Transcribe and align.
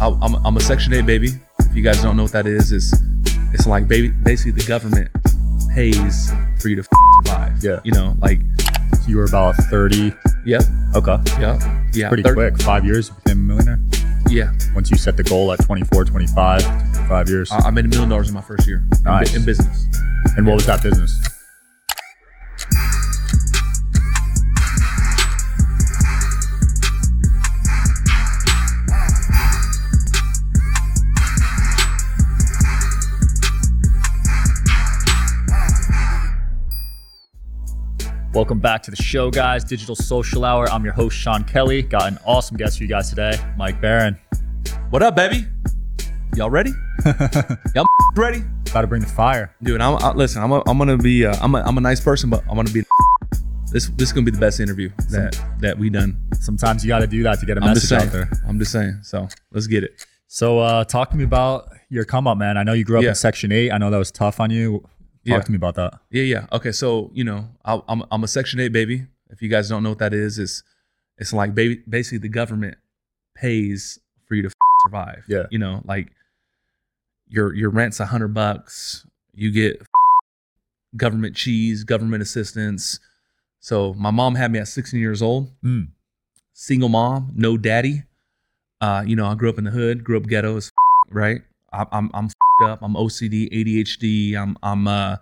I, 0.00 0.08
I'm, 0.22 0.34
I'm 0.46 0.56
a 0.56 0.60
Section 0.60 0.92
8 0.94 1.02
baby. 1.06 1.30
If 1.60 1.74
you 1.74 1.82
guys 1.82 2.02
don't 2.02 2.16
know 2.16 2.22
what 2.24 2.32
that 2.32 2.46
is, 2.46 2.72
it's 2.72 2.94
it's 3.52 3.66
like 3.66 3.88
baby, 3.88 4.08
basically 4.08 4.52
the 4.52 4.64
government 4.66 5.10
pays 5.74 6.30
for 6.60 6.68
you 6.68 6.76
to 6.76 6.82
f- 6.82 6.88
survive. 7.26 7.62
Yeah. 7.64 7.80
You 7.84 7.92
know, 7.92 8.16
like 8.20 8.40
you 9.06 9.16
were 9.16 9.24
about 9.24 9.54
30. 9.56 10.12
yep, 10.44 10.62
Okay. 10.94 11.16
yep, 11.40 11.60
yeah. 11.94 12.08
Pretty 12.08 12.22
thir- 12.22 12.34
quick. 12.34 12.60
Five 12.62 12.84
years, 12.84 13.08
you 13.08 13.14
became 13.24 13.38
a 13.38 13.54
millionaire. 13.54 13.80
Yeah. 14.28 14.52
Once 14.74 14.90
you 14.90 14.96
set 14.98 15.16
the 15.16 15.22
goal 15.24 15.50
at 15.52 15.60
24, 15.64 16.04
25, 16.04 16.62
five 17.08 17.28
years. 17.28 17.50
I, 17.50 17.68
I 17.68 17.70
made 17.70 17.86
a 17.86 17.88
million 17.88 18.08
dollars 18.10 18.28
in 18.28 18.34
my 18.34 18.42
first 18.42 18.66
year 18.66 18.84
Nice. 19.04 19.34
in 19.34 19.44
business. 19.44 19.86
and 20.36 20.46
what 20.46 20.54
was 20.56 20.66
that 20.66 20.82
business? 20.82 21.18
Welcome 38.38 38.60
back 38.60 38.84
to 38.84 38.92
the 38.92 38.96
show, 39.02 39.32
guys. 39.32 39.64
Digital 39.64 39.96
Social 39.96 40.44
Hour. 40.44 40.70
I'm 40.70 40.84
your 40.84 40.92
host, 40.92 41.16
Sean 41.16 41.42
Kelly. 41.42 41.82
Got 41.82 42.06
an 42.06 42.20
awesome 42.24 42.56
guest 42.56 42.76
for 42.78 42.84
you 42.84 42.88
guys 42.88 43.10
today, 43.10 43.32
Mike 43.56 43.80
Barron. 43.80 44.16
What 44.90 45.02
up, 45.02 45.16
baby? 45.16 45.44
Y'all 46.36 46.48
ready? 46.48 46.70
Y'all 47.74 47.84
ready? 48.14 48.44
About 48.70 48.82
to 48.82 48.86
bring 48.86 49.02
the 49.02 49.08
fire. 49.08 49.52
Dude, 49.64 49.80
I'm, 49.80 49.96
I, 49.96 50.12
listen. 50.12 50.40
I'm, 50.40 50.52
a, 50.52 50.62
I'm 50.68 50.78
gonna 50.78 50.96
be. 50.96 51.26
Uh, 51.26 51.34
I'm, 51.42 51.52
a, 51.56 51.62
I'm 51.62 51.78
a 51.78 51.80
nice 51.80 52.00
person, 52.00 52.30
but 52.30 52.44
I'm 52.48 52.54
gonna 52.54 52.70
be. 52.70 52.84
This, 53.72 53.88
this 53.96 54.10
is 54.10 54.12
gonna 54.12 54.24
be 54.24 54.30
the 54.30 54.38
best 54.38 54.60
interview 54.60 54.90
that 55.10 55.36
that 55.58 55.76
we 55.76 55.90
done. 55.90 56.16
Sometimes 56.34 56.84
you 56.84 56.88
got 56.90 57.00
to 57.00 57.08
do 57.08 57.24
that 57.24 57.40
to 57.40 57.44
get 57.44 57.58
a 57.58 57.60
I'm 57.60 57.74
just 57.74 57.90
message 57.90 58.08
saying. 58.12 58.22
out 58.24 58.30
there. 58.30 58.42
I'm 58.48 58.60
just 58.60 58.70
saying. 58.70 59.00
So 59.02 59.26
let's 59.50 59.66
get 59.66 59.82
it. 59.82 60.06
So, 60.28 60.60
uh, 60.60 60.84
talk 60.84 61.10
to 61.10 61.16
me 61.16 61.24
about 61.24 61.72
your 61.88 62.04
come 62.04 62.28
up, 62.28 62.38
man. 62.38 62.56
I 62.56 62.62
know 62.62 62.72
you 62.74 62.84
grew 62.84 62.98
up 62.98 63.02
Yeah. 63.02 63.08
in 63.08 63.14
Section 63.16 63.50
8. 63.50 63.72
I 63.72 63.78
know 63.78 63.90
that 63.90 63.98
was 63.98 64.12
tough 64.12 64.38
on 64.38 64.50
you. 64.50 64.84
Talk 65.26 65.38
Yeah. 65.38 65.40
to 65.40 65.50
me 65.52 65.56
about 65.56 65.74
that. 65.76 65.94
Yeah, 66.10 66.22
yeah. 66.22 66.46
Okay, 66.52 66.72
so 66.72 67.10
you 67.12 67.24
know, 67.24 67.48
I, 67.64 67.80
I'm 67.88 68.02
I'm 68.10 68.24
a 68.24 68.28
Section 68.28 68.60
Eight 68.60 68.72
baby. 68.72 69.06
If 69.30 69.42
you 69.42 69.48
guys 69.48 69.68
don't 69.68 69.82
know 69.82 69.90
what 69.90 69.98
that 69.98 70.14
is, 70.14 70.38
it's 70.38 70.62
it's 71.18 71.32
like 71.32 71.54
baby, 71.54 71.82
basically 71.88 72.18
the 72.18 72.28
government 72.28 72.76
pays 73.34 73.98
for 74.26 74.34
you 74.34 74.42
to 74.42 74.48
f- 74.48 74.52
survive. 74.86 75.24
Yeah. 75.28 75.44
You 75.50 75.58
know, 75.58 75.82
like 75.84 76.12
your 77.28 77.54
your 77.54 77.70
rent's 77.70 78.00
a 78.00 78.06
hundred 78.06 78.34
bucks. 78.34 79.06
You 79.34 79.50
get 79.50 79.78
f- 79.80 79.86
government 80.96 81.36
cheese, 81.36 81.84
government 81.84 82.22
assistance. 82.22 83.00
So 83.60 83.92
my 83.94 84.10
mom 84.10 84.36
had 84.36 84.52
me 84.52 84.60
at 84.60 84.68
16 84.68 84.98
years 85.00 85.20
old. 85.20 85.50
Mm. 85.62 85.88
Single 86.52 86.88
mom, 86.88 87.32
no 87.34 87.56
daddy. 87.56 88.04
Uh, 88.80 89.02
you 89.06 89.16
know, 89.16 89.26
I 89.26 89.34
grew 89.34 89.48
up 89.50 89.58
in 89.58 89.64
the 89.64 89.70
hood, 89.72 90.04
grew 90.04 90.16
up 90.16 90.26
ghetto 90.26 90.56
as 90.56 90.68
f- 90.68 91.12
right. 91.14 91.42
I, 91.72 91.84
I'm 91.92 92.10
I'm 92.14 92.28
up. 92.62 92.82
I'm 92.82 92.94
OCD, 92.94 93.50
ADHD. 93.52 94.36
I'm 94.36 94.56
I'm 94.62 94.86
uh, 94.86 95.16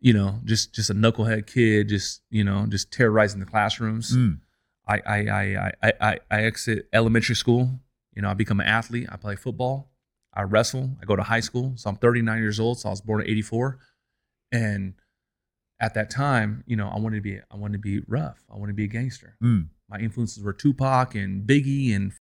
you 0.00 0.12
know, 0.12 0.40
just 0.44 0.74
just 0.74 0.90
a 0.90 0.94
knucklehead 0.94 1.46
kid, 1.46 1.88
just 1.88 2.22
you 2.30 2.44
know, 2.44 2.66
just 2.68 2.92
terrorizing 2.92 3.40
the 3.40 3.46
classrooms. 3.46 4.16
Mm. 4.16 4.40
I, 4.88 5.02
I 5.06 5.16
I 5.16 5.72
I 5.82 5.92
I 6.00 6.18
I 6.30 6.44
exit 6.44 6.88
elementary 6.92 7.34
school. 7.34 7.80
You 8.14 8.22
know, 8.22 8.30
I 8.30 8.34
become 8.34 8.60
an 8.60 8.66
athlete. 8.66 9.08
I 9.10 9.16
play 9.16 9.36
football. 9.36 9.90
I 10.32 10.42
wrestle. 10.42 10.96
I 11.00 11.06
go 11.06 11.16
to 11.16 11.22
high 11.22 11.40
school. 11.40 11.72
So 11.76 11.88
I'm 11.90 11.96
39 11.96 12.38
years 12.40 12.60
old. 12.60 12.78
So 12.78 12.88
I 12.88 12.92
was 12.92 13.00
born 13.00 13.22
in 13.22 13.28
'84, 13.28 13.78
and 14.52 14.94
at 15.80 15.94
that 15.94 16.10
time, 16.10 16.64
you 16.66 16.76
know, 16.76 16.88
I 16.88 16.98
wanted 16.98 17.16
to 17.16 17.22
be 17.22 17.38
I 17.50 17.56
wanted 17.56 17.74
to 17.74 17.78
be 17.78 18.00
rough. 18.06 18.44
I 18.52 18.56
wanted 18.56 18.72
to 18.72 18.76
be 18.76 18.84
a 18.84 18.88
gangster. 18.88 19.36
Mm. 19.42 19.68
My 19.88 19.98
influences 19.98 20.42
were 20.42 20.52
Tupac 20.52 21.14
and 21.14 21.46
Biggie 21.46 21.94
and 21.94 22.12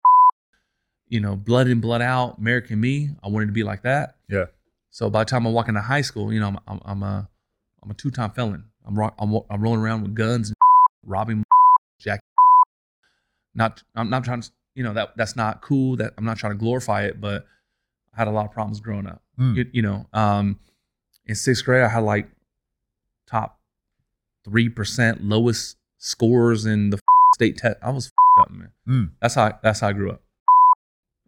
you 1.07 1.19
know, 1.19 1.35
Blood 1.35 1.67
In 1.67 1.79
Blood 1.79 2.01
Out, 2.01 2.37
American 2.37 2.79
Me. 2.79 3.09
I 3.23 3.29
wanted 3.29 3.47
to 3.47 3.51
be 3.51 3.63
like 3.63 3.83
that. 3.83 4.15
Yeah. 4.29 4.45
So 4.89 5.09
by 5.09 5.23
the 5.23 5.29
time 5.29 5.45
I 5.45 5.49
walk 5.49 5.67
into 5.67 5.81
high 5.81 6.01
school, 6.01 6.33
you 6.33 6.39
know, 6.39 6.47
I'm 6.47 6.59
I'm, 6.67 6.81
I'm 6.85 7.03
a 7.03 7.29
I'm 7.83 7.91
a 7.91 7.93
two 7.93 8.11
time 8.11 8.31
felon. 8.31 8.65
I'm, 8.85 8.97
ro- 8.97 9.13
I'm 9.19 9.35
I'm 9.49 9.61
rolling 9.61 9.81
around 9.81 10.03
with 10.03 10.15
guns, 10.15 10.49
and 10.49 10.55
robbing, 11.05 11.43
jack. 11.99 12.19
Not 13.55 13.83
I'm 13.95 14.09
not 14.09 14.25
trying 14.25 14.41
to 14.41 14.51
you 14.73 14.83
know 14.83 14.93
that 14.93 15.15
that's 15.15 15.37
not 15.37 15.61
cool. 15.61 15.95
That 15.95 16.13
I'm 16.17 16.25
not 16.25 16.37
trying 16.37 16.51
to 16.51 16.57
glorify 16.57 17.03
it, 17.03 17.21
but 17.21 17.45
I 18.13 18.17
had 18.17 18.27
a 18.27 18.31
lot 18.31 18.45
of 18.45 18.51
problems 18.51 18.81
growing 18.81 19.07
up. 19.07 19.21
Mm. 19.39 19.55
You, 19.55 19.65
you 19.71 19.81
know, 19.81 20.05
um, 20.11 20.59
in 21.25 21.35
sixth 21.35 21.63
grade, 21.63 21.83
I 21.83 21.87
had 21.87 22.03
like 22.03 22.29
top 23.27 23.59
three 24.43 24.67
percent 24.67 25.23
lowest 25.23 25.77
scores 25.97 26.65
in 26.65 26.89
the 26.89 26.99
state 27.35 27.57
test. 27.57 27.77
I 27.81 27.91
was 27.91 28.11
up, 28.41 28.51
man. 28.51 28.71
Mm. 28.87 29.11
That's 29.21 29.35
how 29.35 29.57
that's 29.63 29.79
how 29.79 29.87
I 29.87 29.93
grew 29.93 30.11
up. 30.11 30.21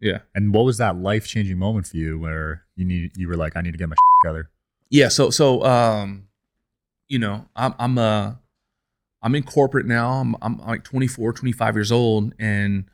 Yeah. 0.00 0.18
And 0.34 0.54
what 0.54 0.64
was 0.64 0.78
that 0.78 0.96
life 0.96 1.26
changing 1.26 1.58
moment 1.58 1.86
for 1.86 1.96
you 1.96 2.18
where 2.18 2.64
you 2.76 2.84
need 2.84 3.12
you 3.16 3.28
were 3.28 3.36
like, 3.36 3.56
I 3.56 3.60
need 3.60 3.72
to 3.72 3.78
get 3.78 3.88
my 3.88 3.96
together? 4.22 4.50
Yeah, 4.90 5.08
so 5.08 5.30
so 5.30 5.62
um, 5.64 6.28
you 7.08 7.18
know, 7.18 7.46
I'm 7.56 7.74
I'm 7.78 7.98
uh 7.98 8.32
I'm 9.22 9.34
in 9.34 9.42
corporate 9.42 9.86
now. 9.86 10.12
I'm 10.12 10.36
I'm 10.40 10.58
like 10.58 10.84
24, 10.84 11.32
25 11.32 11.74
years 11.76 11.92
old, 11.92 12.32
and 12.38 12.84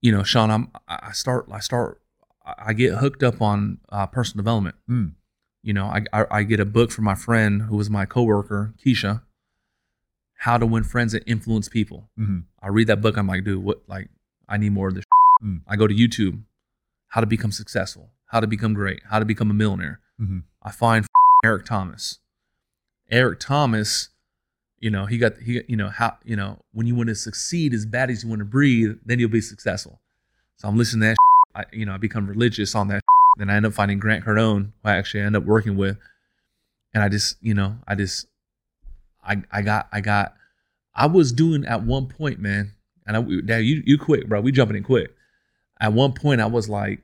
you 0.00 0.10
know, 0.12 0.22
Sean, 0.22 0.50
I'm 0.50 0.70
I 0.88 1.12
start 1.12 1.46
I 1.50 1.60
start 1.60 2.00
I 2.44 2.72
get 2.72 2.94
hooked 2.94 3.22
up 3.22 3.40
on 3.40 3.78
uh, 3.90 4.06
personal 4.06 4.42
development. 4.42 4.74
Mm. 4.90 5.12
You 5.62 5.72
know, 5.72 5.86
I, 5.86 6.04
I 6.12 6.26
I 6.30 6.42
get 6.42 6.58
a 6.58 6.64
book 6.64 6.90
from 6.90 7.04
my 7.04 7.14
friend 7.14 7.62
who 7.62 7.76
was 7.76 7.88
my 7.88 8.04
coworker, 8.04 8.74
Keisha, 8.84 9.22
How 10.34 10.58
to 10.58 10.66
Win 10.66 10.82
Friends 10.82 11.14
and 11.14 11.22
Influence 11.26 11.68
People. 11.68 12.10
hmm 12.16 12.40
I 12.60 12.68
read 12.68 12.88
that 12.88 13.00
book. 13.00 13.16
I'm 13.16 13.26
like, 13.26 13.44
dude, 13.44 13.62
what? 13.62 13.82
Like, 13.88 14.08
I 14.48 14.56
need 14.56 14.70
more 14.70 14.88
of 14.88 14.94
this. 14.94 15.04
Mm. 15.42 15.62
I 15.66 15.76
go 15.76 15.86
to 15.86 15.94
YouTube, 15.94 16.42
how 17.08 17.20
to 17.20 17.26
become 17.26 17.52
successful, 17.52 18.10
how 18.26 18.40
to 18.40 18.46
become 18.46 18.74
great, 18.74 19.02
how 19.10 19.18
to 19.18 19.24
become 19.24 19.50
a 19.50 19.54
millionaire. 19.54 20.00
hmm 20.18 20.40
I 20.62 20.70
find 20.70 21.04
Eric 21.44 21.66
Thomas. 21.66 22.20
Eric 23.10 23.40
Thomas, 23.40 24.10
you 24.78 24.90
know, 24.90 25.06
he 25.06 25.18
got 25.18 25.38
he 25.38 25.62
you 25.66 25.76
know 25.76 25.88
how 25.88 26.16
you 26.24 26.36
know 26.36 26.62
when 26.72 26.86
you 26.86 26.94
want 26.94 27.08
to 27.08 27.14
succeed 27.14 27.74
as 27.74 27.84
bad 27.84 28.10
as 28.10 28.22
you 28.22 28.28
want 28.28 28.38
to 28.40 28.44
breathe, 28.44 28.98
then 29.04 29.18
you'll 29.18 29.28
be 29.28 29.40
successful. 29.40 30.00
So 30.56 30.68
I'm 30.68 30.76
listening 30.78 31.00
to 31.00 31.06
that. 31.08 31.16
I, 31.54 31.64
you 31.76 31.84
know, 31.84 31.92
I 31.92 31.98
become 31.98 32.26
religious 32.26 32.74
on 32.74 32.88
that. 32.88 33.02
Then 33.38 33.50
I 33.50 33.56
end 33.56 33.66
up 33.66 33.72
finding 33.72 33.98
Grant 33.98 34.24
Cardone, 34.24 34.70
who 34.82 34.88
I 34.88 34.96
actually 34.96 35.22
end 35.22 35.36
up 35.36 35.44
working 35.44 35.76
with, 35.76 35.98
and 36.94 37.02
I 37.02 37.08
just 37.08 37.36
you 37.40 37.54
know 37.54 37.78
I 37.86 37.94
just 37.94 38.26
I 39.24 39.42
I 39.50 39.62
got 39.62 39.88
I 39.92 40.00
got 40.00 40.34
I 40.94 41.06
was 41.06 41.32
doing 41.32 41.64
at 41.64 41.82
one 41.82 42.06
point, 42.06 42.38
man, 42.38 42.72
and 43.06 43.16
I 43.16 43.20
now 43.20 43.56
you 43.56 43.82
you 43.84 43.98
quick, 43.98 44.28
bro. 44.28 44.40
We 44.40 44.52
jumping 44.52 44.76
in 44.76 44.84
quick. 44.84 45.14
At 45.80 45.92
one 45.92 46.12
point, 46.12 46.40
I 46.40 46.46
was 46.46 46.68
like, 46.68 47.00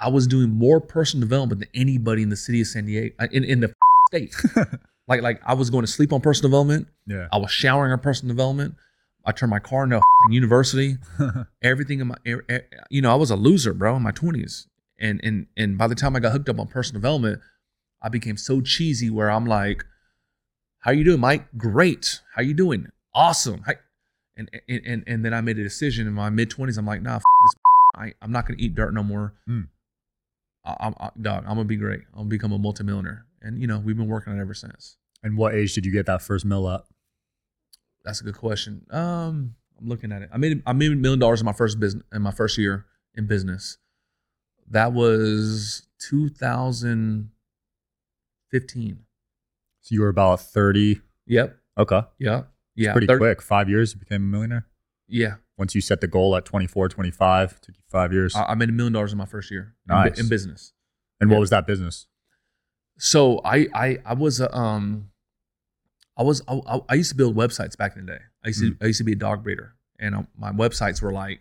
I 0.00 0.08
was 0.08 0.26
doing 0.26 0.50
more 0.50 0.80
personal 0.80 1.20
development 1.26 1.60
than 1.60 1.68
anybody 1.74 2.22
in 2.22 2.28
the 2.28 2.36
city 2.36 2.60
of 2.60 2.66
San 2.66 2.86
Diego, 2.86 3.14
uh, 3.18 3.28
in, 3.30 3.44
in 3.44 3.60
the 3.60 3.72
state. 4.08 4.34
like, 5.08 5.22
like 5.22 5.40
I 5.44 5.54
was 5.54 5.70
going 5.70 5.84
to 5.84 5.90
sleep 5.90 6.12
on 6.12 6.20
personal 6.20 6.50
development. 6.50 6.88
Yeah. 7.06 7.28
I 7.30 7.38
was 7.38 7.50
showering 7.50 7.92
on 7.92 8.00
personal 8.00 8.34
development. 8.34 8.74
I 9.24 9.32
turned 9.32 9.50
my 9.50 9.60
car 9.60 9.84
into 9.84 9.98
a 9.98 10.02
university. 10.30 10.96
Everything 11.62 12.00
in 12.00 12.08
my, 12.08 12.16
you 12.90 13.00
know, 13.02 13.12
I 13.12 13.14
was 13.14 13.30
a 13.30 13.36
loser, 13.36 13.72
bro, 13.72 13.96
in 13.96 14.02
my 14.02 14.10
twenties. 14.10 14.66
And 14.98 15.20
and 15.22 15.46
and 15.56 15.78
by 15.78 15.86
the 15.86 15.94
time 15.94 16.16
I 16.16 16.20
got 16.20 16.32
hooked 16.32 16.48
up 16.48 16.58
on 16.58 16.66
personal 16.66 17.00
development, 17.00 17.40
I 18.02 18.08
became 18.08 18.36
so 18.36 18.60
cheesy 18.60 19.10
where 19.10 19.30
I'm 19.30 19.46
like, 19.46 19.84
"How 20.80 20.90
you 20.90 21.04
doing, 21.04 21.20
Mike? 21.20 21.46
Great. 21.56 22.20
How 22.34 22.42
you 22.42 22.54
doing? 22.54 22.88
Awesome." 23.14 23.62
Hi- 23.66 23.78
And 24.36 24.50
and 24.68 25.04
and, 25.06 25.24
then 25.24 25.34
I 25.34 25.40
made 25.42 25.58
a 25.58 25.62
decision 25.62 26.06
in 26.06 26.14
my 26.14 26.30
mid 26.30 26.48
twenties. 26.50 26.78
I'm 26.78 26.86
like, 26.86 27.02
"Nah, 27.02 27.16
f- 27.16 27.22
this. 27.22 27.60
I, 27.96 28.14
I'm 28.22 28.32
not 28.32 28.46
gonna 28.46 28.58
eat 28.58 28.74
dirt 28.74 28.94
no 28.94 29.02
more." 29.02 29.34
Mm. 29.48 29.68
I, 30.64 30.76
I'm 30.80 30.94
I, 30.98 31.10
dog. 31.20 31.44
I'm 31.46 31.56
gonna 31.56 31.64
be 31.64 31.76
great. 31.76 32.00
I'm 32.12 32.20
gonna 32.20 32.28
become 32.30 32.52
a 32.52 32.58
multimillionaire. 32.58 33.26
And 33.42 33.60
you 33.60 33.66
know, 33.66 33.78
we've 33.78 33.96
been 33.96 34.08
working 34.08 34.32
on 34.32 34.38
it 34.38 34.42
ever 34.42 34.54
since. 34.54 34.96
and 35.22 35.36
what 35.36 35.54
age 35.54 35.74
did 35.74 35.84
you 35.84 35.92
get 35.92 36.06
that 36.06 36.22
first 36.22 36.44
mill 36.44 36.66
up? 36.66 36.86
That's 38.04 38.20
a 38.20 38.24
good 38.24 38.36
question. 38.36 38.86
Um, 38.90 39.54
I'm 39.78 39.88
looking 39.88 40.12
at 40.12 40.22
it. 40.22 40.30
I 40.32 40.38
made 40.38 40.62
I 40.66 40.72
made 40.72 40.92
a 40.92 40.96
million 40.96 41.18
dollars 41.18 41.40
in 41.40 41.44
my 41.44 41.52
first 41.52 41.78
business 41.78 42.04
in 42.12 42.22
my 42.22 42.30
first 42.30 42.56
year 42.56 42.86
in 43.14 43.26
business. 43.26 43.76
That 44.70 44.92
was 44.94 45.82
2015. 45.98 48.98
So 49.82 49.94
you 49.94 50.00
were 50.00 50.08
about 50.08 50.40
30. 50.40 51.00
Yep. 51.26 51.56
Okay. 51.78 52.00
Yeah. 52.18 52.42
Yeah. 52.74 52.92
Pretty 52.92 53.06
thir- 53.06 53.18
quick. 53.18 53.42
Five 53.42 53.68
years, 53.68 53.92
you 53.94 54.00
became 54.00 54.22
a 54.22 54.26
millionaire. 54.26 54.66
Yeah. 55.08 55.34
Once 55.58 55.74
you 55.74 55.80
set 55.80 56.00
the 56.00 56.06
goal 56.08 56.34
at 56.36 56.44
24, 56.44 56.88
25, 56.88 57.60
took 57.60 57.76
you 57.76 57.82
five 57.90 58.12
years. 58.12 58.34
I, 58.34 58.44
I 58.44 58.54
made 58.54 58.68
a 58.68 58.72
million 58.72 58.92
dollars 58.94 59.12
in 59.12 59.18
my 59.18 59.26
first 59.26 59.50
year 59.50 59.74
in, 59.88 59.94
Nice. 59.94 60.18
in 60.18 60.28
business. 60.28 60.72
and 61.20 61.30
what 61.30 61.38
was 61.40 61.50
that 61.50 61.66
business? 61.66 62.06
So 62.98 63.40
I 63.44 63.66
I 63.74 63.98
I 64.04 64.14
was 64.14 64.40
a, 64.40 64.54
um 64.56 65.10
I 66.16 66.22
was 66.22 66.42
I, 66.48 66.80
I- 66.88 66.94
used 66.94 67.10
to 67.10 67.16
build 67.16 67.36
websites 67.36 67.76
back 67.76 67.96
in 67.96 68.06
the 68.06 68.12
day. 68.12 68.18
I 68.44 68.48
used 68.48 68.60
to 68.60 68.76
I 68.80 68.86
used 68.86 68.98
to 68.98 69.04
be 69.04 69.12
a 69.12 69.16
dog 69.16 69.42
breeder, 69.42 69.74
and 69.98 70.14
um, 70.14 70.28
my 70.36 70.52
websites 70.52 71.00
were 71.02 71.12
like 71.12 71.40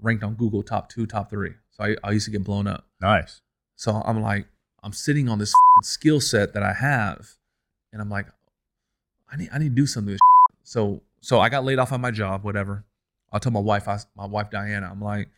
ranked 0.00 0.22
on 0.24 0.34
Google 0.34 0.62
top 0.62 0.88
two, 0.88 1.06
top 1.06 1.30
three. 1.30 1.52
So 1.70 1.84
I, 1.84 1.96
I 2.04 2.10
used 2.12 2.24
to 2.26 2.30
get 2.30 2.44
blown 2.44 2.66
up. 2.66 2.86
Nice. 3.00 3.40
So 3.76 3.92
I'm 4.04 4.20
like, 4.22 4.46
I'm 4.82 4.92
sitting 4.92 5.28
on 5.28 5.38
this 5.38 5.50
f***ing 5.50 5.82
skill 5.84 6.20
set 6.20 6.52
that 6.54 6.62
I 6.62 6.72
have, 6.72 7.28
and 7.92 8.00
I'm 8.02 8.08
like, 8.10 8.26
I 9.30 9.36
need 9.36 9.48
I 9.52 9.58
need 9.58 9.70
to 9.70 9.74
do 9.82 9.86
something. 9.86 10.12
With 10.12 10.14
this 10.14 10.20
So 10.68 11.00
so 11.22 11.40
I 11.40 11.48
got 11.48 11.64
laid 11.64 11.78
off 11.78 11.92
on 11.92 12.02
my 12.02 12.10
job, 12.10 12.44
whatever. 12.44 12.84
I'll 13.32 13.40
tell 13.40 13.52
my 13.52 13.60
wife, 13.60 13.88
I, 13.88 13.98
my 14.14 14.26
wife 14.26 14.50
Diana, 14.50 14.88
I'm 14.90 15.00
like, 15.00 15.30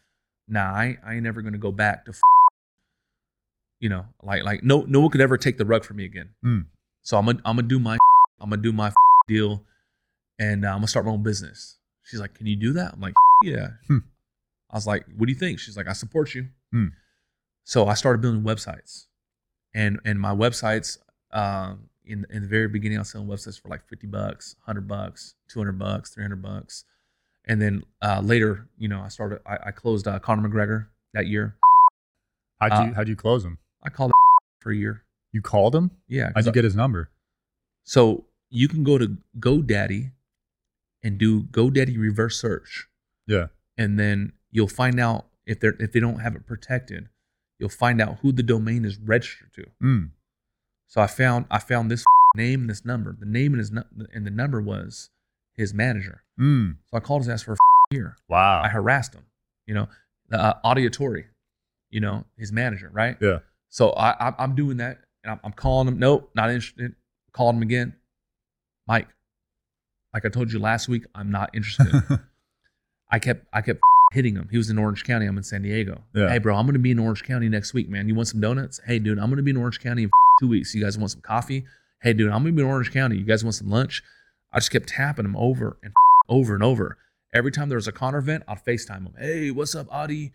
nah, 0.49 0.73
I, 0.73 0.99
I 1.05 1.15
ain't 1.15 1.23
never 1.23 1.41
gonna 1.41 1.57
go 1.57 1.71
back 1.71 2.05
to, 2.07 2.11
f- 2.11 2.21
you 3.79 3.89
know, 3.89 4.07
like 4.25 4.43
like 4.43 4.65
no 4.65 4.85
no 4.89 5.01
one 5.01 5.11
could 5.11 5.21
ever 5.21 5.37
take 5.37 5.57
the 5.57 5.65
rug 5.65 5.85
from 5.85 5.99
me 5.99 6.05
again. 6.05 6.31
Mm. 6.45 6.67
So 7.03 7.17
I'm 7.17 7.27
gonna 7.27 7.39
I'm 7.45 7.57
gonna 7.57 7.69
do 7.69 7.79
my 7.79 7.97
I'm 8.41 8.51
gonna 8.51 8.61
do 8.61 8.73
my 8.73 8.93
deal, 9.29 9.63
and 10.41 10.65
uh, 10.65 10.69
I'm 10.71 10.79
gonna 10.79 10.89
start 10.89 11.07
my 11.07 11.13
own 11.13 11.23
business. 11.23 11.79
She's 12.03 12.19
like, 12.19 12.35
can 12.35 12.47
you 12.49 12.57
do 12.57 12.73
that? 12.73 12.95
I'm 12.95 13.01
like, 13.01 13.15
yeah. 13.45 13.69
Hmm. 13.87 13.99
I 14.69 14.77
was 14.77 14.87
like, 14.89 15.05
what 15.17 15.27
do 15.27 15.33
you 15.33 15.39
think? 15.39 15.61
She's 15.61 15.77
like, 15.77 15.89
I 15.89 15.93
support 15.93 16.35
you. 16.35 16.49
Hmm. 16.73 16.89
So 17.63 17.87
I 17.87 17.95
started 17.95 18.21
building 18.21 18.43
websites, 18.43 19.07
and 19.75 20.01
and 20.05 20.19
my 20.19 20.35
websites, 20.35 20.99
um, 21.31 21.90
in 22.05 22.27
in 22.31 22.43
the 22.43 22.49
very 22.49 22.69
beginning, 22.69 22.99
I 22.99 23.01
was 23.03 23.11
selling 23.11 23.29
websites 23.29 23.61
for 23.61 23.69
like 23.69 23.87
fifty 23.89 24.07
bucks, 24.07 24.57
hundred 24.67 24.89
bucks, 24.89 25.35
two 25.49 25.61
hundred 25.61 25.79
bucks, 25.79 26.11
three 26.11 26.25
hundred 26.25 26.43
bucks, 26.43 26.85
and 27.47 27.61
then 27.61 27.83
uh, 28.03 28.21
later, 28.25 28.69
you 28.79 28.89
know, 28.89 29.01
I 29.01 29.09
started. 29.09 29.41
I, 29.47 29.59
I 29.67 29.71
closed 29.71 30.07
uh, 30.09 30.19
Conor 30.19 30.49
McGregor 30.49 30.87
that 31.15 31.27
year. 31.27 31.57
How'd 32.61 32.73
you 32.73 32.91
Uh, 32.93 32.95
how'd 32.95 33.09
you 33.09 33.17
close 33.17 33.45
him? 33.45 33.59
I 33.83 33.91
called 33.91 34.13
for 34.61 34.71
a 34.73 34.77
year. 34.77 35.05
You 35.33 35.41
called 35.43 35.75
him? 35.75 35.91
Yeah. 36.09 36.31
How'd 36.35 36.45
you 36.47 36.51
I- 36.51 36.55
get 36.55 36.65
his 36.65 36.75
number? 36.77 37.11
So 37.85 38.27
you 38.51 38.69
can 38.69 38.83
go 38.85 38.99
to 38.99 39.17
GoDaddy 39.39 40.11
and 41.03 41.19
do 41.19 41.43
GoDaddy 41.45 41.97
reverse 41.99 42.39
search, 42.41 42.89
Yeah. 43.27 43.47
and 43.79 43.99
then 43.99 44.33
you'll 44.51 44.69
find 44.69 45.01
out 45.01 45.27
if 45.47 45.61
they're 45.61 45.77
if 45.81 45.93
they 45.93 46.01
don't 46.01 46.19
have 46.21 46.35
it 46.37 46.47
protected, 46.47 47.09
you'll 47.59 47.69
find 47.71 48.01
out 48.01 48.19
who 48.23 48.33
the 48.33 48.43
domain 48.43 48.85
is 48.85 48.99
registered 48.99 49.53
to. 49.55 49.67
Mm. 49.83 50.11
So 50.91 51.01
I 51.01 51.07
found 51.07 51.47
I 51.51 51.61
found 51.61 51.91
this 51.91 52.05
name 52.37 52.63
and 52.63 52.71
this 52.71 52.85
number. 52.85 53.17
The 53.19 53.25
name 53.25 53.55
and 53.55 53.61
his 53.61 53.71
and 53.71 54.27
the 54.27 54.31
number 54.31 54.61
was 54.61 55.09
his 55.55 55.73
manager. 55.73 56.25
Mm. 56.39 56.77
So 56.91 56.97
I 56.97 57.01
called 57.01 57.23
his 57.23 57.29
ass 57.29 57.43
for 57.43 57.53
a 57.53 57.57
year. 57.95 58.17
Wow. 58.29 58.61
I 58.63 58.69
harassed 58.69 59.15
him. 59.15 59.25
You 59.67 59.75
know, 59.75 59.89
the 60.29 60.39
uh, 60.39 60.55
Audie 60.65 60.87
Attar. 60.87 61.25
You 61.91 62.01
know, 62.01 62.25
his 62.37 62.53
manager, 62.53 62.91
right? 62.93 63.17
Yeah. 63.21 63.39
So 63.69 63.91
I, 63.91 64.29
I 64.29 64.35
I'm 64.39 64.55
doing 64.55 64.77
that, 64.77 64.99
and 65.25 65.33
I'm, 65.33 65.41
I'm 65.43 65.53
calling 65.53 65.89
him. 65.89 65.99
Nope, 65.99 66.31
not 66.35 66.51
interested. 66.51 66.95
Called 67.33 67.57
him 67.57 67.63
again. 67.63 67.95
Mike, 68.87 69.09
like 70.13 70.25
I 70.25 70.29
told 70.29 70.53
you 70.53 70.59
last 70.59 70.89
week, 70.89 71.05
I'm 71.15 71.31
not 71.31 71.51
interested. 71.55 72.21
I 73.11 73.19
kept 73.19 73.47
I 73.53 73.61
kept 73.61 73.81
hitting 74.13 74.37
him. 74.37 74.49
He 74.51 74.57
was 74.57 74.71
in 74.71 74.79
Orange 74.79 75.05
County. 75.05 75.27
I'm 75.27 75.37
in 75.37 75.43
San 75.43 75.63
Diego. 75.63 76.03
Yeah. 76.15 76.29
Hey, 76.29 76.39
bro, 76.39 76.57
I'm 76.57 76.67
gonna 76.67 76.79
be 76.79 76.93
in 76.93 76.99
Orange 77.01 77.25
County 77.25 77.49
next 77.49 77.75
week, 77.75 77.89
man. 77.89 78.09
You 78.09 78.15
want 78.15 78.29
some 78.29 78.41
donuts? 78.41 78.81
Hey, 78.85 79.01
dude, 79.01 79.19
I'm 79.19 79.31
gonna 79.31 79.43
be 79.43 79.51
in 79.51 79.57
Orange 79.57 79.81
County 79.81 80.05
in 80.05 80.11
two 80.41 80.49
weeks. 80.49 80.75
You 80.75 80.83
guys 80.83 80.99
want 80.99 81.11
some 81.11 81.21
coffee? 81.21 81.67
Hey, 82.03 82.15
dude, 82.15 82.33
I'm 82.33 82.43
gonna 82.43 82.53
be 82.53 82.63
in 82.63 82.69
Orange 82.69 82.93
County. 82.93 83.17
You 83.17 83.25
guys 83.25 83.45
want 83.45 83.55
some 83.55 83.69
lunch? 83.69 84.03
I 84.53 84.59
just 84.59 84.73
kept 84.73 84.89
tapping 84.89 85.27
him 85.27 85.37
over 85.37 85.79
and 85.85 85.93
over 86.29 86.55
and 86.55 86.65
over. 86.65 86.97
Every 87.33 87.53
time 87.53 87.69
there 87.69 87.77
was 87.77 87.87
a 87.87 87.93
Conor 87.93 88.19
event, 88.19 88.43
I'd 88.49 88.65
FaceTime 88.65 89.03
him. 89.03 89.15
Hey, 89.17 89.51
what's 89.51 89.75
up, 89.75 89.87
Audie? 89.91 90.33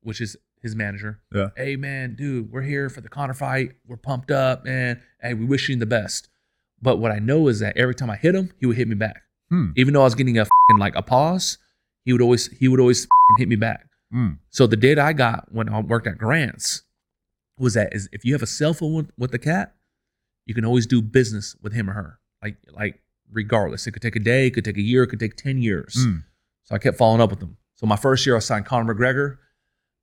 Which 0.00 0.20
is 0.20 0.36
his 0.62 0.74
manager. 0.74 1.20
Yeah. 1.34 1.48
Hey, 1.56 1.76
man, 1.76 2.14
dude, 2.14 2.50
we're 2.50 2.62
here 2.62 2.88
for 2.88 3.00
the 3.00 3.08
Conor 3.08 3.34
fight. 3.34 3.72
We're 3.86 3.96
pumped 3.96 4.30
up, 4.30 4.64
man. 4.64 5.02
Hey, 5.20 5.34
we 5.34 5.44
wish 5.44 5.68
you 5.68 5.76
the 5.76 5.86
best. 5.86 6.28
But 6.80 6.98
what 6.98 7.10
I 7.10 7.18
know 7.18 7.48
is 7.48 7.58
that 7.58 7.76
every 7.76 7.94
time 7.94 8.08
I 8.08 8.16
hit 8.16 8.34
him, 8.34 8.52
he 8.58 8.66
would 8.66 8.76
hit 8.76 8.88
me 8.88 8.94
back. 8.94 9.22
Hmm. 9.50 9.72
Even 9.76 9.92
though 9.92 10.02
I 10.02 10.04
was 10.04 10.14
getting 10.14 10.38
a 10.38 10.44
fing 10.44 10.78
like 10.78 10.94
a 10.94 11.02
pause, 11.02 11.58
he 12.04 12.12
would 12.12 12.22
always 12.22 12.46
he 12.46 12.68
would 12.68 12.80
always 12.80 13.06
hit 13.38 13.48
me 13.48 13.56
back. 13.56 13.86
Mm. 14.14 14.38
So 14.50 14.66
the 14.66 14.76
data 14.76 15.02
I 15.02 15.12
got 15.12 15.46
when 15.50 15.68
I 15.68 15.80
worked 15.80 16.06
at 16.06 16.16
Grants 16.16 16.82
was 17.58 17.74
that 17.74 17.94
is 17.94 18.08
if 18.12 18.24
you 18.24 18.32
have 18.32 18.42
a 18.42 18.46
cell 18.46 18.74
phone 18.74 18.94
with, 18.94 19.10
with 19.18 19.30
the 19.30 19.38
cat, 19.38 19.74
you 20.46 20.54
can 20.54 20.64
always 20.64 20.86
do 20.86 21.02
business 21.02 21.56
with 21.62 21.72
him 21.72 21.88
or 21.88 21.92
her. 21.92 22.18
Like 22.42 22.56
like 22.70 23.00
regardless, 23.30 23.86
it 23.86 23.92
could 23.92 24.02
take 24.02 24.16
a 24.16 24.20
day, 24.20 24.46
it 24.46 24.50
could 24.50 24.64
take 24.64 24.78
a 24.78 24.82
year, 24.82 25.02
it 25.02 25.08
could 25.08 25.20
take 25.20 25.36
ten 25.36 25.58
years. 25.58 25.94
Mm. 25.98 26.24
So 26.64 26.74
I 26.74 26.78
kept 26.78 26.96
following 26.96 27.20
up 27.20 27.30
with 27.30 27.40
them. 27.40 27.56
So 27.76 27.86
my 27.86 27.96
first 27.96 28.26
year, 28.26 28.36
I 28.36 28.40
signed 28.40 28.66
Conor 28.66 28.94
McGregor. 28.94 29.38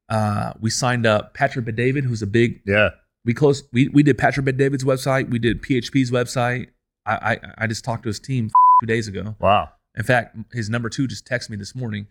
Uh, 0.08 0.54
we 0.60 0.70
signed 0.70 1.06
up 1.06 1.34
Patrick 1.34 1.66
Bet 1.66 1.76
David, 1.76 2.06
who's 2.06 2.22
a 2.22 2.28
big. 2.28 2.62
Yeah. 2.66 2.90
We 3.26 3.34
closed. 3.34 3.66
We 3.74 3.88
we 3.90 4.04
did 4.04 4.18
Patrick 4.18 4.46
Bet 4.46 4.58
David's 4.58 4.84
website. 4.84 5.30
We 5.30 5.40
did 5.40 5.62
PBD's 5.62 6.12
website. 6.12 6.68
I 7.06 7.14
I, 7.14 7.38
I 7.60 7.68
just 7.68 7.84
talked 7.84 8.04
to 8.04 8.10
his 8.10 8.20
team 8.20 8.52
two 8.82 8.88
days 8.88 9.08
ago. 9.08 9.36
Wow. 9.40 9.70
In 9.98 10.04
fact, 10.04 10.38
his 10.54 10.70
number 10.70 10.90
two 10.90 11.08
just 11.08 11.28
texted 11.28 11.50
me 11.50 11.58
this 11.58 11.74
morning. 11.74 12.08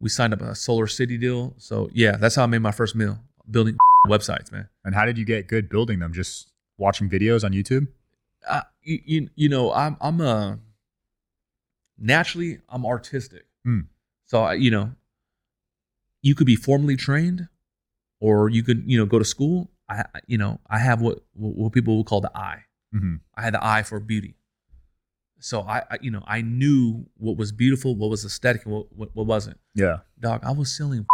We 0.00 0.08
signed 0.08 0.32
up 0.32 0.40
a 0.40 0.50
SolarCity 0.52 1.20
deal. 1.20 1.54
So 1.58 1.88
yeah, 1.92 2.16
that's 2.16 2.34
how 2.34 2.42
I 2.42 2.46
made 2.46 2.62
my 2.62 2.72
first 2.72 2.94
meal 2.94 3.18
building 3.50 3.76
websites, 4.06 4.50
man. 4.52 4.68
And 4.84 4.94
how 4.94 5.04
did 5.04 5.18
you 5.18 5.24
get 5.24 5.46
good 5.46 5.68
building 5.68 5.98
them? 5.98 6.12
Just 6.12 6.50
watching 6.78 7.08
videos 7.08 7.44
on 7.44 7.52
YouTube? 7.52 7.88
I, 8.48 8.62
you, 8.82 9.28
you 9.34 9.48
know 9.48 9.72
I'm 9.72 9.96
I'm 10.00 10.20
a 10.20 10.58
naturally 11.98 12.58
I'm 12.68 12.86
artistic. 12.86 13.46
Hmm. 13.64 13.80
So 14.24 14.42
I, 14.42 14.54
you 14.54 14.70
know, 14.70 14.92
you 16.22 16.34
could 16.34 16.46
be 16.46 16.56
formally 16.56 16.96
trained, 16.96 17.48
or 18.20 18.48
you 18.48 18.62
could 18.62 18.84
you 18.86 18.98
know 18.98 19.06
go 19.06 19.18
to 19.18 19.24
school. 19.24 19.70
I 19.88 20.04
you 20.26 20.38
know 20.38 20.60
I 20.68 20.78
have 20.78 21.00
what 21.00 21.20
what 21.34 21.72
people 21.72 21.96
will 21.96 22.04
call 22.04 22.20
the 22.20 22.36
eye. 22.36 22.64
hmm 22.92 23.16
I 23.36 23.42
had 23.42 23.54
the 23.54 23.64
eye 23.64 23.82
for 23.82 24.00
beauty. 24.00 24.34
So 25.40 25.62
I, 25.62 25.82
I 25.90 25.98
you 26.00 26.10
know 26.10 26.22
I 26.26 26.40
knew 26.42 27.06
what 27.16 27.36
was 27.36 27.52
beautiful, 27.52 27.94
what 27.94 28.10
was 28.10 28.24
aesthetic, 28.24 28.64
and 28.64 28.74
what, 28.74 28.86
what 28.94 29.10
what 29.14 29.26
wasn't. 29.26 29.58
Yeah. 29.74 29.98
Dog, 30.18 30.40
I 30.44 30.52
was 30.52 30.74
selling. 30.74 31.06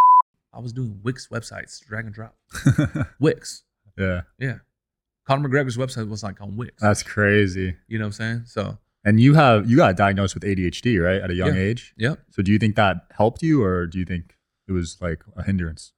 I 0.57 0.61
was 0.61 0.73
doing 0.73 0.99
Wix 1.03 1.29
websites, 1.29 1.85
drag 1.85 2.07
and 2.07 2.15
drop. 2.15 2.35
Wix, 3.21 3.65
yeah. 3.99 4.23
yeah. 4.39 4.59
Conor 5.27 5.49
McGregor's 5.49 5.77
website 5.77 6.09
was 6.09 6.23
like 6.23 6.41
on 6.41 6.57
Wix. 6.57 6.81
That's 6.81 7.03
crazy. 7.03 7.77
you 7.89 7.99
know 7.99 8.05
what 8.05 8.09
I'm 8.09 8.13
saying? 8.13 8.43
So 8.47 8.79
And 9.05 9.21
you 9.21 9.35
have 9.35 9.69
you 9.69 9.77
got 9.77 9.97
diagnosed 9.97 10.35
with 10.35 10.45
ADHD, 10.45 11.03
right? 11.03 11.21
At 11.21 11.31
a 11.31 11.35
young 11.35 11.55
Yeah. 11.55 11.61
age. 11.61 11.95
yep. 11.99 12.21
So 12.31 12.43
do 12.43 12.53
you 12.53 12.59
think 12.59 12.77
that 12.77 13.07
helped 13.11 13.43
you 13.43 13.63
or 13.63 13.87
do 13.87 13.99
you 13.99 14.05
think 14.05 14.35
it 14.69 14.73
was 14.73 14.97
like 15.01 15.23
a 15.37 15.43
hindrance? 15.43 15.93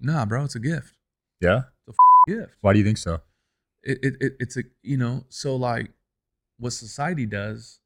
Nah, 0.00 0.24
bro, 0.26 0.44
it's 0.44 0.54
a 0.56 0.60
gift. 0.60 0.94
Yeah. 1.40 1.62
It's 1.86 1.88
a 1.88 1.92
f- 1.92 2.38
gift. 2.48 2.56
Why 2.62 2.72
do 2.72 2.78
you 2.80 2.84
think 2.84 2.98
so? 2.98 3.20
It, 3.82 3.98
it, 4.02 4.14
it 4.20 4.32
it's 4.40 4.56
a 4.56 4.64
you 4.82 4.96
know 4.96 5.24
so 5.28 5.54
like 5.54 5.90
what 6.58 6.72
society 6.72 7.26
does, 7.26 7.78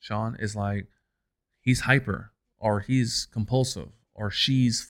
Sean 0.00 0.36
is 0.40 0.56
like 0.56 0.88
he's 1.60 1.80
hyper 1.82 2.32
or 2.58 2.80
he's 2.80 3.28
compulsive 3.30 3.90
or 4.14 4.30
she's 4.30 4.86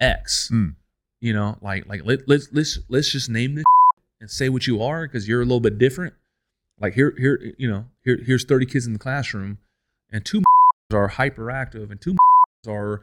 X. 0.00 0.50
Mm. 0.52 0.74
You 1.20 1.32
know, 1.32 1.58
like 1.62 1.86
like 1.86 2.02
let, 2.04 2.28
let's 2.28 2.48
let's 2.52 2.78
let's 2.88 3.10
just 3.10 3.30
name 3.30 3.54
this 3.54 3.64
and 4.20 4.30
say 4.30 4.48
what 4.48 4.66
you 4.66 4.82
are 4.82 5.06
because 5.06 5.26
you're 5.28 5.40
a 5.40 5.44
little 5.44 5.60
bit 5.60 5.78
different. 5.78 6.14
Like 6.78 6.94
here 6.94 7.14
here 7.18 7.54
you 7.58 7.68
know 7.68 7.86
here 8.04 8.18
here's 8.24 8.44
30 8.44 8.66
kids 8.66 8.86
in 8.86 8.92
the 8.92 8.98
classroom 8.98 9.58
and 10.10 10.24
two 10.24 10.42
are 10.92 11.08
hyperactive 11.10 11.90
and 11.90 12.00
two 12.00 12.16
are 12.68 13.00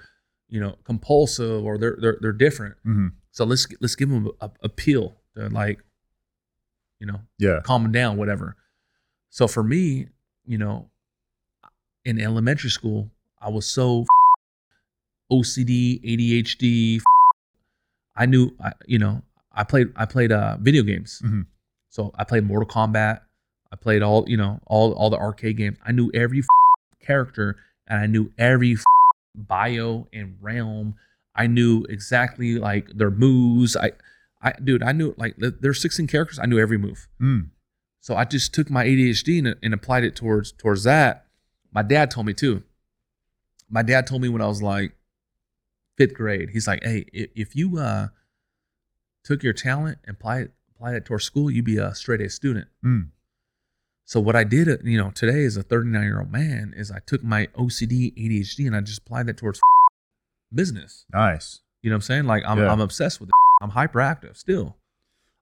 you 0.48 0.60
know 0.60 0.76
compulsive 0.84 1.64
or 1.66 1.78
they're 1.78 1.98
they're 2.00 2.18
they're 2.22 2.32
different. 2.34 2.76
hmm 2.84 3.08
So 3.32 3.46
let's 3.46 3.68
let's 3.82 3.96
give 3.96 4.10
them 4.10 4.30
a, 4.42 4.50
a 4.62 4.70
to 4.70 5.12
like, 5.50 5.80
you 7.00 7.08
know, 7.08 7.22
Yeah. 7.40 7.62
calm 7.64 7.84
them 7.84 7.92
down, 7.92 8.18
whatever. 8.18 8.56
So 9.32 9.48
for 9.48 9.64
me, 9.64 10.10
you 10.46 10.60
know, 10.60 10.92
in 12.06 12.22
elementary 12.22 12.70
school, 12.70 13.10
I 13.42 13.50
was 13.50 13.66
so 13.66 14.06
OCD, 15.34 16.02
ADHD. 16.04 17.02
I 18.16 18.26
knew, 18.26 18.52
I, 18.64 18.74
you 18.86 19.00
know, 19.00 19.22
I 19.52 19.64
played 19.64 19.92
I 19.96 20.06
played 20.06 20.32
uh, 20.32 20.58
video 20.60 20.84
games. 20.84 21.22
Mhm. 21.24 21.46
So 21.90 22.12
I 22.16 22.24
played 22.24 22.44
Mortal 22.44 22.68
Kombat. 22.68 23.22
I 23.72 23.76
played 23.76 24.02
all 24.02 24.24
you 24.28 24.38
know 24.38 24.60
all 24.66 24.94
all 24.94 25.10
the 25.10 25.18
arcade 25.18 25.58
games. 25.58 25.78
I 25.86 25.92
knew 25.92 26.12
every 26.14 26.44
character 27.00 27.58
and 27.88 28.00
I 28.00 28.08
knew 28.08 28.32
every 28.38 28.78
bio 29.36 30.08
and 30.14 30.38
realm. 30.42 30.96
I 31.36 31.48
knew 31.48 31.84
exactly 31.90 32.58
like 32.58 32.90
their 32.96 33.10
moves. 33.12 33.76
I, 33.76 33.94
I, 34.42 34.54
dude, 34.64 34.84
I 34.84 34.92
knew 34.92 35.16
like 35.18 35.38
th- 35.38 35.56
there's 35.62 35.82
16 35.82 36.06
characters. 36.08 36.38
I 36.40 36.46
knew 36.46 36.60
every 36.60 36.78
move. 36.78 37.08
Mm. 37.20 37.50
So 38.02 38.16
I 38.16 38.26
just 38.26 38.54
took 38.54 38.70
my 38.70 38.86
ADHD 38.86 39.40
and, 39.40 39.56
and 39.64 39.74
applied 39.74 40.04
it 40.04 40.16
towards 40.16 40.52
towards 40.52 40.84
that. 40.84 41.26
My 41.74 41.82
dad 41.82 42.12
told 42.12 42.28
me 42.28 42.34
too. 42.34 42.64
My 43.70 43.82
dad 43.82 44.06
told 44.06 44.22
me 44.22 44.30
when 44.30 44.42
I 44.42 44.48
was 44.48 44.62
like 44.62 44.94
fifth 45.98 46.14
grade. 46.14 46.50
He's 46.52 46.68
like, 46.68 46.84
"Hey, 46.84 47.06
if 47.14 47.56
you 47.56 47.78
uh 47.78 48.08
took 49.24 49.44
your 49.44 49.54
talent 49.54 50.00
and 50.06 50.16
apply 50.16 50.40
it 50.40 50.52
apply 50.76 50.96
it 50.96 51.06
towards 51.06 51.24
school, 51.24 51.50
you'd 51.50 51.66
be 51.66 51.78
a 51.78 51.94
straight 51.96 52.22
A 52.22 52.30
student." 52.30 52.68
Mm. 52.86 53.10
So 54.06 54.20
what 54.20 54.36
I 54.36 54.44
did, 54.44 54.68
uh, 54.70 54.78
you 54.84 54.98
know, 54.98 55.12
today 55.12 55.46
as 55.46 55.56
a 55.56 55.64
39 55.64 56.04
year 56.04 56.20
old 56.20 56.32
man, 56.32 56.74
is 56.76 56.92
I 56.92 57.00
took 57.06 57.24
my 57.24 57.48
OCD, 57.58 58.14
ADHD, 58.18 58.68
and 58.68 58.76
I 58.76 58.82
just 58.82 59.00
applied 59.00 59.28
that 59.28 59.38
towards 59.38 59.62
business. 60.54 61.06
Nice. 61.14 61.62
You 61.82 61.90
know 61.90 61.96
what 61.96 61.98
I'm 61.98 62.02
saying? 62.02 62.26
Like 62.26 62.44
I'm, 62.46 62.58
Yeah. 62.58 62.72
I'm 62.72 62.82
obsessed 62.82 63.20
with 63.20 63.30
it. 63.30 63.34
I'm 63.62 63.72
hyperactive 63.72 64.38
still. 64.38 64.78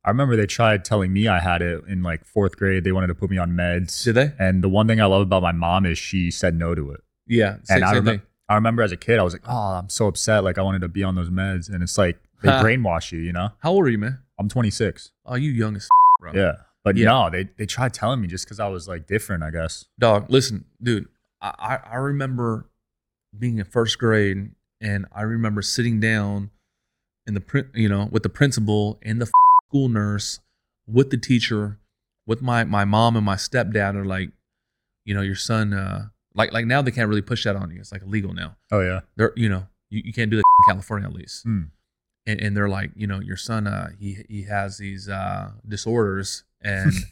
I 0.03 0.10
remember 0.10 0.36
they 0.36 0.48
tried 0.48 0.84
telling 0.84 1.13
me 1.13 1.27
I 1.27 1.39
had 1.39 1.62
it 1.62 1.84
in 1.88 2.01
like 2.01 2.25
fourth 2.25 2.58
grade. 2.58 2.84
They 2.84 2.91
wanted 2.91 3.08
to 3.08 3.15
put 3.15 3.29
me 3.29 3.38
on 3.38 3.51
meds. 3.51 4.03
Did 4.03 4.15
they? 4.15 4.34
And 4.39 4.63
the 4.63 4.70
one 4.70 4.88
thing 4.88 5.00
I 5.00 5.05
love 5.05 5.22
about 5.22 5.43
my 5.43 5.51
mom 5.51 5.86
is 5.86 5.98
she 5.98 6.31
said 6.31 6.55
no 6.55 6.74
to 6.74 6.91
it. 6.91 7.01
Yeah. 7.27 7.58
Same, 7.63 7.84
and 7.84 7.86
I, 7.86 8.01
thing. 8.01 8.22
I 8.51 8.55
remember 8.55 8.84
as 8.84 8.91
a 8.91 8.98
kid, 8.98 9.17
I 9.17 9.24
was 9.24 9.34
like, 9.34 9.43
oh, 9.48 9.55
I'm 9.79 9.89
so 9.89 10.08
upset. 10.08 10.43
Like 10.43 10.58
I 10.58 10.62
wanted 10.62 10.81
to 10.81 10.88
be 10.89 11.03
on 11.03 11.15
those 11.15 11.29
meds. 11.29 11.70
And 11.70 11.81
it's 11.81 11.98
like 11.98 12.20
they 12.41 12.50
Huh. 12.50 12.62
brainwash 12.63 13.12
you, 13.12 13.20
you 13.20 13.31
know? 13.31 13.50
How 13.60 13.72
old 13.72 13.86
are 13.86 13.89
you, 13.89 13.98
man? 13.98 14.20
I'm 14.39 14.50
26. 14.50 15.12
Oh, 15.25 15.36
you 15.36 15.51
young 15.51 15.75
as 15.75 15.88
bro. 16.20 16.34
Yeah. 16.34 16.53
But 16.84 16.98
Yeah. 16.98 17.05
no, 17.05 17.29
they, 17.29 17.46
they 17.58 17.65
tried 17.65 17.93
telling 17.93 18.20
me 18.20 18.27
just 18.27 18.46
because 18.46 18.60
I 18.60 18.67
was 18.67 18.88
like 18.88 19.08
different, 19.08 19.43
I 19.43 19.51
guess. 19.51 19.86
Dog, 20.00 20.29
listen, 20.29 20.65
dude. 20.84 21.08
I, 21.41 21.53
I 21.86 21.89
I 21.93 21.96
remember 21.98 22.67
being 23.38 23.58
in 23.60 23.65
first 23.65 23.98
grade 24.00 24.51
and 24.81 25.05
I 25.13 25.22
remember 25.22 25.62
sitting 25.62 26.00
down 26.01 26.50
in 27.25 27.34
the 27.36 27.39
print, 27.41 27.67
you 27.74 27.88
know, 27.88 28.10
with 28.12 28.24
the 28.24 28.29
principal 28.29 29.00
and 29.01 29.22
the 29.22 29.31
school 29.70 29.88
nurse, 29.88 30.39
with 30.88 31.10
the 31.10 31.17
teacher, 31.17 31.79
with 32.27 32.41
my 32.41 32.63
my 32.65 32.84
mom 32.84 33.15
and 33.15 33.25
my 33.25 33.36
stepdad 33.36 33.96
are 33.96 34.03
like, 34.05 34.31
you 35.05 35.13
know, 35.13 35.22
your 35.22 35.36
son, 35.36 35.74
uh, 35.74 36.10
like 36.33 36.51
like 36.53 36.65
now 36.65 36.81
they 36.81 36.91
can't 36.91 37.09
really 37.09 37.21
push 37.21 37.43
that 37.43 37.55
on 37.55 37.71
you. 37.71 37.79
It's 37.79 37.91
like 37.91 38.01
illegal 38.03 38.33
now. 38.33 38.55
Oh 38.71 38.81
yeah. 38.81 39.01
They're 39.15 39.33
you 39.35 39.50
know 39.50 39.67
you, 39.89 40.01
you 40.05 40.13
can't 40.13 40.29
do 40.31 40.38
that 40.38 40.43
in 40.67 40.73
California 40.73 41.07
at 41.07 41.13
least. 41.13 41.43
Hmm. 41.43 41.63
And, 42.27 42.39
and 42.39 42.55
they're 42.55 42.69
like, 42.69 42.91
you 42.95 43.07
know, 43.07 43.19
your 43.19 43.35
son, 43.38 43.65
uh, 43.67 43.89
he 44.00 44.17
he 44.29 44.43
has 44.43 44.77
these 44.77 45.09
uh 45.09 45.51
disorders 45.67 46.43
and. 46.61 46.93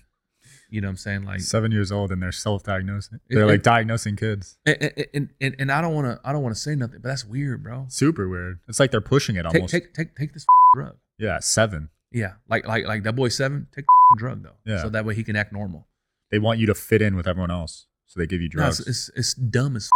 You 0.72 0.82
know 0.82 0.88
what 0.88 0.92
I'm 0.92 0.98
saying? 0.98 1.24
Like 1.24 1.40
Seven 1.40 1.72
years 1.72 1.92
old 1.92 2.12
and 2.12 2.22
they're 2.22 2.32
self-diagnosing. 2.32 3.20
They're 3.28 3.42
it- 3.42 3.48
like 3.48 3.64
diagnosing 3.64 4.16
kids. 4.16 4.60
and 4.68 4.94
and, 5.16 5.30
and, 5.42 5.56
and 5.58 5.72
I 5.72 5.82
don't 5.82 5.96
want 5.96 6.06
to 6.06 6.20
I 6.24 6.32
don't 6.32 6.44
want 6.44 6.54
to 6.56 6.62
say 6.62 6.76
nothing, 6.76 7.00
but 7.02 7.08
that's 7.10 7.26
weird, 7.26 7.64
bro. 7.64 7.86
Super 7.90 8.30
weird. 8.30 8.60
It's 8.68 8.80
like 8.80 8.92
they're 8.92 9.02
pushing 9.02 9.36
it 9.36 9.44
Take 9.46 9.56
almost. 9.56 9.72
take 9.72 9.96
take 9.96 10.16
take 10.16 10.32
this 10.34 10.46
drug. 10.76 10.98
yeah, 11.18 11.40
seven. 11.40 11.90
Yeah, 12.12 12.34
like 12.48 12.68
like 12.68 12.86
like 12.86 13.02
that 13.02 13.16
boy 13.16 13.30
seven. 13.30 13.66
Take 13.76 13.86
the 13.86 14.18
drug 14.20 14.44
though, 14.44 14.58
Yeah. 14.64 14.84
so 14.84 14.90
that 14.90 15.06
way 15.06 15.16
he 15.16 15.24
can 15.24 15.36
act 15.36 15.52
normal. 15.52 15.88
They 16.30 16.38
want 16.38 16.60
you 16.60 16.68
to 16.68 16.76
fit 16.76 17.02
in 17.02 17.16
with 17.16 17.28
everyone 17.28 17.50
else, 17.50 17.88
so 18.10 18.20
they 18.20 18.26
give 18.28 18.42
you 18.42 18.50
No, 18.54 18.64
drugs. 18.64 18.80
it's, 18.82 18.90
it's 18.90 19.10
it's 19.16 19.34
dumb 19.36 19.78
as 19.78 19.90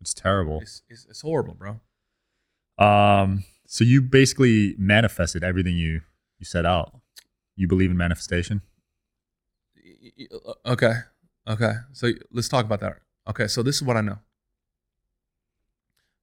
it's 0.00 0.14
terrible. 0.14 0.60
it's, 0.62 0.82
it's 0.88 1.04
it's 1.10 1.20
horrible, 1.22 1.54
bro. 1.54 1.80
Um, 2.78 3.44
so 3.66 3.82
you 3.84 4.00
basically 4.02 4.74
manifested 4.78 5.42
everything 5.42 5.76
you 5.76 6.02
you 6.38 6.44
set 6.44 6.64
out. 6.66 7.00
You 7.56 7.66
believe 7.68 7.90
in 7.90 7.96
manifestation? 7.96 8.62
Y- 9.76 10.12
y- 10.18 10.26
y- 10.30 10.72
Okay, 10.72 10.92
okay. 11.48 11.72
So 11.92 12.10
let's 12.30 12.48
talk 12.48 12.64
about 12.64 12.80
that. 12.80 12.98
Okay, 13.28 13.46
so 13.48 13.62
this 13.62 13.76
is 13.76 13.82
what 13.82 13.96
I 13.96 14.00
know. 14.02 14.18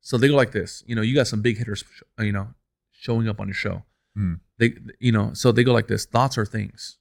So 0.02 0.18
they 0.18 0.28
go 0.28 0.36
like 0.36 0.52
this. 0.52 0.84
You 0.88 0.96
know, 0.96 1.02
you 1.02 1.14
got 1.16 1.28
some 1.28 1.42
big 1.42 1.58
hitters. 1.58 1.84
You 2.20 2.32
know, 2.32 2.50
showing 2.92 3.28
up 3.28 3.40
on 3.40 3.48
your 3.48 3.54
show. 3.56 3.84
Hmm. 4.16 4.36
They, 4.58 4.74
you 5.00 5.12
know, 5.12 5.32
so 5.34 5.52
they 5.52 5.64
go 5.64 5.74
like 5.74 5.88
this. 5.88 6.06
Thoughts 6.06 6.38
are 6.38 6.46
things. 6.46 6.98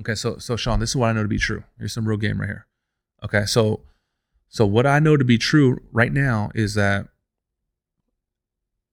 Okay, 0.00 0.14
so 0.14 0.38
so 0.38 0.56
Sean, 0.56 0.78
this 0.80 0.90
is 0.90 0.96
what 0.96 1.08
I 1.08 1.12
know 1.12 1.22
to 1.22 1.28
be 1.28 1.38
true. 1.38 1.64
Here's 1.78 1.92
some 1.92 2.06
real 2.06 2.18
game 2.18 2.40
right 2.40 2.46
here. 2.46 2.66
Okay, 3.26 3.44
so 3.46 3.80
so 4.48 4.64
what 4.64 4.86
I 4.86 4.98
know 5.00 5.16
to 5.16 5.24
be 5.24 5.36
true 5.38 5.78
right 5.92 6.12
now 6.12 6.50
is 6.54 6.74
that 6.74 7.08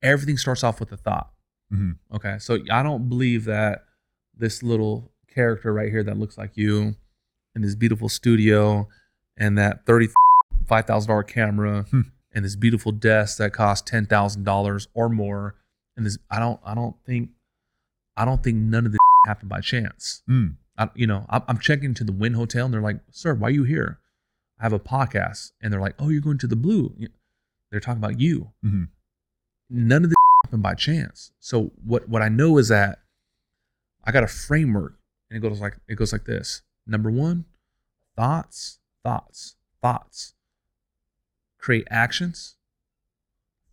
everything 0.02 0.38
starts 0.38 0.64
off 0.64 0.80
with 0.80 0.92
a 0.92 0.98
thought. 0.98 1.32
Mhm. 1.72 1.98
Okay, 2.14 2.38
so 2.40 2.58
I 2.72 2.84
don't 2.84 3.08
believe 3.10 3.46
that 3.46 3.86
this 4.36 4.64
little 4.64 5.12
character 5.34 5.74
right 5.74 5.90
here 5.92 6.04
that 6.04 6.18
looks 6.18 6.38
like 6.38 6.58
you 6.58 6.96
in 7.56 7.62
this 7.62 7.76
beautiful 7.76 8.10
studio 8.10 8.88
and 9.38 9.58
that 9.58 9.86
thirty-five 9.86 10.86
thousand 10.86 11.08
dollar 11.10 11.24
camera 11.24 11.84
Hmm. 11.90 12.02
and 12.32 12.44
this 12.46 12.56
beautiful 12.56 12.92
desk 12.92 13.38
that 13.38 13.54
costs 13.54 13.90
ten 13.90 14.06
thousand 14.06 14.44
dollars 14.44 14.88
or 14.94 15.10
more 15.10 15.56
and 15.96 16.06
this 16.06 16.18
I 16.30 16.40
don't 16.40 16.60
I 16.66 16.74
don't 16.76 16.96
think 17.06 17.30
I 18.18 18.26
don't 18.26 18.44
think 18.44 18.58
none 18.58 18.86
of 18.86 18.92
this 18.92 19.00
happened 19.28 19.50
by 19.50 19.62
chance. 19.62 20.22
Mm. 20.30 20.56
I, 20.78 20.90
you 20.96 21.06
know, 21.06 21.26
I'm, 21.30 21.44
I'm 21.48 21.58
checking 21.60 21.86
into 21.86 22.04
the 22.04 22.12
Wynn 22.12 22.34
Hotel 22.34 22.66
and 22.66 22.74
they're 22.74 22.82
like, 22.82 23.00
"Sir, 23.12 23.36
why 23.36 23.48
are 23.48 23.52
you 23.52 23.64
here?" 23.64 24.00
I 24.64 24.66
have 24.66 24.74
a 24.74 24.80
podcast, 24.80 25.52
and 25.62 25.74
they're 25.74 25.82
like, 25.82 25.96
"Oh, 26.00 26.08
you're 26.08 26.22
going 26.22 26.38
to 26.38 26.48
the 26.48 26.56
Blue." 26.56 26.96
They're 27.70 27.82
talking 27.82 28.02
about 28.02 28.20
you. 28.20 28.54
Mhm. 28.66 28.88
None 29.70 30.04
of 30.06 30.10
this 30.10 30.16
happened 30.46 30.64
by 30.64 30.74
chance. 30.74 31.34
So 31.40 31.74
what 31.84 32.08
what 32.08 32.22
I 32.22 32.30
know 32.30 32.58
is 32.58 32.70
that 32.70 33.00
I 34.06 34.12
got 34.12 34.24
a 34.24 34.28
framework, 34.28 34.98
and 35.30 35.38
it 35.38 35.48
goes 35.48 35.60
like 35.60 35.78
it 35.90 35.96
goes 35.96 36.14
like 36.14 36.24
this. 36.24 36.62
Number 36.88 37.12
one, 37.12 37.44
thoughts, 38.16 38.80
thoughts, 39.04 39.56
thoughts 39.82 40.34
create 41.64 41.88
actions. 41.90 42.56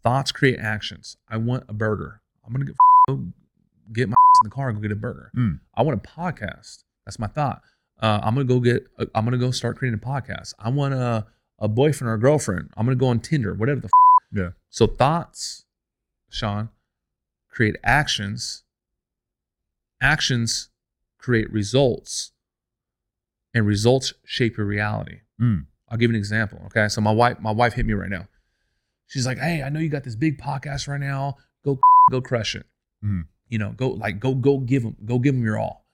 Thoughts 0.03 0.33
create 0.33 0.59
actions. 0.59 1.17
I 1.29 1.37
want 1.37 1.65
a 1.69 1.73
burger. 1.73 2.23
I'm 2.45 2.53
gonna 2.53 2.65
get, 2.65 2.77
go 3.09 3.27
get 3.93 4.09
my 4.09 4.15
in 4.45 4.49
the 4.49 4.55
car 4.55 4.69
and 4.69 4.79
go 4.79 4.83
get 4.83 4.93
a 4.93 4.97
burger. 4.97 5.31
Mm. 5.37 5.61
I 5.75 5.83
want 5.83 6.05
a 6.05 6.09
podcast. 6.09 6.83
That's 7.05 7.21
my 7.21 7.29
thought. 7.29 7.63
Uh, 8.01 8.21
I'm 8.23 8.35
gonna 8.35 8.45
go 8.45 8.61
get. 8.61 8.87
i 8.99 9.19
am 9.19 9.25
gonna 9.25 9.39
go 9.39 9.51
start 9.51 9.77
creating 9.77 10.01
a 10.03 10.07
podcast. 10.07 10.55
I 10.59 10.71
want 10.71 10.95
a 10.95 11.27
a 11.59 11.69
boyfriend 11.69 12.11
or 12.11 12.15
a 12.15 12.19
girlfriend. 12.21 12.71
I'm 12.77 12.87
gonna 12.87 12.97
go 12.97 13.09
on 13.09 13.21
Tinder, 13.21 13.55
whatever 13.55 13.81
the. 13.81 13.87
F- 13.87 14.37
Yeah. 14.37 14.51
So 14.71 14.87
thoughts, 14.87 15.65
Sean, 16.31 16.71
create 17.49 17.77
actions. 17.85 18.65
Actions 20.01 20.71
create 21.19 21.53
results, 21.53 22.33
and 23.53 23.67
results 23.67 24.15
shape 24.25 24.57
your 24.57 24.65
reality. 24.67 25.21
Mm. 25.39 25.67
I'll 25.91 25.99
give 25.99 26.11
you 26.11 26.15
an 26.17 26.19
example. 26.19 26.63
Okay, 26.67 26.89
so 26.89 27.03
my 27.03 27.13
wife, 27.13 27.39
my 27.41 27.51
wife 27.51 27.75
hit 27.75 27.85
me 27.85 27.93
right 27.93 28.09
now. 28.09 28.27
She's 29.09 29.27
like, 29.27 29.39
"Hey, 29.39 29.63
I 29.63 29.69
know 29.69 29.81
you 29.81 29.91
got 29.91 30.05
this 30.05 30.17
big 30.17 30.39
podcast 30.39 30.89
right 30.89 31.01
now. 31.01 31.37
Go, 31.65 31.79
go 32.11 32.23
crush 32.23 32.55
it. 32.55 32.65
Mhm. 33.05 33.27
You 33.49 33.59
know, 33.59 33.73
go 33.73 33.91
like 33.91 34.21
go 34.21 34.35
go 34.35 34.59
give 34.59 34.85
them 34.85 34.97
go 35.05 35.19
give 35.19 35.35
them 35.35 35.45
your 35.45 35.59
all." 35.59 35.85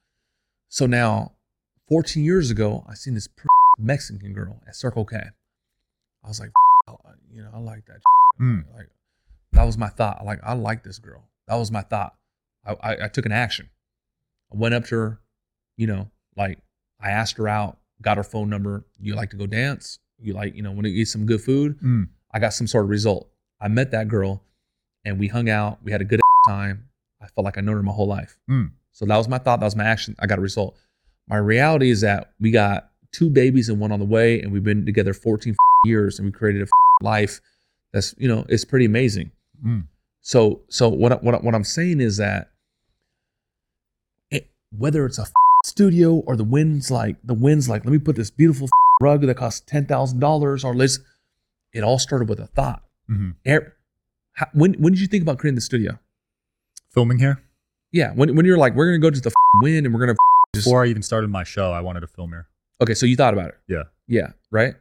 So 0.68 0.86
now, 0.86 1.32
14 1.88 2.24
years 2.24 2.50
ago, 2.50 2.84
I 2.88 2.94
seen 2.94 3.14
this 3.14 3.28
Mexican 3.78 4.32
girl 4.32 4.60
at 4.66 4.74
Circle 4.74 5.04
K. 5.04 5.16
I 5.16 6.28
was 6.28 6.40
like, 6.40 6.50
"Oh, 6.88 6.98
you 7.30 7.42
know, 7.42 7.50
I 7.54 7.58
like 7.58 7.84
that. 7.86 8.00
Mm. 8.40 8.64
Like, 8.74 8.88
that 9.52 9.64
was 9.64 9.78
my 9.78 9.88
thought. 9.88 10.24
Like, 10.24 10.40
I 10.42 10.54
like 10.54 10.82
this 10.82 10.98
girl. 10.98 11.28
That 11.48 11.56
was 11.56 11.70
my 11.70 11.82
thought. 11.82 12.14
I, 12.64 12.74
I, 12.82 13.04
I 13.04 13.08
took 13.08 13.26
an 13.26 13.32
action. 13.32 13.68
I 14.52 14.56
went 14.56 14.74
up 14.74 14.84
to 14.86 14.96
her, 14.96 15.20
you 15.76 15.86
know, 15.86 16.10
like 16.36 16.58
I 17.00 17.10
asked 17.10 17.36
her 17.38 17.48
out, 17.48 17.78
got 18.02 18.16
her 18.16 18.24
phone 18.24 18.50
number. 18.50 18.84
You 18.98 19.14
like 19.14 19.30
to 19.30 19.36
go 19.36 19.46
dance? 19.46 19.98
You 20.18 20.34
like, 20.34 20.54
you 20.54 20.62
know, 20.62 20.72
want 20.72 20.84
to 20.84 20.90
eat 20.92 21.06
some 21.06 21.26
good 21.26 21.40
food? 21.40 21.78
Mm. 21.80 22.08
I 22.32 22.38
got 22.38 22.52
some 22.52 22.66
sort 22.66 22.84
of 22.84 22.90
result. 22.90 23.28
I 23.60 23.68
met 23.68 23.90
that 23.92 24.08
girl 24.08 24.42
and 25.04 25.18
we 25.18 25.28
hung 25.28 25.48
out. 25.48 25.78
We 25.82 25.92
had 25.92 26.00
a 26.00 26.04
good 26.04 26.20
time. 26.48 26.88
I 27.20 27.26
felt 27.28 27.44
like 27.44 27.58
I 27.58 27.60
known 27.60 27.76
her 27.76 27.82
my 27.82 27.92
whole 27.92 28.06
life. 28.06 28.38
Mm. 28.50 28.72
So 28.92 29.04
that 29.06 29.16
was 29.16 29.28
my 29.28 29.38
thought. 29.38 29.60
That 29.60 29.66
was 29.66 29.76
my 29.76 29.84
action. 29.84 30.16
I 30.18 30.26
got 30.26 30.38
a 30.38 30.42
result. 30.42 30.76
My 31.28 31.36
reality 31.38 31.90
is 31.90 32.00
that 32.02 32.32
we 32.40 32.50
got 32.50 32.90
two 33.12 33.30
babies 33.30 33.68
and 33.68 33.80
one 33.80 33.92
on 33.92 33.98
the 33.98 34.04
way, 34.06 34.40
and 34.40 34.52
we've 34.52 34.62
been 34.64 34.84
together 34.86 35.12
14 35.14 35.56
years, 35.84 36.18
and 36.18 36.26
we 36.26 36.32
created 36.32 36.62
a 36.62 37.04
life 37.04 37.40
that's 37.92 38.14
you 38.18 38.28
know 38.28 38.44
it's 38.48 38.64
pretty 38.64 38.84
amazing. 38.84 39.30
Mm. 39.64 39.86
So 40.20 40.62
so 40.68 40.88
what 40.88 41.22
what 41.22 41.42
what 41.42 41.54
I'm 41.54 41.64
saying 41.64 42.00
is 42.00 42.16
that 42.18 42.50
it, 44.30 44.48
whether 44.76 45.06
it's 45.06 45.18
a 45.18 45.26
studio 45.64 46.14
or 46.26 46.36
the 46.36 46.44
Wynn's 46.44 46.90
like 46.90 47.16
the 47.24 47.34
Wynn's 47.34 47.68
like 47.68 47.84
let 47.84 47.92
me 47.92 47.98
put 47.98 48.16
this 48.16 48.30
beautiful 48.30 48.68
rug 49.00 49.22
that 49.22 49.36
costs 49.36 49.60
ten 49.66 49.86
thousand 49.86 50.20
dollars 50.20 50.64
or 50.64 50.74
let's 50.74 50.98
it 51.72 51.82
all 51.82 51.98
started 51.98 52.28
with 52.28 52.40
a 52.40 52.46
thought. 52.48 52.82
Mhm. 53.10 53.34
Er- 53.46 53.74
how- 54.32 54.48
When 54.52 54.74
when 54.74 54.92
did 54.92 55.00
you 55.00 55.06
think 55.08 55.22
about 55.22 55.38
creating 55.38 55.56
the 55.56 55.60
studio? 55.60 55.98
Filming 56.92 57.18
here. 57.18 57.42
Yeah, 57.92 58.12
when 58.12 58.34
when 58.36 58.46
you're 58.46 58.58
like 58.58 58.74
we're 58.74 58.86
gonna 58.86 58.98
go 58.98 59.10
to 59.10 59.20
the 59.20 59.32
wind 59.62 59.86
and 59.86 59.94
we're 59.94 60.00
gonna 60.00 60.16
just 60.56 60.66
Before 60.66 60.84
I 60.84 60.88
even 60.88 61.02
started 61.02 61.30
my 61.30 61.44
show, 61.44 61.72
I 61.72 61.80
wanted 61.80 62.00
to 62.00 62.06
film 62.08 62.30
here. 62.30 62.48
okay. 62.80 62.94
So 62.94 63.06
you 63.06 63.16
thought 63.16 63.34
about 63.34 63.48
it. 63.48 63.56
Yeah. 63.68 63.84
Yeah. 64.06 64.32
Right. 64.50 64.74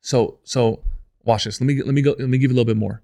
So 0.00 0.38
so 0.44 0.82
watch 1.24 1.44
this. 1.44 1.60
Let 1.60 1.66
me 1.66 1.82
let 1.82 1.94
me 1.94 2.02
go. 2.02 2.14
Let 2.18 2.28
me 2.28 2.38
give 2.38 2.50
you 2.50 2.54
a 2.54 2.58
little 2.58 2.72
bit 2.72 2.76
more. 2.76 3.02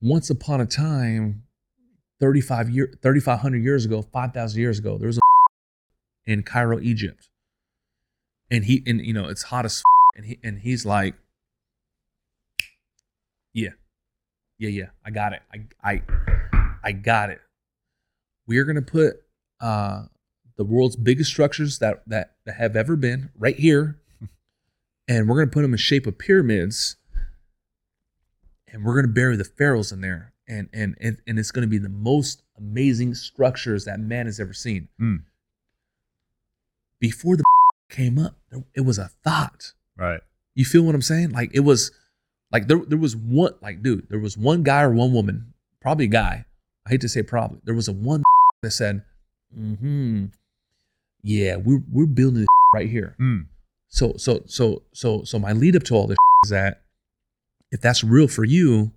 Once 0.00 0.30
upon 0.30 0.60
a 0.60 0.66
time, 0.66 1.44
35 2.20 2.70
year 2.70 2.92
3500 3.02 3.62
years 3.62 3.84
ago, 3.84 4.02
5000 4.02 4.60
years 4.60 4.78
ago, 4.78 4.98
there 4.98 5.06
was 5.06 5.18
a 5.18 5.20
in 6.30 6.42
Cairo, 6.42 6.80
Egypt. 6.80 7.28
And 8.50 8.64
he 8.64 8.82
and 8.86 9.00
you 9.00 9.12
know, 9.12 9.28
it's 9.28 9.44
hot 9.44 9.64
as 9.64 9.82
and 10.16 10.26
he 10.26 10.38
and 10.42 10.58
he's 10.58 10.84
like 10.84 11.14
Yeah. 13.52 13.70
Yeah, 14.58 14.68
yeah. 14.70 14.86
I 15.04 15.10
got 15.10 15.32
it. 15.32 15.42
I 15.52 15.92
I 15.92 16.02
I 16.84 16.92
got 16.92 17.30
it. 17.30 17.40
We're 18.46 18.64
going 18.64 18.76
to 18.76 18.82
put 18.82 19.22
uh 19.62 20.02
the 20.56 20.64
world's 20.64 20.96
biggest 20.96 21.30
structures 21.30 21.78
that 21.78 22.02
that, 22.06 22.34
that 22.44 22.56
have 22.56 22.76
ever 22.76 22.96
been 22.96 23.30
right 23.36 23.56
here. 23.56 23.98
And 25.08 25.28
we're 25.28 25.36
going 25.36 25.48
to 25.48 25.52
put 25.52 25.62
them 25.62 25.72
in 25.72 25.78
shape 25.78 26.06
of 26.06 26.18
pyramids. 26.18 26.96
And 28.68 28.84
we're 28.84 28.94
going 28.94 29.06
to 29.06 29.12
bury 29.12 29.36
the 29.36 29.44
pharaohs 29.44 29.92
in 29.92 30.00
there. 30.00 30.32
And 30.48 30.68
and 30.72 30.96
and, 31.00 31.18
and 31.26 31.38
it's 31.38 31.50
going 31.50 31.62
to 31.62 31.70
be 31.70 31.78
the 31.78 31.88
most 31.88 32.42
amazing 32.56 33.14
structures 33.14 33.84
that 33.86 33.98
man 33.98 34.26
has 34.26 34.38
ever 34.38 34.52
seen. 34.52 34.88
Mm. 35.00 35.22
before 37.00 37.36
the 37.36 37.44
came 37.90 38.18
up 38.18 38.36
it 38.74 38.82
was 38.82 38.98
a 38.98 39.10
thought. 39.24 39.72
Right. 39.96 40.20
you 40.54 40.64
feel 40.64 40.82
what 40.82 40.94
i'm 40.94 41.02
saying? 41.02 41.30
Like 41.30 41.50
it 41.52 41.60
was 41.60 41.90
like 42.50 42.68
there, 42.68 42.78
there 42.86 42.98
was 42.98 43.16
one 43.16 43.54
like 43.60 43.82
dude 43.82 44.08
there 44.08 44.18
was 44.18 44.38
one 44.38 44.62
guy 44.62 44.82
or 44.82 44.92
one 44.92 45.12
woman 45.12 45.54
probably 45.80 46.06
a 46.06 46.08
guy. 46.08 46.46
I 46.86 46.90
hate 46.90 47.00
to 47.02 47.08
say 47.08 47.22
probably 47.22 47.60
there 47.64 47.74
was 47.74 47.88
a 47.88 47.92
one 47.92 48.22
that 48.62 48.70
said 48.70 49.02
hmm 49.54 50.26
yeah 51.22 51.56
we're, 51.56 51.82
we're 51.90 52.06
building 52.06 52.40
this 52.40 52.46
right 52.74 52.88
here 52.90 53.14
Mm. 53.20 53.46
so 53.88 54.14
so 54.16 54.42
so 54.46 54.82
so 54.92 55.22
so 55.24 55.38
my 55.38 55.52
lead 55.52 55.76
up 55.76 55.82
to 55.84 55.94
all 55.94 56.06
this 56.06 56.16
is 56.44 56.50
that 56.50 56.82
if 57.70 57.80
that's 57.80 58.04
real 58.04 58.28
for 58.28 58.44
you, 58.44 58.92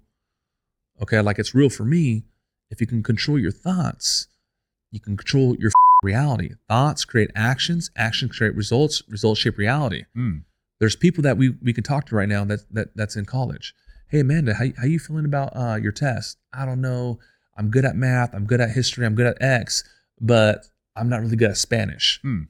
okay, 1.01 1.21
like 1.21 1.39
it's 1.39 1.55
real 1.55 1.69
for 1.69 1.85
me, 1.85 2.23
if 2.69 2.81
you 2.81 2.87
can 2.87 3.01
control 3.03 3.39
your 3.39 3.51
thoughts, 3.51 4.27
you 4.91 4.99
can 4.99 5.15
control 5.15 5.55
your 5.55 5.71
reality. 6.03 6.51
Thoughts 6.67 7.05
create 7.05 7.31
actions, 7.35 7.89
actions 7.95 8.35
create 8.37 8.53
results, 8.55 9.01
results 9.07 9.39
shape 9.39 9.57
reality. 9.57 10.03
Mm. 10.17 10.43
There's 10.79 10.95
people 10.97 11.21
that 11.23 11.37
we 11.37 11.55
we 11.61 11.71
can 11.71 11.83
talk 11.85 12.05
to 12.07 12.15
right 12.15 12.27
now 12.27 12.43
that 12.45 12.61
that 12.71 12.89
that's 12.95 13.15
in 13.15 13.25
college, 13.25 13.73
Hey 14.09 14.19
Amanda, 14.19 14.55
how 14.55 14.65
how 14.77 14.85
you 14.85 14.99
feeling 14.99 15.25
about 15.25 15.55
uh, 15.55 15.75
your 15.81 15.91
test? 15.93 16.37
I 16.53 16.65
don't 16.65 16.81
know. 16.81 17.19
I'm 17.57 17.69
good 17.69 17.85
at 17.85 17.95
math. 17.95 18.33
I'm 18.33 18.45
good 18.45 18.59
at 18.59 18.71
history. 18.71 19.05
I'm 19.05 19.15
good 19.15 19.27
at 19.27 19.41
X, 19.41 19.83
but 20.19 20.65
I'm 20.95 21.09
not 21.09 21.21
really 21.21 21.35
good 21.35 21.51
at 21.51 21.57
Spanish. 21.57 22.19
Hmm. 22.21 22.43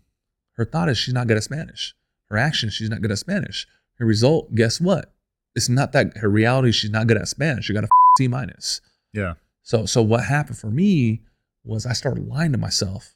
Her 0.53 0.65
thought 0.65 0.89
is 0.89 0.98
she's 0.98 1.13
not 1.13 1.27
good 1.27 1.38
at 1.38 1.43
Spanish. 1.43 1.93
Her 2.29 2.38
action, 2.38 2.69
she's 2.69 2.89
not 2.89 3.01
good 3.01 3.12
at 3.12 3.17
Spanish. 3.17 3.67
Her 4.00 4.05
result, 4.05 4.53
guess 4.55 4.79
what? 4.79 5.13
It's 5.55 5.69
not 5.69 5.91
that 5.93 6.17
her 6.17 6.29
reality. 6.29 6.72
She's 6.72 6.91
not 6.91 7.07
good 7.07 7.17
at 7.17 7.27
Spanish. 7.27 7.65
She 7.65 7.74
got 7.74 7.84
a 7.84 7.88
C 8.17 8.27
minus. 8.27 8.81
Yeah. 9.13 9.36
So 9.63 9.86
so 9.86 10.01
what 10.01 10.25
happened 10.25 10.57
for 10.57 10.69
me 10.69 11.22
was 11.63 11.86
I 11.86 11.93
started 11.93 12.27
lying 12.27 12.51
to 12.51 12.57
myself. 12.57 13.15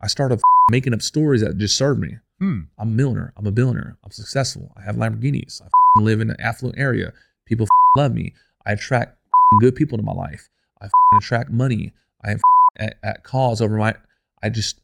I 0.00 0.06
started 0.06 0.40
making 0.70 0.94
up 0.94 1.02
stories 1.02 1.40
that 1.40 1.56
just 1.56 1.76
served 1.76 2.00
me. 2.00 2.18
Hmm. 2.38 2.60
I'm 2.78 2.88
a 2.88 2.92
millionaire. 2.92 3.32
I'm 3.36 3.46
a 3.46 3.52
billionaire. 3.52 3.96
I'm 4.04 4.10
successful. 4.10 4.72
I 4.76 4.82
have 4.82 4.96
Lamborghinis. 4.96 5.62
I 5.62 6.00
live 6.00 6.20
in 6.20 6.30
an 6.30 6.36
affluent 6.38 6.78
area. 6.78 7.12
People 7.46 7.66
love 7.96 8.12
me. 8.12 8.34
I 8.66 8.72
attract 8.72 9.18
good 9.60 9.74
people 9.74 9.96
to 9.96 10.04
my 10.04 10.12
life. 10.12 10.48
I 10.80 10.88
attract 11.18 11.50
money. 11.50 11.92
I 12.22 12.30
have 12.30 12.40
at, 12.76 12.96
at 13.02 13.24
cause 13.24 13.60
over 13.60 13.76
my. 13.76 13.94
I 14.42 14.48
just 14.50 14.80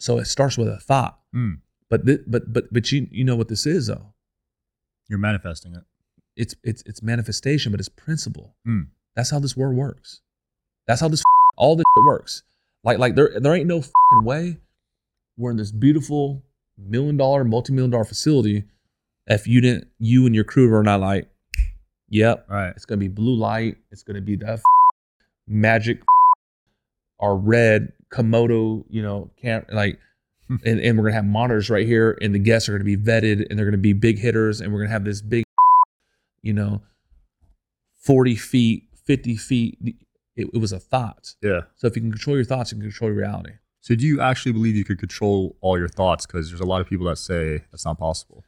so 0.00 0.18
it 0.18 0.26
starts 0.26 0.56
with 0.58 0.68
a 0.68 0.78
thought. 0.78 1.18
Hmm. 1.32 1.54
But 1.90 2.04
thi- 2.06 2.18
but 2.26 2.52
but 2.52 2.72
but 2.72 2.90
you 2.92 3.06
you 3.10 3.24
know 3.24 3.36
what 3.36 3.48
this 3.48 3.66
is 3.66 3.86
though. 3.88 4.14
You're 5.08 5.18
manifesting 5.18 5.74
it. 5.74 5.84
It's 6.36 6.54
it's 6.64 6.82
it's 6.86 7.02
manifestation, 7.02 7.72
but 7.72 7.80
it's 7.80 7.88
principle. 7.88 8.56
Hmm. 8.64 8.82
That's 9.14 9.30
how 9.30 9.38
this 9.38 9.56
world 9.56 9.76
works. 9.76 10.20
That's 10.86 11.00
how 11.00 11.08
this 11.08 11.22
all 11.56 11.76
this 11.76 11.84
works. 12.06 12.42
Like 12.84 12.98
like 12.98 13.14
there 13.14 13.38
there 13.38 13.54
ain't 13.54 13.66
no 13.66 13.80
fucking 13.82 14.24
way 14.24 14.58
we're 15.36 15.50
in 15.50 15.56
this 15.56 15.72
beautiful 15.72 16.42
million 16.78 17.16
dollar, 17.16 17.44
multi 17.44 17.72
million 17.72 17.90
dollar 17.90 18.04
facility. 18.04 18.64
If 19.26 19.46
you 19.46 19.60
didn't, 19.60 19.88
you 19.98 20.26
and 20.26 20.34
your 20.34 20.44
crew 20.44 20.72
are 20.74 20.82
not 20.82 21.00
like, 21.00 21.28
yep, 22.08 22.44
Right. 22.50 22.70
it's 22.70 22.84
gonna 22.84 22.98
be 22.98 23.08
blue 23.08 23.34
light. 23.36 23.76
It's 23.90 24.02
gonna 24.02 24.20
be 24.20 24.36
the 24.36 24.60
magic 25.46 26.02
or 27.22 27.38
red 27.38 27.92
Komodo, 28.12 28.84
you 28.90 29.00
know, 29.00 29.30
can't 29.40 29.72
like, 29.72 29.98
hmm. 30.48 30.56
and, 30.66 30.80
and 30.80 30.98
we're 30.98 31.04
gonna 31.04 31.14
have 31.14 31.24
monitors 31.24 31.70
right 31.70 31.86
here, 31.86 32.18
and 32.20 32.34
the 32.34 32.38
guests 32.38 32.68
are 32.68 32.72
gonna 32.72 32.84
be 32.84 32.96
vetted, 32.96 33.46
and 33.48 33.58
they're 33.58 33.64
gonna 33.64 33.78
be 33.78 33.94
big 33.94 34.18
hitters, 34.18 34.60
and 34.60 34.72
we're 34.72 34.80
gonna 34.80 34.90
have 34.90 35.04
this 35.04 35.22
big, 35.22 35.44
you 36.42 36.52
know, 36.52 36.82
forty 37.94 38.34
feet, 38.34 38.88
fifty 39.06 39.36
feet. 39.36 39.78
It, 40.34 40.48
it 40.52 40.58
was 40.58 40.72
a 40.72 40.80
thought. 40.80 41.34
Yeah. 41.42 41.62
So 41.76 41.86
if 41.86 41.94
you 41.94 42.02
can 42.02 42.10
control 42.10 42.36
your 42.36 42.44
thoughts, 42.44 42.72
you 42.72 42.76
can 42.76 42.88
control 42.88 43.10
your 43.10 43.20
reality. 43.20 43.52
So 43.80 43.94
do 43.94 44.06
you 44.06 44.20
actually 44.20 44.52
believe 44.52 44.76
you 44.76 44.84
could 44.84 44.98
control 44.98 45.56
all 45.60 45.78
your 45.78 45.88
thoughts? 45.88 46.26
Because 46.26 46.48
there's 46.48 46.60
a 46.60 46.66
lot 46.66 46.80
of 46.80 46.88
people 46.88 47.06
that 47.06 47.18
say 47.18 47.64
that's 47.70 47.84
not 47.84 47.98
possible. 47.98 48.42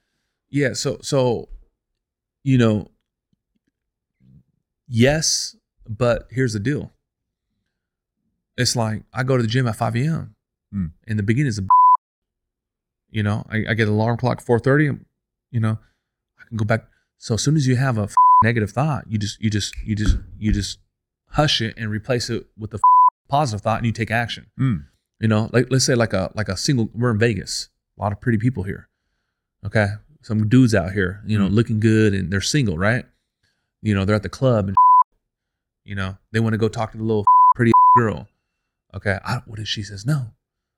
Yeah. 0.49 0.73
So 0.73 0.99
so, 1.03 1.49
you 2.43 2.59
know, 2.59 2.91
yes, 4.89 5.57
but 5.89 6.27
here's 6.31 6.55
the 6.55 6.61
deal. 6.61 6.94
It's 8.57 8.77
like 8.77 9.03
I 9.13 9.23
go 9.25 9.37
to 9.37 9.43
the 9.43 9.49
gym 9.49 9.67
at 9.67 9.77
5 9.77 9.97
a.m. 9.97 10.35
Hmm. 10.73 10.87
In 11.07 11.17
the 11.17 11.23
beginning, 11.23 11.49
it's 11.49 11.59
a, 11.59 11.67
you 13.11 13.23
know, 13.23 13.45
I, 13.49 13.65
I 13.71 13.75
get 13.75 13.89
an 13.89 13.95
alarm 13.95 14.17
clock 14.17 14.43
4:30. 14.45 15.01
You 15.51 15.61
know, 15.61 15.79
I 16.41 16.49
can 16.49 16.57
go 16.57 16.65
back. 16.65 16.87
So 17.19 17.35
as 17.35 17.43
soon 17.43 17.57
as 17.57 17.67
you 17.67 17.77
have 17.77 17.97
a 17.99 18.09
negative 18.43 18.71
thought, 18.71 19.05
you 19.09 19.19
just 19.19 19.41
you 19.43 19.51
just 19.51 19.75
you 19.85 19.95
just 19.95 20.17
you 20.39 20.53
just 20.53 20.79
hush 21.31 21.61
it 21.61 21.75
and 21.77 21.91
replace 21.91 22.31
it 22.31 22.47
with 22.59 22.75
a 22.75 22.81
positive 23.29 23.63
thought, 23.63 23.79
and 23.79 23.87
you 23.87 23.93
take 23.93 24.11
action. 24.11 24.47
Hmm. 24.59 24.77
You 25.21 25.29
know, 25.29 25.49
like 25.53 25.67
let's 25.71 25.85
say 25.85 25.95
like 25.95 26.13
a 26.13 26.31
like 26.35 26.49
a 26.49 26.57
single. 26.57 26.91
We're 26.95 27.11
in 27.11 27.19
Vegas. 27.19 27.69
A 27.99 28.03
lot 28.03 28.13
of 28.13 28.21
pretty 28.21 28.39
people 28.39 28.65
here. 28.65 28.89
Okay, 29.65 29.87
some 30.23 30.49
dudes 30.49 30.75
out 30.75 30.93
here. 30.93 31.23
You 31.25 31.39
know, 31.39 31.49
Mm. 31.49 31.55
looking 31.55 31.81
good, 31.81 32.13
and 32.15 32.31
they're 32.33 32.41
single, 32.41 32.77
right? 32.77 33.05
You 33.81 33.95
know, 33.95 34.05
they're 34.05 34.17
at 34.17 34.23
the 34.25 34.29
club, 34.29 34.67
and 34.69 34.77
you 35.85 35.95
know 35.95 36.19
they 36.33 36.41
want 36.41 36.53
to 36.55 36.59
go 36.59 36.69
talk 36.69 36.93
to 36.93 36.99
the 36.99 37.05
little 37.05 37.25
pretty 37.55 37.73
girl. 37.97 38.29
Okay, 38.95 39.19
I, 39.25 39.41
what 39.47 39.59
if 39.59 39.67
she 39.69 39.83
says 39.83 40.07
no? 40.07 40.35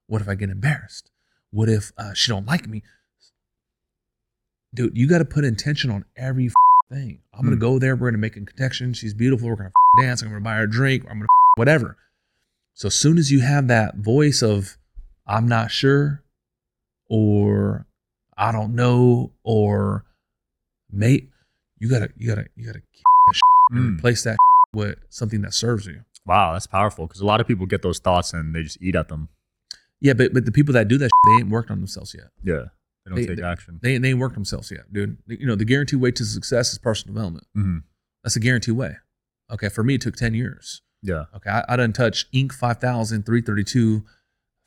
What 0.06 0.22
if 0.22 0.28
I 0.28 0.34
get 0.34 0.48
embarrassed? 0.50 1.10
What 1.50 1.68
if 1.68 1.92
uh, 1.98 2.14
she 2.14 2.30
don't 2.30 2.46
like 2.46 2.66
me? 2.66 2.82
Dude, 4.74 4.96
you 4.96 5.06
got 5.08 5.18
to 5.18 5.24
put 5.24 5.44
intention 5.44 5.90
on 5.90 6.04
every 6.16 6.50
thing. 6.90 7.20
I'm 7.34 7.44
gonna 7.44 7.56
Mm. 7.56 7.60
go 7.60 7.78
there. 7.78 7.96
We're 7.96 8.10
gonna 8.10 8.18
make 8.18 8.36
a 8.36 8.40
connection. 8.44 8.92
She's 8.92 9.14
beautiful. 9.14 9.48
We're 9.48 9.56
gonna 9.56 9.72
dance. 10.00 10.22
I'm 10.22 10.28
gonna 10.28 10.40
buy 10.40 10.56
her 10.56 10.64
a 10.64 10.70
drink. 10.70 11.04
I'm 11.04 11.18
gonna 11.18 11.26
whatever. 11.56 11.96
So 12.74 12.86
as 12.88 12.94
soon 12.94 13.18
as 13.18 13.30
you 13.32 13.40
have 13.40 13.68
that 13.68 13.96
voice 13.96 14.42
of 14.42 14.76
I'm 15.26 15.48
not 15.48 15.70
sure 15.70 16.22
or 17.08 17.86
I 18.36 18.52
don't 18.52 18.74
know 18.74 19.32
or 19.42 20.04
mate, 20.90 21.30
you 21.78 21.88
gotta 21.88 22.10
you 22.16 22.28
gotta 22.28 22.46
you 22.54 22.66
gotta 22.66 22.80
keep 22.92 23.02
that 23.32 23.40
and 23.72 23.78
Mm. 23.94 23.98
replace 23.98 24.22
that 24.24 24.36
with 24.72 24.98
something 25.08 25.40
that 25.42 25.54
serves 25.54 25.86
you. 25.86 26.04
Wow, 26.26 26.52
that's 26.54 26.66
powerful. 26.66 27.06
Because 27.06 27.20
a 27.20 27.26
lot 27.26 27.40
of 27.40 27.46
people 27.46 27.66
get 27.66 27.82
those 27.82 27.98
thoughts 27.98 28.32
and 28.32 28.54
they 28.54 28.62
just 28.62 28.82
eat 28.82 28.94
at 28.96 29.08
them. 29.08 29.28
Yeah, 30.00 30.12
but 30.12 30.34
but 30.34 30.44
the 30.44 30.52
people 30.52 30.74
that 30.74 30.88
do 30.88 30.98
that, 30.98 31.10
they 31.28 31.34
ain't 31.42 31.48
worked 31.50 31.70
on 31.70 31.78
themselves 31.78 32.14
yet. 32.14 32.28
Yeah. 32.42 32.64
They 33.04 33.10
don't 33.10 33.14
They- 33.20 33.26
take 33.36 33.44
action. 33.44 33.78
They 33.82 33.96
they 33.98 34.10
ain't 34.10 34.18
worked 34.18 34.34
themselves 34.34 34.70
yet, 34.70 34.92
dude. 34.92 35.18
You 35.26 35.46
know, 35.46 35.54
the 35.54 35.64
guaranteed 35.64 36.00
way 36.00 36.10
to 36.10 36.24
success 36.24 36.72
is 36.72 36.78
personal 36.78 37.14
development. 37.14 37.46
hmm 37.54 37.78
That's 38.24 38.36
a 38.36 38.40
guaranteed 38.40 38.74
way. 38.76 38.96
Okay, 39.50 39.68
for 39.68 39.84
me, 39.84 39.94
it 39.94 40.00
took 40.00 40.16
ten 40.16 40.34
years. 40.34 40.82
Yeah. 41.02 41.26
Okay, 41.36 41.50
I, 41.50 41.64
I 41.68 41.76
done 41.76 41.92
touch 41.92 42.30
Inc. 42.32 42.50
5000, 42.52 43.24
332, 43.24 44.02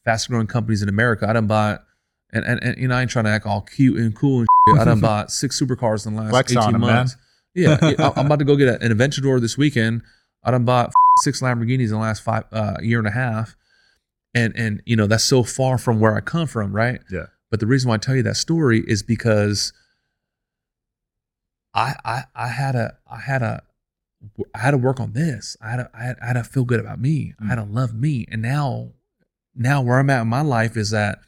fast 0.06 0.30
growing 0.30 0.48
companies 0.48 0.82
in 0.82 0.88
America. 0.88 1.28
I 1.30 1.34
done 1.34 1.48
bought, 1.48 1.84
and, 2.32 2.46
and, 2.46 2.64
and 2.64 2.78
you 2.78 2.88
know, 2.88 2.96
I 2.96 3.02
ain't 3.02 3.12
trying 3.12 3.26
to 3.26 3.32
act 3.32 3.46
all 3.46 3.62
cute 3.62 3.98
and 4.00 4.16
cool 4.16 4.40
and 4.40 4.48
shit. 4.70 4.80
I 4.80 4.86
done 4.86 5.00
bought 5.02 5.32
six 5.32 5.60
supercars 5.62 6.08
in 6.08 6.16
the 6.16 6.22
last 6.22 6.30
Flex 6.32 6.52
18 6.54 6.64
on 6.64 6.76
'em, 6.76 6.82
man. 6.82 6.96
months. 6.96 7.18
Yeah, 7.54 7.78
I- 7.82 8.14
I'm 8.16 8.28
about 8.28 8.40
to 8.40 8.46
go 8.46 8.56
get 8.56 8.70
a- 8.70 8.82
an 8.82 8.96
Aventador 8.98 9.42
this 9.42 9.58
weekend. 9.58 10.02
I 10.44 10.52
done 10.52 10.64
bought 10.64 10.94
six 11.22 11.42
Lamborghinis 11.42 11.86
in 11.86 11.90
the 11.90 11.98
last 11.98 12.22
five 12.22 12.44
uh, 12.52 12.76
year 12.82 13.00
and 13.00 13.08
a 13.08 13.12
half. 13.12 13.56
And, 14.34 14.56
and, 14.56 14.82
you 14.86 14.96
know, 14.96 15.08
that's 15.08 15.24
so 15.24 15.44
far 15.44 15.78
from 15.78 16.00
where 16.00 16.16
I 16.16 16.22
come 16.22 16.48
from, 16.48 16.72
right? 16.72 17.02
Yeah. 17.12 17.28
But 17.50 17.60
the 17.60 17.68
reason 17.68 17.90
why 17.90 17.96
I 17.96 17.98
tell 17.98 18.16
you 18.16 18.24
that 18.24 18.38
story 18.38 18.84
is 18.88 19.02
because 19.02 19.74
I, 21.74 21.96
I, 22.06 22.24
I 22.36 22.48
had 22.48 22.76
a, 22.76 22.98
I 23.10 23.20
had 23.20 23.42
a, 23.42 23.64
I 24.54 24.60
had 24.60 24.72
to 24.72 24.78
work 24.78 25.00
on 25.00 25.14
this. 25.14 25.58
I 25.62 25.72
had 25.72 25.78
to, 25.78 25.90
I 25.94 26.04
had, 26.04 26.18
I 26.22 26.26
had 26.28 26.34
to 26.34 26.44
feel 26.44 26.64
good 26.64 26.80
about 26.80 27.00
me. 27.00 27.34
I 27.42 27.46
had 27.46 27.56
to 27.56 27.64
love 27.64 27.94
me. 27.96 28.28
And 28.30 28.42
now, 28.42 28.92
now 29.56 29.82
where 29.82 29.98
I'm 29.98 30.10
at 30.10 30.22
in 30.22 30.28
my 30.28 30.42
life 30.42 30.78
is 30.78 30.92
that 30.92 31.20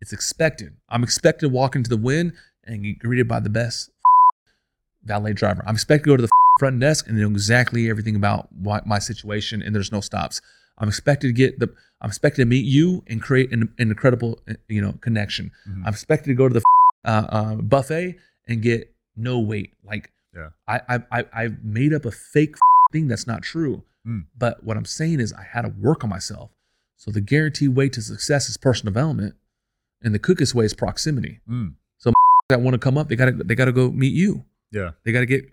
it's 0.00 0.12
expected. 0.12 0.76
I'm 0.88 1.04
expected 1.04 1.46
to 1.46 1.52
walk 1.52 1.76
into 1.76 1.90
the 1.90 1.96
Wynn 1.96 2.32
and 2.64 2.82
get 2.82 2.98
greeted 2.98 3.28
by 3.28 3.38
the 3.38 3.50
best 3.50 3.90
valet 5.04 5.32
driver. 5.32 5.62
I'm 5.64 5.74
expected 5.74 6.04
to 6.04 6.10
go 6.10 6.16
to 6.16 6.22
the 6.22 6.28
front 6.58 6.80
desk 6.80 7.06
and 7.08 7.16
they 7.16 7.22
know 7.22 7.30
exactly 7.30 7.88
everything 7.88 8.16
about 8.16 8.48
my 8.86 8.98
situation, 8.98 9.62
and 9.62 9.74
there's 9.74 9.92
no 9.92 10.00
stops. 10.00 10.40
I'm 10.78 10.88
expected 10.88 11.28
to 11.28 11.32
get 11.32 11.58
the. 11.58 11.72
I'm 12.00 12.08
expected 12.08 12.42
to 12.42 12.46
meet 12.46 12.64
you 12.64 13.04
and 13.06 13.22
create 13.22 13.52
an, 13.52 13.72
an 13.78 13.90
incredible, 13.90 14.40
uh, 14.50 14.54
you 14.68 14.82
know, 14.82 14.92
connection. 15.00 15.52
Mhm. 15.68 15.82
I'm 15.86 15.92
expected 15.92 16.30
to 16.30 16.34
go 16.34 16.48
to 16.48 16.54
the 16.54 16.62
uh, 17.04 17.26
uh, 17.28 17.54
buffet 17.56 18.16
and 18.48 18.60
get 18.60 18.92
no 19.16 19.38
wait. 19.38 19.74
Like, 19.84 20.10
Yeah. 20.34 20.48
I, 20.66 21.00
I, 21.12 21.24
I, 21.32 21.48
made 21.62 21.92
up 21.92 22.04
a 22.04 22.10
fake 22.10 22.56
thing 22.92 23.06
that's 23.06 23.26
not 23.26 23.42
true. 23.42 23.84
Mm. 24.06 24.24
But 24.36 24.64
what 24.64 24.76
I'm 24.76 24.84
saying 24.84 25.20
is, 25.20 25.32
I 25.32 25.42
had 25.44 25.62
to 25.62 25.68
work 25.68 26.02
on 26.02 26.10
myself. 26.10 26.50
So 26.96 27.10
the 27.12 27.20
guaranteed 27.20 27.76
way 27.76 27.88
to 27.90 28.00
success 28.02 28.48
is 28.48 28.56
personal 28.56 28.92
development, 28.92 29.36
and 30.02 30.12
the 30.12 30.18
quickest 30.18 30.54
way 30.54 30.64
is 30.64 30.74
proximity. 30.74 31.40
Mm. 31.48 31.74
That 32.48 32.60
want 32.60 32.74
to 32.74 32.78
come 32.78 32.98
up, 32.98 33.08
they 33.08 33.16
gotta, 33.16 33.32
they 33.32 33.54
gotta 33.54 33.72
go 33.72 33.90
meet 33.90 34.12
you. 34.12 34.44
Yeah. 34.72 34.90
They 35.04 35.12
gotta 35.12 35.24
get 35.26 35.44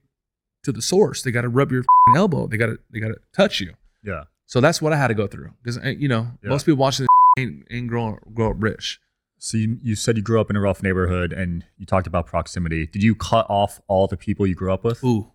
to 0.63 0.72
the 0.72 0.82
source. 0.82 1.22
They 1.22 1.32
gotta 1.32 1.50
rub 1.50 1.72
your 1.72 1.84
elbow. 2.15 2.48
They 2.48 2.58
gotta, 2.58 2.78
they 2.91 3.00
gotta 3.00 3.17
touch 3.36 3.60
you. 3.60 3.74
Yeah. 4.04 4.24
So 4.45 4.60
that's 4.62 4.82
what 4.82 4.93
I 4.93 4.98
had 4.98 5.08
to 5.10 5.13
go 5.13 5.28
through 5.28 5.52
because 5.63 5.78
you 6.00 6.08
know 6.08 6.28
Yeah. 6.43 6.50
most 6.50 6.65
people 6.65 6.78
watching 6.80 7.04
this 7.06 7.43
ain't, 7.43 7.67
ain't 7.69 7.88
grow 7.88 8.17
grow 8.34 8.52
up 8.52 8.56
rich. 8.60 9.00
So 9.41 9.58
you, 9.58 9.78
you 9.82 9.95
said 9.95 10.17
you 10.17 10.24
grew 10.24 10.41
up 10.41 10.50
in 10.50 10.56
a 10.58 10.60
rough 10.60 10.84
neighborhood 10.84 11.32
and 11.32 11.63
you 11.78 11.86
talked 11.86 12.08
about 12.08 12.26
proximity. 12.26 12.88
Did 12.88 13.04
you 13.04 13.15
cut 13.15 13.45
off 13.50 13.80
all 13.88 14.06
the 14.08 14.17
people 14.17 14.45
you 14.45 14.54
grew 14.56 14.74
up 14.74 14.84
with? 14.84 15.02
Ooh. 15.04 15.32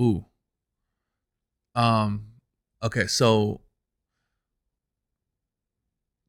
Ooh. 0.00 0.26
Um, 1.74 2.26
okay, 2.84 3.06
so 3.08 3.62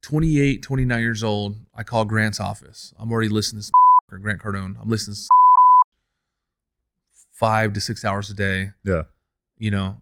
28, 0.03 0.63
29 0.63 0.99
years 1.01 1.23
old, 1.23 1.57
I 1.75 1.83
call 1.83 2.05
Grant's 2.05 2.39
office. 2.39 2.93
I'm 2.97 3.11
already 3.11 3.29
listening 3.29 3.61
to 3.61 3.67
this 3.67 3.71
or 4.11 4.17
Grant 4.17 4.41
Cardone. 4.41 4.75
I'm 4.81 4.89
listening 4.89 5.13
to 5.15 5.19
this 5.21 5.29
five 7.41 7.73
to 7.73 7.81
six 7.81 8.05
hours 8.05 8.29
a 8.29 8.33
day, 8.35 8.71
Yeah. 8.83 9.03
you 9.57 9.71
know, 9.71 9.99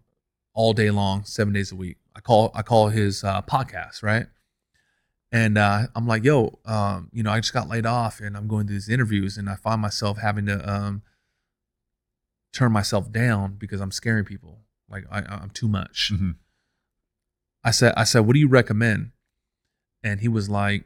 all 0.52 0.74
day 0.74 0.90
long, 0.90 1.24
seven 1.24 1.54
days 1.54 1.72
a 1.72 1.76
week. 1.76 1.96
I 2.14 2.20
call 2.20 2.50
I 2.54 2.62
call 2.62 2.88
his 2.90 3.24
uh, 3.24 3.40
podcast, 3.42 4.02
right? 4.02 4.26
And 5.32 5.56
uh, 5.56 5.86
I'm 5.96 6.06
like, 6.06 6.22
yo, 6.24 6.58
um, 6.66 7.08
you 7.12 7.22
know, 7.22 7.30
I 7.30 7.40
just 7.40 7.54
got 7.54 7.68
laid 7.68 7.86
off 7.86 8.20
and 8.20 8.36
I'm 8.36 8.46
going 8.48 8.66
to 8.66 8.72
these 8.72 8.88
interviews 8.88 9.38
and 9.38 9.48
I 9.48 9.54
find 9.56 9.80
myself 9.80 10.18
having 10.18 10.44
to 10.46 10.70
um, 10.70 11.02
turn 12.52 12.72
myself 12.72 13.10
down 13.12 13.54
because 13.54 13.80
I'm 13.80 13.92
scaring 13.92 14.24
people. 14.24 14.58
Like 14.90 15.04
I, 15.10 15.20
I'm 15.20 15.50
too 15.50 15.68
much. 15.68 16.12
Mhm. 16.12 16.34
I 17.64 17.70
said, 17.70 17.94
I 17.96 18.04
said, 18.04 18.20
what 18.20 18.34
do 18.34 18.40
you 18.40 18.48
recommend? 18.48 19.12
And 20.02 20.20
he 20.20 20.28
was 20.28 20.48
like, 20.50 20.84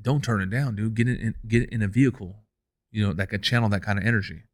don't 0.00 0.22
turn 0.24 0.40
it 0.40 0.50
down, 0.50 0.76
dude. 0.76 0.94
Get 0.94 1.08
it 1.08 1.20
in, 1.20 1.34
get 1.46 1.68
in 1.70 1.82
a 1.82 1.88
vehicle, 1.88 2.36
you 2.92 3.04
know, 3.06 3.12
that 3.12 3.28
could 3.30 3.42
channel 3.42 3.68
that 3.70 3.82
kind 3.82 3.98
of 3.98 4.04
energy. 4.04 4.44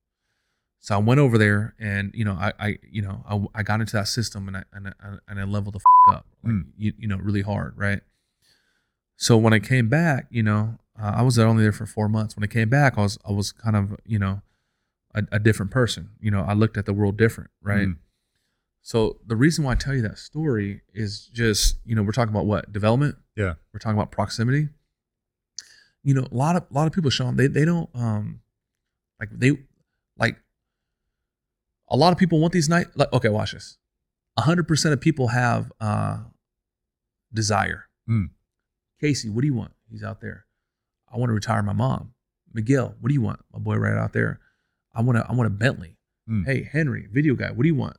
So 0.81 0.95
I 0.95 0.99
went 0.99 1.19
over 1.19 1.37
there, 1.39 1.75
and 1.81 2.13
you 2.15 2.25
know, 2.25 2.35
I, 2.35 2.53
I 2.61 2.79
you 2.91 3.03
know, 3.03 3.25
I, 3.55 3.61
I 3.61 3.63
got 3.65 3.81
into 3.81 3.95
that 3.95 4.09
system, 4.09 4.47
and 4.49 4.57
I 4.59 4.65
and 4.73 4.89
I, 4.89 4.93
and 5.29 5.41
I 5.41 5.45
leveled 5.45 5.75
the 5.75 5.81
f- 6.11 6.15
up, 6.17 6.27
like, 6.45 6.53
Mm. 6.55 6.67
you, 6.77 6.93
you 6.99 7.09
know, 7.09 7.17
really 7.17 7.43
hard, 7.43 7.75
right? 7.77 8.01
So 9.17 9.37
when 9.37 9.53
I 9.53 9.59
came 9.59 9.89
back, 9.89 10.27
you 10.31 10.43
know, 10.43 10.79
uh, 11.01 11.13
I 11.17 11.23
was 11.23 11.39
only 11.39 11.63
there 11.63 11.73
for 11.73 11.87
four 11.87 12.09
months. 12.09 12.37
When 12.37 12.45
I 12.45 12.47
came 12.47 12.69
back, 12.69 12.97
I 12.99 13.01
was 13.03 13.19
I 13.29 13.33
was 13.33 13.51
kind 13.53 13.75
of 13.75 13.97
you 14.05 14.19
know, 14.19 14.43
a, 15.15 15.23
a 15.33 15.39
different 15.39 15.73
person. 15.73 16.11
You 16.21 16.31
know, 16.31 16.43
I 16.43 16.53
looked 16.53 16.77
at 16.77 16.87
the 16.87 16.93
world 16.93 17.17
different, 17.17 17.51
right? 17.63 17.89
Mm. 17.89 17.97
So 18.83 19.19
the 19.27 19.35
reason 19.35 19.65
why 19.65 19.73
I 19.73 19.75
tell 19.75 19.95
you 19.95 20.03
that 20.03 20.17
story 20.19 20.83
is 20.95 21.29
just, 21.33 21.79
you 21.85 21.97
know, 21.97 22.05
we're 22.05 22.13
talking 22.13 22.33
about 22.33 22.47
what 22.47 22.73
development. 22.73 23.17
Yeah. 23.35 23.55
We're 23.73 23.81
talking 23.81 23.99
about 23.99 24.13
proximity. 24.13 24.69
You 26.05 26.15
know, 26.15 26.29
a 26.31 26.35
lot 26.35 26.55
of 26.55 26.67
a 26.71 26.75
lot 26.75 26.87
of 26.87 26.93
people, 26.93 27.11
Sean, 27.11 27.37
they 27.37 27.49
they 27.49 27.65
don't 27.65 27.91
um, 27.95 28.41
like 29.19 29.31
they 29.33 29.59
a 31.89 31.97
lot 31.97 32.13
of 32.13 32.19
people 32.19 32.41
want 32.41 32.53
these 32.53 32.69
night. 32.69 32.87
Like, 32.95 33.13
okay, 33.13 33.29
watch 33.29 33.53
this. 33.53 33.79
Hundred 34.39 34.69
percent 34.69 34.93
of 34.93 35.01
people 35.01 35.29
have 35.29 35.73
uh, 35.81 36.19
desire. 37.33 37.87
Mm. 38.09 38.31
Casey, 39.01 39.31
what 39.31 39.41
do 39.41 39.47
you 39.47 39.55
want? 39.55 39.73
He's 39.91 40.03
out 40.03 40.21
there. 40.21 40.47
I 41.13 41.19
want 41.19 41.31
to 41.31 41.35
retire 41.35 41.63
my 41.63 41.73
mom. 41.73 42.13
Miguel, 42.53 42.95
what 43.01 43.09
do 43.09 43.15
you 43.15 43.23
want? 43.23 43.41
My 43.53 43.59
boy 43.59 43.77
right 43.77 43.97
out 43.97 44.13
there. 44.13 44.41
I 44.95 45.03
want 45.03 45.19
to 45.19 45.27
I 45.29 45.33
want 45.33 45.47
a 45.47 45.51
Bentley. 45.51 45.97
Mm. 46.29 46.45
Hey, 46.45 46.69
Henry, 46.71 47.07
video 47.11 47.35
guy, 47.35 47.51
what 47.51 47.63
do 47.63 47.69
you 47.69 47.75
want? 47.75 47.97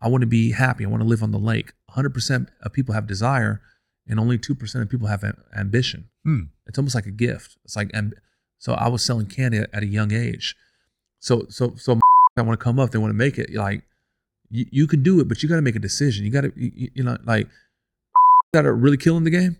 I 0.00 0.08
want 0.08 0.22
to 0.22 0.26
be 0.26 0.52
happy. 0.52 0.84
I 0.84 0.88
want 0.88 1.02
to 1.02 1.08
live 1.08 1.22
on 1.22 1.30
the 1.30 1.38
lake. 1.38 1.72
100% 1.90 2.48
of 2.62 2.72
people 2.72 2.94
have 2.94 3.06
desire, 3.06 3.60
and 4.06 4.20
only 4.20 4.38
2% 4.38 4.82
of 4.82 4.88
people 4.88 5.08
have 5.08 5.24
ambition. 5.56 6.10
Hmm. 6.24 6.44
It's 6.66 6.78
almost 6.78 6.94
like 6.94 7.06
a 7.06 7.10
gift. 7.10 7.56
It's 7.64 7.76
like, 7.76 7.90
so 8.58 8.74
I 8.74 8.88
was 8.88 9.04
selling 9.04 9.26
candy 9.26 9.58
at, 9.58 9.70
at 9.72 9.82
a 9.82 9.86
young 9.86 10.12
age. 10.12 10.54
So, 11.18 11.46
so, 11.48 11.74
so 11.76 11.98
I 12.36 12.42
want 12.42 12.58
to 12.58 12.62
come 12.64 12.78
up, 12.78 12.90
they 12.90 12.98
want 12.98 13.10
to 13.10 13.16
make 13.16 13.38
it. 13.38 13.52
Like, 13.54 13.82
you, 14.50 14.66
you 14.70 14.86
can 14.86 15.02
do 15.02 15.20
it, 15.20 15.28
but 15.28 15.42
you 15.42 15.48
got 15.48 15.56
to 15.56 15.62
make 15.62 15.76
a 15.76 15.80
decision. 15.80 16.24
You 16.24 16.30
got 16.30 16.42
to, 16.42 16.52
you, 16.56 16.90
you- 16.94 17.02
know, 17.04 17.16
like, 17.24 17.48
that 18.52 18.66
are 18.66 18.74
really 18.74 18.96
killing 18.96 19.24
the 19.24 19.30
game. 19.30 19.56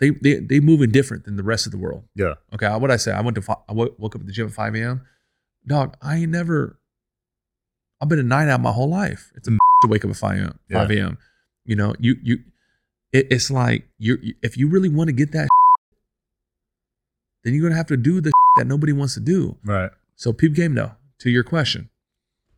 They, 0.00 0.10
they, 0.10 0.34
they 0.40 0.60
moving 0.60 0.90
different 0.90 1.24
than 1.24 1.36
the 1.36 1.42
rest 1.42 1.66
of 1.66 1.72
the 1.72 1.78
world. 1.78 2.04
Yeah. 2.14 2.34
Okay, 2.52 2.68
what 2.76 2.90
I 2.90 2.96
say? 2.96 3.12
I 3.12 3.20
went 3.20 3.36
to 3.36 3.42
fi- 3.42 3.56
I 3.68 3.72
woke 3.72 4.14
up 4.14 4.16
at 4.20 4.26
the 4.26 4.32
gym 4.32 4.48
at 4.48 4.52
5 4.52 4.74
a.m. 4.74 5.02
Dog, 5.66 5.96
I 6.02 6.16
ain't 6.16 6.30
never. 6.32 6.78
I've 8.00 8.08
been 8.08 8.18
a 8.18 8.22
night 8.24 8.48
out 8.48 8.60
my 8.60 8.72
whole 8.72 8.88
life. 8.90 9.30
It's 9.36 9.48
a 9.48 9.52
Mm. 9.52 9.58
to 9.82 9.88
wake 9.88 10.04
up 10.04 10.10
at 10.10 10.16
5 10.16 10.38
a.m. 10.38 10.58
5 10.70 10.90
a.m. 10.90 11.18
You 11.64 11.76
know, 11.76 11.94
you 11.98 12.16
you, 12.22 12.38
it, 13.12 13.28
it's 13.30 13.50
like 13.50 13.88
you're 13.98 14.18
you- 14.20 14.34
if 14.42 14.56
you 14.58 14.68
really 14.68 14.88
want 14.88 15.08
to 15.08 15.12
get 15.12 15.32
that, 15.32 15.48
then 17.44 17.54
you're 17.54 17.62
gonna 17.62 17.76
have 17.76 17.86
to 17.86 17.96
do 17.96 18.20
the 18.20 18.32
that 18.58 18.66
nobody 18.66 18.92
wants 18.92 19.14
to 19.14 19.20
do. 19.20 19.56
Right. 19.64 19.90
So 20.16 20.32
peep 20.32 20.54
game 20.54 20.74
though. 20.74 20.92
To 21.20 21.30
your 21.30 21.44
question, 21.44 21.88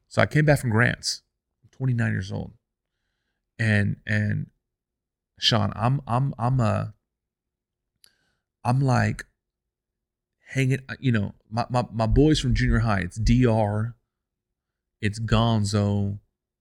so 0.08 0.22
I 0.22 0.26
came 0.26 0.44
back 0.44 0.60
from 0.60 0.70
Grants. 0.70 1.22
I'm 1.62 1.70
29 1.76 2.12
years 2.12 2.32
old, 2.32 2.52
and 3.58 3.96
and 4.06 4.46
Sean, 5.38 5.72
I'm 5.74 6.00
I'm 6.06 6.34
I'm 6.38 6.60
a 6.60 6.94
I'm 8.64 8.80
like 8.80 9.24
hanging. 10.48 10.80
You 11.00 11.12
know, 11.12 11.34
my 11.50 11.66
my 11.68 11.84
my 11.92 12.06
boys 12.06 12.40
from 12.40 12.54
junior 12.54 12.80
high. 12.80 13.00
It's 13.00 13.16
Dr. 13.16 13.94
It's 15.00 15.20
Gonzo. 15.20 16.18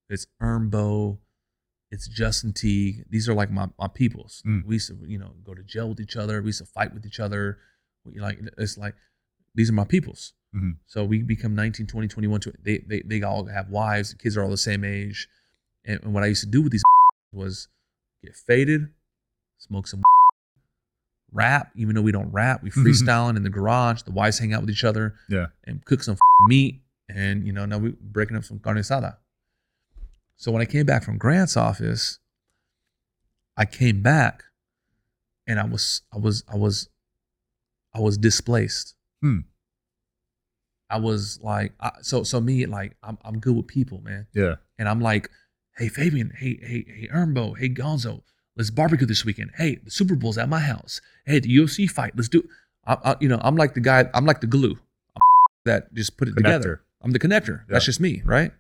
It's 0.10 0.28
Ermbo. 0.42 1.20
It's 1.92 2.08
Justin 2.08 2.52
Teague. 2.52 3.06
These 3.10 3.30
are 3.30 3.34
like 3.34 3.52
my 3.52 3.68
my 3.80 3.88
peoples. 3.88 4.44
Mm. 4.46 4.66
We 4.66 4.76
used 4.76 4.90
to 4.90 4.98
you 5.08 5.18
know 5.18 5.34
go 5.44 5.54
to 5.54 5.64
jail 5.64 5.90
with 5.90 6.00
each 6.00 6.16
other. 6.16 6.42
We 6.42 6.48
used 6.48 6.60
to 6.60 6.66
fight 6.66 6.94
with 6.94 7.06
each 7.06 7.20
other. 7.20 7.60
We, 8.04 8.20
like 8.20 8.40
it's 8.58 8.78
like 8.78 8.96
these 9.54 9.70
are 9.70 9.74
my 9.74 9.86
peoples. 9.86 10.34
Mhm. 10.56 10.78
So 10.86 11.04
we 11.04 11.22
become 11.22 11.54
19, 11.56 11.86
20, 11.88 12.08
21. 12.08 12.40
tw- 12.40 12.64
They, 12.64 12.78
they, 12.88 13.02
they 13.06 13.22
all 13.24 13.46
have 13.48 13.70
wives. 13.70 14.12
The 14.12 14.18
kids 14.18 14.38
are 14.38 14.44
all 14.44 14.50
the 14.50 14.58
same 14.58 14.84
age. 14.86 15.28
And, 15.84 16.00
and 16.04 16.14
what 16.14 16.24
I 16.24 16.28
used 16.28 16.42
to 16.44 16.50
do 16.50 16.62
with 16.62 16.72
these 16.72 16.84
was 17.34 17.68
get 18.24 18.36
faded, 18.36 18.88
smoke 19.58 19.88
some 19.88 20.02
rap, 21.32 21.72
even 21.76 21.96
though 21.96 22.02
we 22.02 22.12
don't 22.12 22.32
rap. 22.32 22.64
We 22.64 22.70
freestyling 22.72 23.36
in 23.36 23.44
the 23.44 23.50
garage. 23.50 24.04
The 24.04 24.12
wives 24.12 24.40
hang 24.40 24.54
out 24.54 24.62
with 24.62 24.70
each 24.70 24.84
other 24.84 25.16
Yeah. 25.30 25.48
and 25.66 25.84
cook 25.86 26.04
some 26.04 26.18
meat. 26.48 26.82
And, 27.10 27.46
you 27.46 27.52
know, 27.54 27.66
now 27.66 27.78
we're 27.78 27.94
breaking 28.02 28.36
up 28.38 28.44
some 28.46 28.60
carne 28.60 28.78
asada. 28.78 29.18
So 30.38 30.52
when 30.52 30.62
I 30.62 30.66
came 30.66 30.86
back 30.86 31.04
from 31.04 31.18
Grant's 31.18 31.56
office, 31.56 32.20
I 33.58 33.66
came 33.66 34.02
back 34.02 34.44
and 35.48 35.60
I 35.60 35.66
was, 35.66 36.02
I 36.14 36.18
was, 36.18 36.44
I 36.52 36.56
was, 36.58 36.90
I 37.94 38.00
was 38.00 38.18
displaced. 38.18 38.96
Hmm. 39.22 39.40
I 40.90 41.00
was 41.00 41.40
like, 41.42 41.74
I, 41.80 41.92
so 42.02 42.24
so 42.24 42.40
me 42.40 42.66
like 42.66 42.96
I'm 43.04 43.18
I'm 43.24 43.40
good 43.40 43.56
with 43.56 43.68
people, 43.68 44.02
man, 44.02 44.28
Yeah. 44.34 44.56
and 44.78 44.88
I'm 44.88 45.02
like, 45.02 45.30
hey 45.78 45.88
Fabian, 45.90 46.32
hey 46.38 46.60
hey 46.62 46.86
hey 46.88 47.08
Ermbo, 47.14 47.58
hey 47.58 47.70
Gonzo, 47.70 48.22
let's 48.56 48.70
barbecue 48.70 49.08
this 49.08 49.26
weekend. 49.26 49.52
Hey, 49.58 49.80
the 49.84 49.92
Super 49.92 50.16
Bowl's 50.16 50.38
at 50.38 50.48
my 50.50 50.60
house. 50.60 51.02
Hey, 51.26 51.40
the 51.40 51.50
UFC 51.58 51.90
fight, 51.90 52.14
let's 52.16 52.30
do. 52.30 52.48
I, 52.86 52.98
I, 53.04 53.16
you 53.20 53.28
know, 53.28 53.40
I'm 53.42 53.56
like 53.56 53.74
the 53.74 53.80
guy. 53.82 54.10
I'm 54.14 54.26
like 54.26 54.42
the 54.42 54.48
glue 54.48 54.78
I'm 55.16 55.22
that 55.66 55.94
just 55.94 56.18
put 56.18 56.28
it 56.28 56.36
together. 56.36 56.78
Connector. 56.78 56.80
I'm 57.04 57.12
the 57.12 57.20
connector. 57.20 57.62
That's 57.68 57.86
just 57.86 58.00
me, 58.00 58.22
right? 58.26 58.52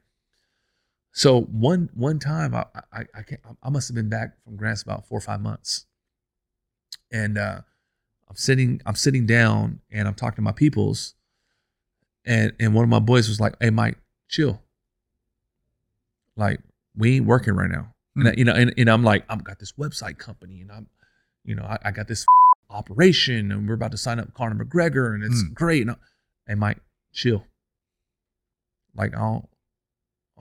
So 1.11 1.41
one 1.43 1.89
one 1.93 2.19
time 2.19 2.53
I 2.55 2.65
I 2.91 3.05
I, 3.13 3.21
can't, 3.21 3.41
I 3.63 3.69
must 3.69 3.87
have 3.87 3.95
been 3.95 4.09
back 4.09 4.43
from 4.43 4.55
Grants 4.57 4.81
about 4.81 5.07
four 5.07 5.17
or 5.17 5.21
five 5.21 5.39
months, 5.41 5.85
and 7.11 7.37
uh, 7.37 7.61
I'm 8.29 8.35
sitting 8.35 8.81
I'm 8.85 8.95
sitting 8.95 9.25
down 9.25 9.79
and 9.91 10.07
I'm 10.07 10.15
talking 10.15 10.37
to 10.37 10.41
my 10.41 10.51
peoples, 10.51 11.13
and 12.25 12.53
and 12.59 12.73
one 12.73 12.83
of 12.83 12.89
my 12.89 12.99
boys 12.99 13.27
was 13.29 13.39
like, 13.39 13.55
"Hey 13.61 13.69
Mike, 13.69 13.97
chill. 14.29 14.61
Like 16.35 16.59
we 16.95 17.17
ain't 17.17 17.25
working 17.25 17.53
right 17.55 17.69
now." 17.69 17.93
And 18.17 18.29
I, 18.29 18.33
you 18.37 18.45
know, 18.45 18.53
and, 18.53 18.73
and 18.77 18.89
I'm 18.89 19.03
like, 19.03 19.25
I've 19.29 19.43
got 19.43 19.59
this 19.59 19.73
website 19.73 20.17
company, 20.17 20.61
and 20.61 20.71
I'm, 20.71 20.87
you 21.43 21.53
know, 21.53 21.63
I, 21.63 21.77
I 21.85 21.91
got 21.91 22.07
this 22.07 22.25
operation, 22.69 23.51
and 23.51 23.67
we're 23.67 23.73
about 23.75 23.91
to 23.91 23.97
sign 23.97 24.19
up 24.19 24.33
Conor 24.33 24.63
McGregor, 24.63 25.13
and 25.13 25.23
it's 25.23 25.43
Mm. 25.43 25.53
great. 25.53 25.81
And 25.81 25.91
I, 25.91 25.95
hey 26.47 26.55
Mike, 26.55 26.77
chill. 27.13 27.45
Like 28.95 29.13
I 29.15 29.19
don't, 29.19 29.47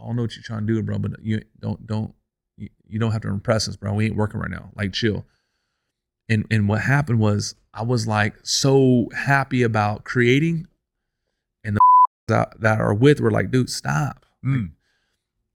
I 0.00 0.06
don't 0.06 0.14
know 0.16 0.22
what 0.22 0.36
you're 0.36 0.44
trying 0.44 0.66
to 0.66 0.72
do, 0.72 0.82
bro, 0.82 0.98
but 0.98 1.12
you 1.22 1.42
don't 1.60 1.84
don't 1.86 2.14
you, 2.56 2.68
you 2.86 2.98
don't 3.00 3.10
have 3.10 3.22
to 3.22 3.28
impress 3.28 3.68
us, 3.68 3.74
bro. 3.76 3.92
We 3.94 4.06
ain't 4.06 4.16
working 4.16 4.38
right 4.40 4.50
now. 4.50 4.70
Like 4.76 4.92
chill. 4.92 5.24
And 6.28 6.46
and 6.50 6.68
what 6.68 6.80
happened 6.82 7.18
was 7.18 7.56
I 7.74 7.82
was 7.82 8.06
like 8.06 8.34
so 8.44 9.08
happy 9.16 9.62
about 9.64 10.04
creating, 10.04 10.68
that, 12.28 12.60
that 12.60 12.80
are 12.80 12.94
with 12.94 13.20
were 13.20 13.30
like, 13.30 13.50
dude, 13.50 13.70
stop. 13.70 14.26
Like, 14.42 14.52
Mm. 14.60 14.70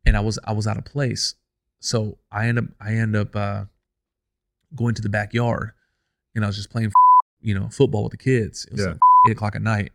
and 0.05 0.17
I 0.17 0.19
was 0.19 0.39
I 0.45 0.51
was 0.53 0.65
out 0.65 0.77
of 0.77 0.85
place. 0.85 1.35
So 1.79 2.17
I 2.31 2.47
end 2.47 2.57
up 2.57 2.65
I 2.81 2.93
end 2.95 3.15
up 3.15 3.35
uh, 3.35 3.65
going 4.75 4.95
to 4.95 5.01
the 5.01 5.09
backyard, 5.09 5.71
and 6.35 6.43
I 6.43 6.47
was 6.47 6.55
just 6.55 6.71
playing, 6.71 6.91
you 7.41 7.53
know, 7.53 7.69
football 7.69 8.03
with 8.03 8.11
the 8.11 8.17
kids. 8.17 8.65
It 8.65 8.73
was 8.73 8.81
Yeah. 8.81 8.87
like 8.87 8.99
eight 9.27 9.31
o'clock 9.33 9.55
at 9.55 9.61
night. 9.61 9.91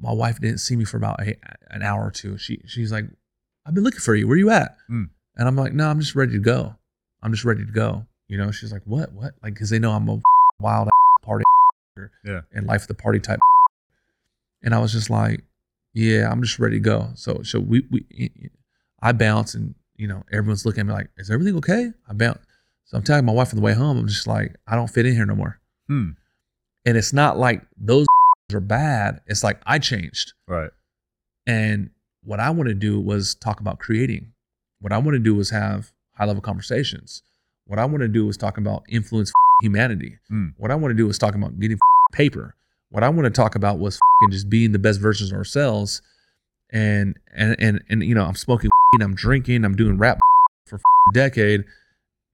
My 0.00 0.12
wife 0.12 0.40
didn't 0.40 0.58
see 0.58 0.74
me 0.74 0.84
for 0.84 0.96
about 0.96 1.20
an 1.70 1.82
hour 1.82 2.04
or 2.04 2.10
two. 2.10 2.36
She 2.38 2.60
she's 2.66 2.90
like, 2.90 3.04
I've 3.64 3.74
been 3.74 3.84
looking 3.84 4.00
for 4.00 4.16
you. 4.16 4.26
Where 4.26 4.36
you 4.36 4.50
at? 4.50 4.76
Mm. 4.90 5.10
And 5.36 5.48
I'm 5.48 5.54
like, 5.56 5.72
No, 5.72 5.88
I'm 5.88 6.00
just 6.00 6.16
ready 6.16 6.32
to 6.32 6.40
go. 6.40 6.74
I'm 7.22 7.30
just 7.32 7.44
ready 7.44 7.64
to 7.64 7.70
go. 7.72 8.06
You 8.26 8.36
know, 8.38 8.50
she's 8.50 8.72
like, 8.72 8.82
What? 8.84 9.12
What? 9.12 9.34
Like, 9.44 9.54
because 9.54 9.70
they 9.70 9.78
know 9.78 9.92
I'm 9.92 10.08
a 10.08 10.20
wild 10.58 10.88
party 11.22 11.44
Yeah. 12.24 12.40
and 12.52 12.66
life 12.66 12.82
of 12.82 12.88
the 12.88 12.94
party 12.94 13.20
type. 13.20 13.38
And 14.64 14.74
I 14.74 14.78
was 14.80 14.90
just 14.92 15.08
like, 15.10 15.44
yeah, 15.94 16.30
I'm 16.30 16.42
just 16.42 16.58
ready 16.58 16.76
to 16.76 16.80
go. 16.80 17.10
So 17.14 17.42
so 17.42 17.60
we 17.60 17.86
we 17.90 18.50
I 19.00 19.12
bounce 19.12 19.54
and 19.54 19.74
you 19.96 20.06
know 20.06 20.22
everyone's 20.32 20.64
looking 20.64 20.80
at 20.80 20.86
me 20.86 20.92
like, 20.92 21.10
is 21.16 21.30
everything 21.30 21.56
okay? 21.56 21.92
I 22.08 22.12
bounce. 22.12 22.40
So 22.84 22.96
I'm 22.96 23.02
telling 23.02 23.24
my 23.24 23.32
wife 23.32 23.52
on 23.52 23.56
the 23.56 23.62
way 23.62 23.72
home, 23.72 23.98
I'm 23.98 24.08
just 24.08 24.26
like, 24.26 24.56
I 24.66 24.74
don't 24.74 24.88
fit 24.88 25.06
in 25.06 25.14
here 25.14 25.26
no 25.26 25.34
more. 25.34 25.58
Hmm. 25.88 26.10
And 26.84 26.96
it's 26.96 27.12
not 27.12 27.38
like 27.38 27.62
those 27.76 28.06
are 28.52 28.60
bad. 28.60 29.20
It's 29.26 29.42
like 29.42 29.60
I 29.66 29.78
changed. 29.78 30.34
Right. 30.46 30.70
And 31.46 31.90
what 32.22 32.40
I 32.40 32.50
want 32.50 32.68
to 32.68 32.74
do 32.74 33.00
was 33.00 33.34
talk 33.34 33.60
about 33.60 33.78
creating. 33.78 34.32
What 34.80 34.92
I 34.92 34.98
want 34.98 35.14
to 35.14 35.20
do 35.20 35.38
is 35.40 35.50
have 35.50 35.92
high 36.14 36.24
level 36.24 36.42
conversations. 36.42 37.22
What 37.66 37.78
I 37.78 37.84
want 37.84 38.00
to 38.00 38.08
do 38.08 38.28
is 38.28 38.36
talk 38.36 38.58
about 38.58 38.84
influence 38.88 39.32
humanity. 39.62 40.18
Mm. 40.30 40.54
What 40.56 40.70
I 40.70 40.74
want 40.74 40.90
to 40.90 40.96
do 40.96 41.08
is 41.08 41.18
talk 41.18 41.34
about 41.34 41.58
getting 41.58 41.78
paper. 42.12 42.56
What 42.92 43.02
I 43.02 43.08
want 43.08 43.24
to 43.24 43.30
talk 43.30 43.54
about 43.54 43.78
was 43.78 43.98
just 44.30 44.50
being 44.50 44.72
the 44.72 44.78
best 44.78 45.00
versions 45.00 45.32
of 45.32 45.38
ourselves. 45.38 46.02
And 46.70 47.18
and 47.34 47.56
and 47.58 47.82
and 47.88 48.02
you 48.02 48.14
know, 48.14 48.24
I'm 48.24 48.34
smoking, 48.34 48.70
I'm 49.00 49.14
drinking, 49.14 49.64
I'm 49.64 49.74
doing 49.74 49.98
rap 49.98 50.20
for 50.66 50.76
a 50.76 51.14
decade, 51.14 51.64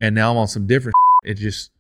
and 0.00 0.14
now 0.14 0.32
I'm 0.32 0.36
on 0.36 0.48
some 0.48 0.66
different. 0.66 0.94
It 1.24 1.34
just 1.34 1.70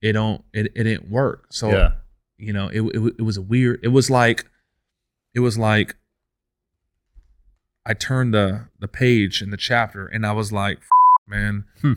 it 0.00 0.12
don't 0.12 0.44
it 0.52 0.72
it 0.74 0.82
didn't 0.82 1.10
work. 1.10 1.46
So 1.50 1.70
yeah. 1.70 1.92
you 2.38 2.52
know 2.52 2.68
it, 2.68 2.82
it, 2.82 3.14
it 3.18 3.22
was 3.22 3.36
a 3.36 3.42
weird 3.42 3.80
it 3.82 3.88
was 3.88 4.10
like 4.10 4.46
it 5.34 5.40
was 5.40 5.56
like 5.56 5.96
i 7.86 7.94
turned 7.94 8.34
the 8.34 8.66
the 8.80 8.88
page 8.88 9.42
in 9.42 9.50
the 9.50 9.56
chapter 9.56 10.06
and 10.06 10.26
i 10.26 10.32
was 10.32 10.52
like 10.52 10.80
man 11.26 11.64
Hmm. 11.80 11.94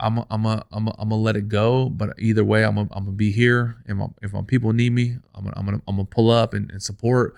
I'm 0.00 0.18
a, 0.18 0.26
i'm 0.30 0.46
a, 0.46 0.64
I'm 0.72 0.88
a, 0.88 0.94
I'm 0.98 1.08
gonna 1.10 1.22
let 1.22 1.36
it 1.36 1.48
go 1.48 1.88
but 1.88 2.14
either 2.18 2.44
way 2.44 2.64
i'm 2.64 2.74
gonna, 2.74 2.88
I'm 2.92 3.04
gonna 3.04 3.16
be 3.16 3.30
here 3.30 3.76
if 3.86 3.96
my, 3.96 4.06
if 4.22 4.32
my 4.32 4.42
people 4.42 4.72
need 4.72 4.92
me 4.92 5.16
i'm 5.34 5.44
gonna 5.44 5.54
i'm 5.56 5.64
gonna, 5.66 5.82
I'm 5.86 5.96
gonna 5.96 6.06
pull 6.06 6.30
up 6.30 6.54
and, 6.54 6.70
and 6.70 6.82
support 6.82 7.34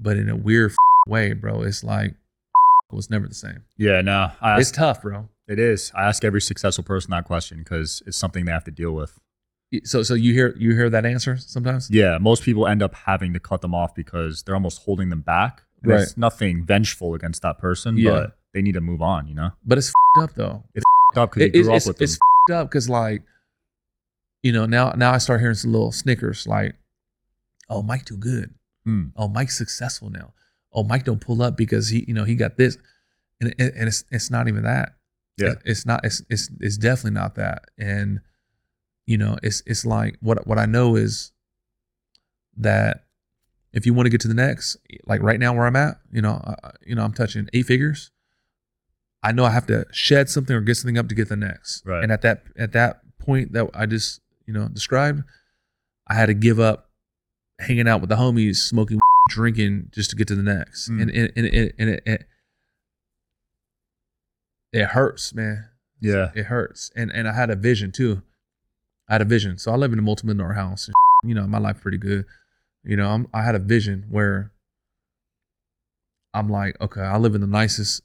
but 0.00 0.16
in 0.16 0.28
a 0.28 0.34
weird 0.36 0.72
way, 1.06 1.32
bro. 1.32 1.62
It's 1.62 1.84
like 1.84 2.10
it 2.10 2.94
was 2.94 3.08
never 3.08 3.28
the 3.28 3.34
same. 3.34 3.62
Yeah, 3.76 4.00
no, 4.00 4.32
I 4.40 4.58
It's 4.58 4.72
tough, 4.72 5.00
bro. 5.02 5.28
it 5.46 5.60
is. 5.60 5.92
I 5.94 6.04
ask 6.08 6.24
every 6.24 6.40
successful 6.40 6.82
person 6.82 7.12
that 7.12 7.24
question 7.24 7.58
because 7.58 8.02
it's 8.06 8.16
something 8.16 8.44
they 8.44 8.50
have 8.52 8.64
to 8.64 8.72
deal 8.72 8.92
with. 8.92 9.16
So 9.84 10.02
so 10.02 10.14
you 10.14 10.32
hear 10.32 10.54
you 10.58 10.72
hear 10.72 10.90
that 10.90 11.06
answer 11.06 11.36
sometimes? 11.36 11.88
Yeah, 11.88 12.18
most 12.18 12.42
people 12.42 12.66
end 12.66 12.82
up 12.82 12.94
having 12.94 13.32
to 13.34 13.40
cut 13.40 13.60
them 13.60 13.74
off 13.76 13.94
because 13.94 14.42
they're 14.42 14.56
almost 14.56 14.82
holding 14.82 15.08
them 15.08 15.20
back. 15.22 15.62
And 15.84 15.92
Right. 15.92 16.00
It's 16.02 16.16
nothing 16.16 16.64
vengeful 16.66 17.14
against 17.14 17.42
that 17.42 17.58
person, 17.58 17.96
Yeah. 17.96 18.10
but 18.10 18.38
they 18.54 18.60
need 18.62 18.72
to 18.74 18.80
move 18.80 19.02
on. 19.02 19.28
You 19.28 19.34
know, 19.36 19.50
But 19.64 19.78
it's 19.78 19.92
up 20.20 20.34
though. 20.34 20.64
Up 21.16 21.32
because 21.32 21.48
It- 21.48 21.54
you 21.54 21.60
it's 21.60 21.66
grew 21.66 21.72
up 21.74 21.76
it's, 21.76 21.86
with 21.86 21.96
them. 21.98 22.04
it's 22.04 22.18
up 22.52 22.68
because 22.68 22.88
like, 22.88 23.22
you 24.42 24.52
know, 24.52 24.66
now 24.66 24.90
now 24.96 25.12
I 25.12 25.18
start 25.18 25.40
hearing 25.40 25.54
some 25.54 25.72
little 25.72 25.92
snickers 25.92 26.46
like, 26.46 26.74
oh 27.68 27.82
Mike 27.82 28.04
too 28.04 28.16
good. 28.16 28.54
Hmm. 28.84 29.06
Oh 29.16 29.28
Mike's 29.28 29.56
successful 29.56 30.10
now. 30.10 30.32
Oh 30.72 30.82
Mike 30.82 31.04
don't 31.04 31.20
pull 31.20 31.42
up 31.42 31.56
because 31.56 31.88
he 31.88 32.04
you 32.08 32.14
know 32.14 32.24
he 32.24 32.34
got 32.34 32.56
this, 32.56 32.76
and 33.40 33.54
and, 33.58 33.72
and 33.76 33.88
it's 33.88 34.04
it's 34.10 34.30
not 34.30 34.48
even 34.48 34.64
that. 34.64 34.96
Yeah. 35.38 35.52
It- 35.52 35.62
it's 35.64 35.86
not. 35.86 36.04
It's 36.04 36.22
it's 36.28 36.50
it's 36.60 36.76
definitely 36.76 37.12
not 37.12 37.36
that. 37.36 37.66
And 37.78 38.20
you 39.06 39.18
know, 39.18 39.36
it's 39.42 39.62
it's 39.66 39.84
like 39.84 40.16
what 40.20 40.46
what 40.46 40.58
I 40.58 40.66
know 40.66 40.96
is 40.96 41.32
that 42.56 43.04
if 43.72 43.86
you 43.86 43.94
want 43.94 44.06
to 44.06 44.10
get 44.10 44.20
to 44.22 44.28
the 44.28 44.34
next, 44.34 44.76
like 45.06 45.22
right 45.22 45.40
now 45.40 45.54
where 45.54 45.66
I'm 45.66 45.76
at, 45.76 45.96
you 46.12 46.20
know, 46.20 46.40
I- 46.44 46.72
you 46.84 46.94
know, 46.94 47.02
I'm 47.04 47.12
touching 47.14 47.48
eight 47.52 47.66
figures. 47.66 48.10
I 49.22 49.32
know 49.32 49.44
I 49.44 49.50
have 49.50 49.66
to 49.66 49.86
shed 49.92 50.28
something 50.28 50.54
or 50.54 50.60
get 50.60 50.76
something 50.76 50.98
up 50.98 51.08
to 51.08 51.14
get 51.14 51.28
the 51.28 51.36
next. 51.36 51.86
Right. 51.86 52.02
And 52.02 52.10
at 52.10 52.22
that 52.22 52.44
at 52.56 52.72
that 52.72 53.00
point 53.18 53.52
that 53.52 53.70
I 53.74 53.86
just 53.86 54.20
you 54.46 54.52
know 54.52 54.68
described, 54.68 55.22
I 56.06 56.14
had 56.14 56.26
to 56.26 56.34
give 56.34 56.58
up 56.58 56.90
hanging 57.60 57.86
out 57.86 58.00
with 58.00 58.10
the 58.10 58.16
homies, 58.16 58.56
smoking, 58.56 58.98
drinking, 59.28 59.88
just 59.92 60.10
to 60.10 60.16
get 60.16 60.28
to 60.28 60.34
the 60.34 60.42
next. 60.42 60.90
Mm. 60.90 61.02
And 61.02 61.10
and 61.10 61.32
and, 61.36 61.46
and, 61.46 61.72
and 61.78 61.90
it, 61.90 62.02
it 62.04 62.26
it 64.72 64.86
hurts, 64.86 65.34
man. 65.34 65.68
yeah, 66.00 66.30
It 66.34 66.44
hurts. 66.46 66.90
And 66.96 67.12
and 67.12 67.28
I 67.28 67.34
had 67.34 67.50
a 67.50 67.56
vision 67.56 67.92
too. 67.92 68.22
I 69.08 69.14
had 69.14 69.22
a 69.22 69.26
vision. 69.26 69.58
So 69.58 69.70
I 69.72 69.76
live 69.76 69.92
in 69.92 69.98
a 69.98 70.02
multi-million 70.02 70.38
dollar 70.38 70.54
house. 70.54 70.88
And 70.88 70.94
you 71.28 71.34
know, 71.34 71.46
my 71.46 71.58
life 71.58 71.80
pretty 71.80 71.98
good. 71.98 72.24
You 72.84 72.96
know, 72.96 73.10
I'm, 73.10 73.28
I 73.32 73.42
had 73.42 73.54
a 73.54 73.60
vision 73.60 74.06
where 74.10 74.50
I'm 76.34 76.48
like, 76.48 76.80
okay, 76.80 77.02
I 77.02 77.16
live 77.18 77.34
in 77.34 77.40
the 77.40 77.46
nicest. 77.46 78.02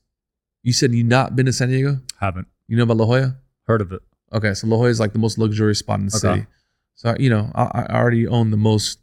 You 0.68 0.74
said 0.74 0.94
you 0.94 1.06
not 1.06 1.34
been 1.34 1.46
to 1.46 1.54
San 1.54 1.70
Diego? 1.70 2.02
haven't 2.20 2.46
You 2.68 2.76
know 2.76 2.84
about 2.84 2.98
La 2.98 3.06
Jolla? 3.06 3.38
heard 3.68 3.80
of 3.80 3.94
it. 3.94 4.02
Okay, 4.34 4.54
so 4.54 4.68
La 4.68 4.76
Jolla 4.76 4.90
is 4.90 5.00
like 5.00 5.14
the 5.14 5.20
most 5.20 5.38
luxurious 5.38 5.80
spot 5.80 5.98
in 6.02 6.08
the 6.08 6.18
Okay. 6.18 6.40
city. 6.42 6.48
So 6.96 7.16
you 7.18 7.30
know, 7.30 7.50
I, 7.56 7.64
I 7.88 7.96
already 7.98 8.28
own 8.28 8.52
the 8.52 8.58
most 8.58 9.00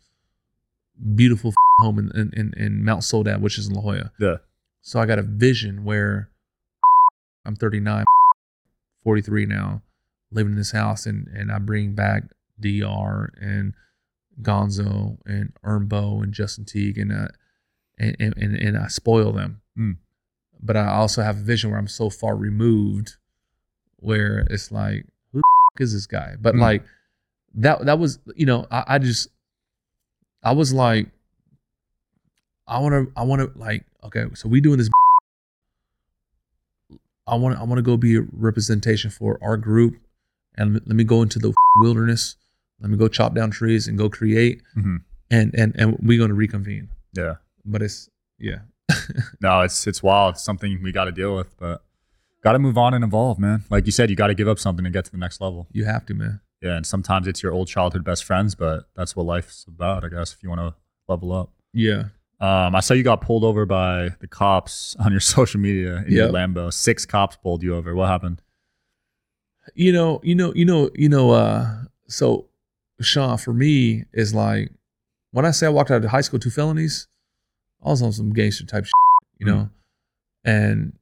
beautiful 1.14 1.54
home 1.80 1.98
in, 1.98 2.10
in, 2.14 2.32
in, 2.36 2.52
in 2.62 2.84
Mount 2.84 3.02
Soledad, 3.02 3.40
which 3.40 3.56
is 3.56 3.66
in 3.68 3.74
La 3.74 3.80
Jolla. 3.80 4.12
Yeah, 4.20 4.36
So 4.82 5.00
I 5.00 5.06
got 5.06 5.18
a 5.18 5.22
vision 5.22 5.84
where 5.84 6.28
I'm 7.46 7.56
39, 7.56 8.04
43 9.04 9.46
now, 9.46 9.80
living 10.30 10.52
in 10.52 10.58
this 10.58 10.72
house, 10.72 11.06
and 11.06 11.28
and 11.28 11.50
I 11.50 11.58
bring 11.60 11.94
back 11.94 12.24
Dr. 12.60 13.32
and 13.40 13.72
Gonzo 14.42 15.16
and 15.24 15.54
Ermbo 15.64 16.22
and 16.22 16.34
Justin 16.34 16.66
Teague, 16.66 16.98
and 16.98 17.10
uh, 17.10 17.28
and, 17.98 18.14
and 18.20 18.34
and 18.36 18.54
and 18.54 18.76
I 18.76 18.88
spoil 18.88 19.32
them. 19.32 19.62
Mm. 19.78 19.96
But 20.62 20.76
I 20.76 20.86
also 20.88 21.22
have 21.22 21.36
a 21.36 21.42
vision 21.42 21.70
where 21.70 21.78
I'm 21.78 21.88
so 21.88 22.08
far 22.10 22.36
removed, 22.36 23.16
where 23.96 24.46
it's 24.50 24.70
like, 24.72 25.04
who 25.32 25.38
the 25.40 25.44
f- 25.76 25.80
is 25.82 25.92
this 25.92 26.06
guy? 26.06 26.36
But 26.40 26.54
Mm. 26.54 26.60
like 26.60 26.84
that 27.54 27.84
that 27.86 27.98
was 27.98 28.18
you 28.34 28.46
know 28.46 28.66
I, 28.70 28.84
I 28.88 28.98
just 28.98 29.28
I 30.42 30.52
was 30.52 30.72
like 30.72 31.08
I 32.66 32.78
want 32.78 32.92
to 32.94 33.12
I 33.16 33.22
want 33.24 33.42
to 33.42 33.58
like 33.58 33.84
okay 34.04 34.24
so 34.34 34.48
we 34.48 34.60
doing 34.60 34.78
this 34.78 34.88
I 37.26 37.36
want 37.36 37.58
I 37.58 37.62
want 37.64 37.78
to 37.78 37.82
go 37.82 37.96
be 37.96 38.16
a 38.16 38.22
representation 38.32 39.10
for 39.10 39.38
our 39.42 39.56
group 39.56 39.96
and 40.56 40.74
let 40.74 40.86
me 40.96 41.04
go 41.04 41.22
into 41.22 41.38
the 41.38 41.52
wilderness 41.78 42.36
let 42.80 42.90
me 42.90 42.96
go 42.96 43.08
chop 43.08 43.34
down 43.34 43.50
trees 43.50 43.86
and 43.88 43.96
go 43.96 44.08
create 44.10 44.62
Mhm. 44.76 45.02
and 45.30 45.54
and 45.54 45.74
and 45.78 45.96
we're 46.00 46.18
going 46.18 46.28
to 46.30 46.34
reconvene 46.34 46.88
yeah. 47.12 47.36
but 47.64 47.82
it's 47.82 48.08
yeah 48.38 48.58
No, 49.40 49.60
it's 49.60 49.86
it's 49.86 50.02
wild. 50.02 50.34
It's 50.34 50.44
something 50.44 50.82
we 50.82 50.90
got 50.92 51.04
to 51.04 51.12
deal 51.12 51.36
with, 51.36 51.56
but 51.58 51.82
got 52.42 52.52
to 52.52 52.58
move 52.58 52.78
on 52.78 52.94
and 52.94 53.04
evolve, 53.04 53.38
man. 53.38 53.64
Like 53.70 53.86
you 53.86 53.92
said, 53.92 54.08
you 54.10 54.16
got 54.16 54.28
to 54.28 54.34
give 54.34 54.48
up 54.48 54.58
something 54.58 54.84
to 54.84 54.90
get 54.90 55.04
to 55.06 55.10
the 55.10 55.18
next 55.18 55.40
level. 55.40 55.66
you 55.72 55.84
have 55.84 56.06
to 56.06 56.14
man 56.14 56.40
Yeah, 56.62 56.76
and 56.76 56.86
sometimes 56.86 57.26
it's 57.26 57.42
your 57.42 57.52
old 57.52 57.68
childhood 57.68 58.04
best 58.04 58.24
friends, 58.24 58.54
but 58.54 58.88
that's 58.96 59.14
what 59.14 59.26
life's 59.26 59.64
about, 59.68 60.04
I 60.04 60.08
guess. 60.08 60.32
If 60.32 60.42
you 60.42 60.48
want 60.48 60.60
to 60.60 60.74
level 61.08 61.32
up. 61.32 61.50
yeah 61.74 62.04
Um, 62.40 62.74
I 62.74 62.80
saw 62.80 62.94
you 62.94 63.02
got 63.02 63.20
pulled 63.20 63.44
over 63.44 63.66
by 63.66 64.10
the 64.20 64.26
cops 64.26 64.96
on 65.04 65.10
your 65.10 65.20
social 65.20 65.60
media 65.60 66.02
in 66.06 66.12
your 66.12 66.28
Lambo. 66.28 66.72
Six 66.72 67.04
cops 67.04 67.36
pulled 67.36 67.62
you 67.62 67.74
over. 67.74 67.94
What 67.94 68.08
happened? 68.08 68.40
you 69.74 69.92
know 69.92 70.20
you 70.22 70.34
know 70.34 70.52
you 70.54 70.64
know 70.64 70.90
you 70.94 71.08
know 71.08 71.30
uh 71.30 71.74
so 72.06 72.46
Sean 73.00 73.38
for 73.38 73.54
me 73.54 74.04
is 74.12 74.34
like 74.34 74.70
when 75.30 75.46
I 75.46 75.52
say 75.52 75.66
I 75.66 75.70
walked 75.70 75.90
out 75.90 76.04
of 76.04 76.10
high 76.10 76.20
school 76.20 76.38
two 76.38 76.50
felonies 76.50 77.08
I 77.84 77.90
was 77.90 78.02
on 78.02 78.12
some 78.12 78.32
gangster 78.32 78.64
type 78.66 78.84
shit, 78.84 78.92
you 79.38 79.46
know 79.46 79.70
and 80.44 80.92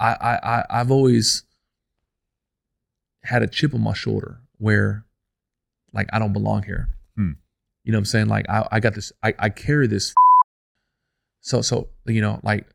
I, 0.00 0.12
I 0.20 0.34
I 0.58 0.64
I've 0.80 0.90
always 0.90 1.44
had 3.22 3.42
a 3.42 3.46
chip 3.46 3.74
on 3.74 3.80
my 3.80 3.92
shoulder 3.94 4.40
where 4.58 5.04
like 5.92 6.08
I 6.12 6.18
don't 6.18 6.32
belong 6.32 6.62
here. 6.64 6.88
Hmm. 7.16 7.32
You 7.84 7.92
know 7.92 7.98
what 7.98 8.00
I'm 8.00 8.04
saying? 8.06 8.26
Like 8.28 8.48
I, 8.48 8.66
I 8.72 8.80
got 8.80 8.94
this 8.94 9.12
I, 9.22 9.34
I 9.38 9.48
carry 9.50 9.86
this 9.86 10.14
so 11.40 11.62
so 11.62 11.88
you 12.06 12.20
know 12.20 12.40
like 12.42 12.66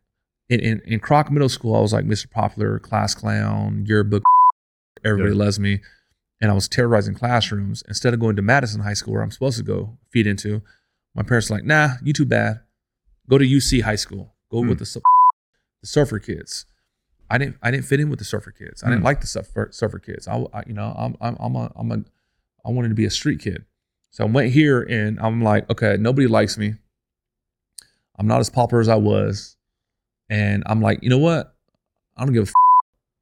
in, 0.49 0.59
in 0.61 0.81
in 0.85 0.99
Kroc 0.99 1.29
Middle 1.29 1.49
School 1.49 1.75
I 1.75 1.79
was 1.81 1.93
like 1.93 2.05
Mr. 2.05 2.29
Popular, 2.31 2.79
class 2.79 3.13
clown, 3.13 3.85
yearbook, 3.85 4.23
everybody 5.05 5.31
Yeah. 5.35 5.43
loves 5.43 5.59
me. 5.59 5.81
And 6.41 6.49
I 6.49 6.53
was 6.53 6.69
terrorizing 6.69 7.15
classrooms. 7.15 7.83
Instead 7.89 8.13
of 8.13 8.21
going 8.21 8.37
to 8.37 8.41
Madison 8.41 8.79
High 8.79 8.93
School 8.93 9.13
where 9.15 9.21
I'm 9.23 9.29
supposed 9.31 9.57
to 9.57 9.63
go 9.63 9.97
feed 10.09 10.25
into, 10.25 10.61
my 11.13 11.21
parents 11.21 11.49
were 11.49 11.57
like, 11.57 11.65
nah, 11.65 11.95
you 12.01 12.13
too 12.13 12.25
bad. 12.25 12.61
Go 13.29 13.37
to 13.37 13.45
UC 13.45 13.81
High 13.81 13.95
School. 13.95 14.33
Go 14.51 14.63
Hmm. 14.63 14.69
with 14.69 14.79
the, 14.79 15.01
the 15.81 15.87
surfer 15.87 16.19
kids. 16.19 16.65
I 17.29 17.37
didn't 17.37 17.57
I 17.61 17.69
didn't 17.71 17.85
fit 17.85 17.99
in 17.99 18.09
with 18.09 18.17
the 18.19 18.25
surfer 18.25 18.51
kids. 18.51 18.81
I 18.83 18.87
didn't 18.87 19.01
Hmm. 19.01 19.05
like 19.05 19.21
the 19.21 19.27
surfer, 19.27 19.69
surfer 19.71 19.99
kids. 19.99 20.27
I, 20.27 20.43
I 20.53 20.63
you 20.65 20.73
know 20.73 20.93
I'm 20.97 21.15
I'm 21.21 21.37
I'm 21.39 21.55
a, 21.55 21.71
I'm 21.75 21.91
a 21.91 22.03
I 22.65 22.71
wanted 22.71 22.89
to 22.89 22.95
be 22.95 23.05
a 23.05 23.11
street 23.11 23.39
kid. 23.39 23.65
So 24.09 24.23
I 24.23 24.27
went 24.27 24.51
here 24.51 24.81
and 24.81 25.19
I'm 25.19 25.43
like, 25.43 25.69
okay, 25.69 25.95
nobody 25.99 26.27
likes 26.27 26.57
me. 26.57 26.73
I'm 28.17 28.27
not 28.27 28.39
as 28.39 28.49
popular 28.49 28.81
as 28.81 28.89
I 28.89 28.95
was, 28.95 29.55
and 30.29 30.63
I'm 30.65 30.81
like, 30.81 30.99
you 31.03 31.09
know 31.09 31.19
what? 31.19 31.55
I 32.17 32.25
don't 32.25 32.33
give 32.33 32.43
a 32.43 32.47
f- 32.47 32.53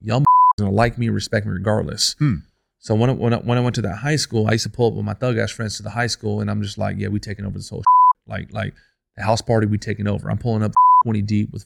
y'all 0.02 0.24
gonna 0.58 0.72
like 0.72 0.98
me 0.98 1.08
and 1.08 1.14
respect 1.16 1.46
me 1.46 1.52
regardless. 1.52 2.16
Hmm. 2.18 2.36
So 2.80 2.96
when 2.96 3.10
I, 3.10 3.14
when 3.14 3.34
I, 3.34 3.38
when 3.38 3.58
I 3.58 3.62
went 3.62 3.76
to 3.76 3.82
that 3.84 3.98
high 3.98 4.16
school, 4.16 4.48
I 4.48 4.54
used 4.54 4.64
to 4.64 4.70
pull 4.70 4.88
up 4.88 4.94
with 4.94 5.04
my 5.06 5.14
thug 5.14 5.38
ass 5.38 5.52
friends 5.52 5.78
to 5.78 5.84
the 5.84 5.90
high 5.92 6.08
school, 6.08 6.40
and 6.42 6.50
I'm 6.50 6.64
just 6.64 6.78
like, 6.78 6.96
yeah, 6.98 7.10
we 7.10 7.20
taking 7.20 7.46
over 7.46 7.58
this 7.60 7.70
whole 7.70 7.84
like 8.28 8.52
like 8.54 8.74
the 9.18 9.24
house 9.24 9.42
party 9.42 9.68
we 9.68 9.78
taking 9.78 10.08
over. 10.08 10.30
I'm 10.30 10.38
pulling 10.38 10.64
up 10.64 10.72
20 11.04 11.22
deep 11.24 11.52
with 11.52 11.66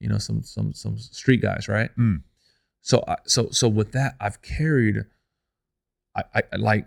you 0.00 0.08
know 0.08 0.18
some 0.18 0.42
some 0.42 0.72
some 0.72 0.98
street 0.98 1.40
guys, 1.42 1.68
right? 1.68 1.90
Hmm. 1.96 2.16
So 2.80 3.04
I, 3.06 3.16
so 3.26 3.50
so 3.50 3.68
with 3.68 3.92
that, 3.92 4.16
I've 4.20 4.42
carried, 4.42 5.04
I, 6.16 6.24
I 6.34 6.56
like, 6.56 6.86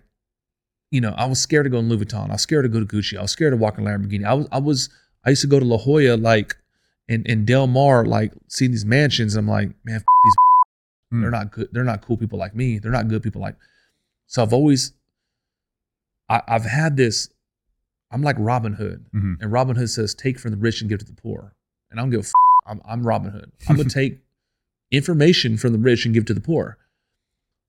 you 0.92 1.00
know, 1.00 1.14
I 1.18 1.26
was 1.26 1.40
scared 1.40 1.64
to 1.66 1.70
go 1.70 1.80
in 1.80 1.88
Louis 1.88 2.04
Vuitton. 2.06 2.30
I 2.30 2.34
was 2.34 2.42
scared 2.42 2.64
to 2.66 2.70
go 2.70 2.80
to 2.82 2.86
Gucci. 2.86 3.18
I 3.18 3.22
was 3.22 3.32
scared 3.32 3.54
to 3.54 3.58
walk 3.58 3.78
in 3.78 3.86
Lamborghini. 3.86 4.26
I 4.26 4.34
was 4.34 4.48
I 4.52 4.60
was 4.60 4.90
I 5.26 5.30
used 5.30 5.42
to 5.42 5.48
go 5.48 5.60
to 5.60 5.66
La 5.66 5.78
Jolla 5.78 6.18
like 6.18 6.58
in 7.08 7.24
in 7.26 7.46
Del 7.46 7.68
Mar, 7.68 8.06
like 8.06 8.34
seeing 8.50 8.72
these 8.72 8.86
mansions. 8.86 9.36
I'm 9.36 9.48
like, 9.48 9.70
man, 9.86 9.96
f- 9.98 10.02
these 10.26 10.34
Hmm. 11.12 11.22
they're 11.22 11.32
not 11.32 11.52
good. 11.52 11.70
They're 11.72 11.84
not 11.84 12.02
cool 12.02 12.18
people 12.18 12.40
like 12.40 12.56
me. 12.56 12.80
They're 12.80 12.92
not 12.92 13.08
good 13.08 13.22
people 13.24 13.40
like. 13.40 13.56
So 14.28 14.42
I've 14.42 14.54
always, 14.54 14.92
I, 16.30 16.42
I've 16.48 16.66
had 16.66 16.98
this. 16.98 17.30
I'm 18.12 18.22
like 18.22 18.36
Robin 18.40 18.74
Hood, 18.74 19.06
Mhm. 19.14 19.42
and 19.42 19.52
Robin 19.52 19.76
Hood 19.76 19.90
says, 19.90 20.14
"Take 20.14 20.40
from 20.40 20.52
the 20.52 20.58
rich 20.58 20.82
and 20.82 20.90
give 20.90 21.00
to 21.00 21.06
the 21.06 21.14
poor." 21.14 21.56
And 21.90 22.00
I 22.00 22.04
don't 22.04 22.10
give 22.12 22.20
a. 22.22 22.24
F- 22.24 22.32
I'm, 22.68 22.82
I'm 22.86 23.06
Robin 23.06 23.32
Hood. 23.32 23.52
I'm 23.68 23.76
gonna 23.76 23.90
take 24.02 24.20
information 24.92 25.58
from 25.58 25.74
the 25.74 25.80
rich 25.80 26.06
and 26.06 26.14
give 26.14 26.26
to 26.26 26.34
the 26.34 26.42
poor. 26.42 26.78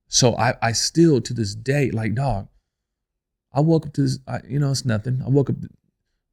So 0.09 0.37
I, 0.37 0.55
I 0.62 0.72
still 0.72 1.20
to 1.20 1.35
this 1.35 1.55
day, 1.55 1.90
like 1.90 2.14
dog. 2.14 2.49
I 3.53 3.61
woke 3.61 3.87
up 3.87 3.92
to 3.94 4.03
this. 4.03 4.18
I, 4.29 4.40
you 4.49 4.59
know, 4.59 4.70
it's 4.70 4.85
nothing. 4.85 5.22
I 5.25 5.29
woke 5.29 5.51
up 5.51 5.57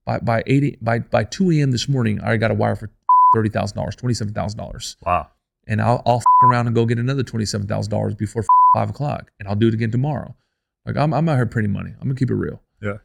by 0.05 0.19
by 0.19 0.43
eight 0.45 0.83
by 0.83 0.99
by 0.99 1.23
two 1.23 1.51
a.m. 1.51 1.71
this 1.71 1.87
morning. 1.87 2.19
I 2.21 2.37
got 2.37 2.51
a 2.51 2.53
wire 2.55 2.75
for 2.75 2.91
thirty 3.33 3.49
thousand 3.49 3.77
dollars, 3.77 3.95
twenty 3.95 4.13
seven 4.13 4.33
thousand 4.33 4.59
dollars 4.59 4.97
Wow. 5.05 5.29
and 5.65 5.81
I'll, 5.81 6.03
I'll 6.05 6.17
f- 6.17 6.23
around 6.43 6.67
and 6.67 6.75
go 6.75 6.85
get 6.85 6.99
another 6.99 7.23
twenty-seven 7.23 7.67
thousand 7.67 7.89
dollars 7.89 8.13
before 8.15 8.41
f- 8.43 8.47
five 8.75 8.89
o'clock, 8.89 9.31
and 9.39 9.47
I'll 9.47 9.55
do 9.55 9.69
it 9.69 9.73
again 9.73 9.89
tomorrow. 9.91 10.35
Like 10.85 10.97
I'm, 10.97 11.13
I'm 11.13 11.27
out 11.29 11.37
here 11.37 11.45
printing 11.45 11.71
money. 11.73 11.91
I'm 11.99 12.07
gonna 12.09 12.15
keep 12.15 12.29
it 12.29 12.35
real. 12.35 12.61
Yeah. 12.81 12.97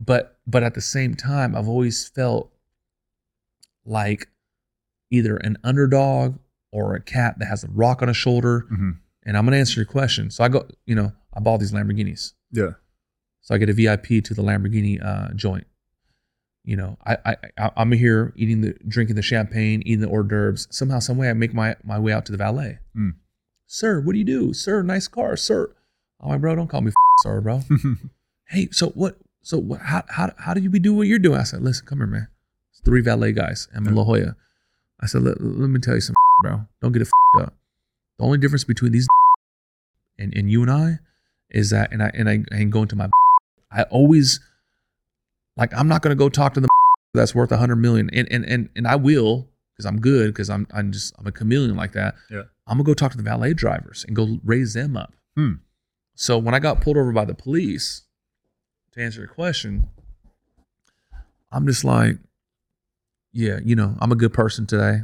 But, 0.00 0.38
but 0.46 0.62
at 0.62 0.74
the 0.74 0.80
same 0.80 1.14
time, 1.14 1.54
I've 1.54 1.68
always 1.68 2.08
felt 2.08 2.50
like 3.84 4.28
either 5.10 5.36
an 5.36 5.56
underdog 5.64 6.38
or 6.72 6.94
a 6.94 7.00
cat 7.00 7.38
that 7.38 7.46
has 7.46 7.64
a 7.64 7.68
rock 7.68 8.02
on 8.02 8.08
his 8.08 8.16
shoulder. 8.16 8.66
hmm 8.68 8.90
And 9.24 9.36
I'm 9.36 9.44
gonna 9.44 9.56
answer 9.58 9.80
your 9.80 9.86
question. 9.86 10.30
So 10.30 10.44
I 10.44 10.48
go, 10.48 10.66
you 10.86 10.94
know, 10.94 11.12
I 11.34 11.40
bought 11.40 11.58
these 11.60 11.72
Lamborghinis, 11.72 12.32
Yeah. 12.52 12.70
so 13.40 13.54
I 13.54 13.58
get 13.58 13.68
a 13.68 13.72
VIP 13.72 14.22
to 14.24 14.34
the 14.34 14.42
Lamborghini 14.42 15.04
uh, 15.04 15.32
joint. 15.34 15.66
you 16.64 16.76
know, 16.76 16.96
I, 17.06 17.16
I 17.26 17.36
I 17.58 17.70
I'm 17.76 17.92
here 17.92 18.32
eating 18.36 18.60
the 18.60 18.74
drinking 18.86 19.16
the 19.16 19.22
champagne, 19.22 19.82
eating 19.86 20.00
the 20.00 20.08
hors 20.08 20.24
d'oeuvres. 20.24 20.66
Somehow, 20.70 20.98
some 21.00 21.16
way, 21.16 21.28
I 21.30 21.32
make 21.32 21.54
my 21.54 21.76
my 21.84 21.98
way 21.98 22.12
out 22.12 22.24
to 22.26 22.32
the 22.32 22.38
valet. 22.38 22.78
Hmm. 22.94 23.10
Sir, 23.66 24.00
what 24.00 24.12
do 24.12 24.18
you 24.18 24.24
do? 24.24 24.52
Sir, 24.52 24.82
nice 24.82 25.08
car, 25.08 25.36
sir. 25.36 25.74
oh 26.20 26.28
my 26.28 26.38
bro, 26.38 26.54
don't 26.56 26.68
call 26.68 26.80
me 26.82 26.88
f- 26.90 26.94
sir, 27.22 27.40
bro. 27.40 27.62
hey, 28.48 28.68
so 28.72 28.88
what? 28.90 29.16
So 29.42 29.58
what? 29.58 29.80
How 29.80 30.02
how 30.08 30.32
how 30.38 30.54
do 30.54 30.60
you 30.60 30.70
be 30.70 30.78
do 30.78 30.94
what 30.94 31.06
you're 31.06 31.18
doing? 31.18 31.38
I 31.38 31.44
said, 31.44 31.62
listen, 31.62 31.86
come 31.86 31.98
here, 31.98 32.06
man. 32.06 32.28
It's 32.70 32.80
three 32.80 33.00
valet 33.00 33.32
guys. 33.32 33.68
I'm 33.74 33.86
in 33.86 33.94
La 33.94 34.04
Jolla. 34.04 34.36
I 35.00 35.06
said, 35.06 35.22
let, 35.22 35.40
let 35.40 35.70
me 35.70 35.80
tell 35.80 35.94
you 35.94 36.00
some, 36.00 36.14
bro. 36.42 36.66
Don't 36.82 36.92
get 36.92 37.02
it 37.02 37.08
up. 37.40 37.54
The 38.18 38.24
only 38.24 38.38
difference 38.38 38.64
between 38.64 38.92
these 38.92 39.06
and, 40.18 40.36
and 40.36 40.50
you 40.50 40.62
and 40.62 40.70
I 40.70 40.98
is 41.48 41.70
that, 41.70 41.92
and 41.92 42.02
I 42.02 42.10
and 42.14 42.28
I 42.28 42.44
ain't 42.52 42.70
going 42.70 42.88
to 42.88 42.96
my. 42.96 43.08
I 43.72 43.84
always 43.84 44.40
like 45.56 45.72
I'm 45.74 45.88
not 45.88 46.02
gonna 46.02 46.14
go 46.14 46.28
talk 46.28 46.54
to 46.54 46.60
the 46.60 46.68
that's 47.14 47.34
worth 47.34 47.50
a 47.50 47.56
hundred 47.56 47.76
million, 47.76 48.10
and 48.12 48.28
and 48.30 48.44
and 48.44 48.68
and 48.76 48.86
I 48.86 48.96
will 48.96 49.48
because 49.72 49.86
I'm 49.86 50.00
good 50.00 50.28
because 50.28 50.50
I'm 50.50 50.66
I'm 50.72 50.92
just 50.92 51.14
I'm 51.18 51.26
a 51.26 51.32
chameleon 51.32 51.76
like 51.76 51.92
that. 51.92 52.14
Yeah. 52.30 52.42
I'm 52.66 52.76
gonna 52.76 52.84
go 52.84 52.94
talk 52.94 53.10
to 53.12 53.16
the 53.16 53.22
valet 53.22 53.54
drivers 53.54 54.04
and 54.06 54.14
go 54.14 54.38
raise 54.44 54.74
them 54.74 54.96
up. 54.96 55.14
Hmm. 55.34 55.54
So 56.14 56.38
when 56.38 56.54
I 56.54 56.58
got 56.58 56.80
pulled 56.80 56.98
over 56.98 57.12
by 57.12 57.24
the 57.24 57.34
police, 57.34 58.02
to 58.92 59.02
answer 59.02 59.20
your 59.20 59.28
question, 59.28 59.88
I'm 61.52 61.66
just 61.66 61.84
like, 61.84 62.16
yeah, 63.32 63.58
you 63.64 63.76
know, 63.76 63.96
I'm 64.00 64.12
a 64.12 64.16
good 64.16 64.32
person 64.32 64.66
today. 64.66 65.00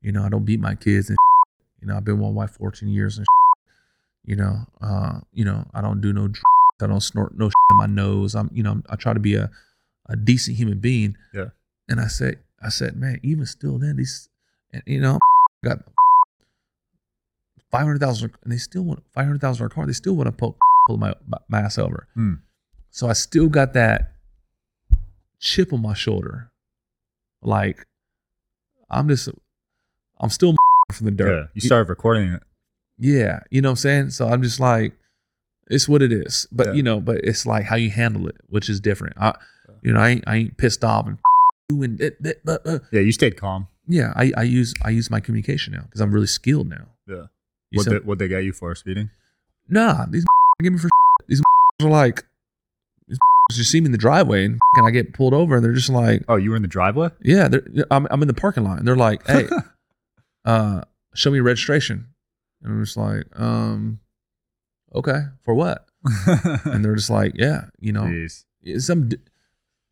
You 0.00 0.12
know, 0.12 0.24
I 0.24 0.28
don't 0.28 0.44
beat 0.44 0.60
my 0.60 0.74
kids 0.74 1.08
and 1.08 1.18
you 1.80 1.86
know, 1.86 1.96
I've 1.96 2.04
been 2.04 2.18
with 2.18 2.24
my 2.24 2.30
wife 2.30 2.50
14 2.52 2.88
years 2.88 3.18
and 3.18 3.26
you 4.24 4.36
know, 4.36 4.58
uh, 4.80 5.20
you 5.32 5.44
know, 5.44 5.64
I 5.74 5.80
don't 5.80 6.00
do 6.00 6.12
no 6.12 6.28
dr- 6.28 6.42
I 6.82 6.86
don't 6.86 7.00
snort 7.00 7.36
no 7.36 7.46
in 7.46 7.76
my 7.76 7.86
nose. 7.86 8.34
I'm, 8.34 8.50
you 8.52 8.62
know, 8.62 8.82
I 8.88 8.96
try 8.96 9.12
to 9.12 9.20
be 9.20 9.36
a, 9.36 9.50
a 10.08 10.16
decent 10.16 10.56
human 10.56 10.78
being. 10.78 11.16
Yeah. 11.32 11.50
And 11.88 12.00
I 12.00 12.08
said, 12.08 12.40
I 12.60 12.70
said, 12.70 12.96
man, 12.96 13.20
even 13.22 13.46
still, 13.46 13.78
then 13.78 13.96
these, 13.96 14.28
and, 14.72 14.82
you 14.86 15.00
know, 15.00 15.18
got 15.64 15.78
five 17.70 17.82
hundred 17.82 18.00
thousand, 18.00 18.32
and 18.42 18.52
they 18.52 18.56
still 18.56 18.82
want 18.82 19.02
five 19.12 19.26
hundred 19.26 19.40
thousand 19.40 19.60
dollar 19.60 19.68
car. 19.68 19.86
They 19.86 19.92
still 19.92 20.14
want 20.14 20.26
to 20.26 20.32
pull 20.32 20.56
my, 20.88 21.14
my, 21.26 21.38
my 21.48 21.60
ass 21.60 21.78
over. 21.78 22.08
Hmm. 22.14 22.34
So 22.92 23.08
I 23.08 23.14
still 23.14 23.48
got 23.48 23.72
that 23.72 24.12
chip 25.40 25.72
on 25.72 25.80
my 25.82 25.94
shoulder. 25.94 26.50
Like 27.42 27.86
I'm 28.90 29.08
just, 29.08 29.28
I'm 30.20 30.28
still 30.30 30.54
from 30.92 31.06
the 31.06 31.12
Yeah. 31.12 31.16
dirt. 31.30 31.50
You 31.54 31.60
started 31.62 31.88
recording 31.88 32.32
it. 32.34 32.42
Yeah, 32.98 33.40
you 33.50 33.60
know 33.62 33.70
what 33.70 33.72
I'm 33.72 33.76
saying? 33.76 34.10
So 34.10 34.28
I'm 34.28 34.42
just 34.42 34.60
like, 34.60 34.92
it's 35.68 35.88
what 35.88 36.02
it 36.02 36.12
is. 36.12 36.46
But 36.52 36.68
Yeah. 36.68 36.72
you 36.74 36.82
know, 36.82 37.00
but 37.00 37.16
it's 37.24 37.46
like 37.46 37.64
how 37.64 37.76
you 37.76 37.90
handle 37.90 38.28
it, 38.28 38.36
which 38.48 38.68
is 38.68 38.78
different. 38.78 39.16
I, 39.18 39.34
you 39.82 39.92
know, 39.92 39.98
I 40.00 40.08
ain't, 40.10 40.24
I 40.26 40.36
ain't 40.36 40.56
pissed 40.58 40.84
off 40.84 41.06
and 41.06 41.18
you 41.70 41.82
and 41.82 42.00
it, 42.00 42.18
it. 42.22 42.42
Uh, 42.46 42.58
uh. 42.64 42.78
Yeah, 42.92 43.00
you 43.00 43.12
stayed 43.12 43.36
calm. 43.38 43.68
yeah, 43.88 44.12
I, 44.14 44.32
I 44.36 44.42
use 44.42 44.74
I 44.84 44.90
use 44.90 45.10
my 45.10 45.18
communication 45.18 45.72
now 45.72 45.82
because 45.82 46.00
I'm 46.02 46.12
really 46.12 46.26
skilled 46.26 46.68
now. 46.68 46.88
Yeah. 47.08 47.24
You 47.70 47.78
What 47.78 47.84
said, 47.84 47.92
they, 47.94 47.98
what 48.00 48.18
they 48.18 48.28
get 48.28 48.44
you 48.44 48.52
for 48.52 48.74
speeding? 48.74 49.08
nah, 49.66 50.04
these 50.06 50.24
give 50.62 50.74
me 50.74 50.78
for 50.78 50.90
these 51.26 51.40
are 51.80 51.88
like 51.88 52.24
just 53.50 53.58
you 53.58 53.64
see 53.64 53.80
me 53.80 53.86
in 53.86 53.92
the 53.92 53.98
driveway 53.98 54.44
and 54.44 54.58
and 54.76 54.86
I 54.86 54.90
get 54.90 55.12
pulled 55.14 55.34
over 55.34 55.56
and 55.56 55.64
they're 55.64 55.72
just 55.72 55.90
like, 55.90 56.22
Oh, 56.28 56.36
you 56.36 56.50
were 56.50 56.56
in 56.56 56.62
the 56.62 56.68
driveway? 56.68 57.10
yeah, 57.22 57.48
I'm 57.90 58.06
I'm 58.10 58.22
in 58.22 58.28
the 58.28 58.34
parking 58.34 58.64
lot 58.64 58.78
and 58.78 58.86
they're 58.88 58.96
like, 58.96 59.26
hey, 59.26 59.48
uh, 60.44 60.82
show 61.14 61.30
me 61.30 61.36
your 61.36 61.44
registration, 61.44 62.06
and 62.62 62.72
I'm 62.72 62.84
just 62.84 62.96
like, 62.96 63.24
um, 63.38 64.00
okay, 64.94 65.20
for 65.44 65.54
what? 65.54 65.86
and 66.64 66.84
they're 66.84 66.96
just 66.96 67.10
like, 67.10 67.32
yeah, 67.36 67.66
you 67.80 67.92
know, 67.92 68.02
Jeez. 68.02 68.44
it's 68.62 68.86
some, 68.86 69.10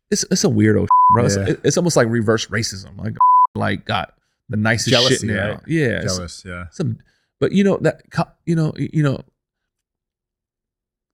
it's 0.09 0.25
it's 0.31 0.43
a 0.43 0.47
weirdo, 0.47 0.87
bro. 1.13 1.25
It's, 1.25 1.37
Yeah. 1.37 1.53
it's 1.63 1.77
almost 1.77 1.95
like 1.95 2.07
reverse 2.09 2.47
racism, 2.47 2.97
like 2.97 3.15
like 3.55 3.85
got 3.85 4.13
the 4.49 4.57
nicest 4.57 4.89
Jealousy, 4.89 5.27
shit 5.27 5.35
now. 5.35 5.51
right? 5.51 5.59
Yeah, 5.67 6.01
Jealous. 6.01 6.43
Yeah. 6.45 6.65
some, 6.71 6.97
but 7.39 7.51
you 7.53 7.63
know 7.63 7.77
that 7.77 8.01
you 8.45 8.55
know 8.55 8.73
you 8.77 9.03
know, 9.03 9.21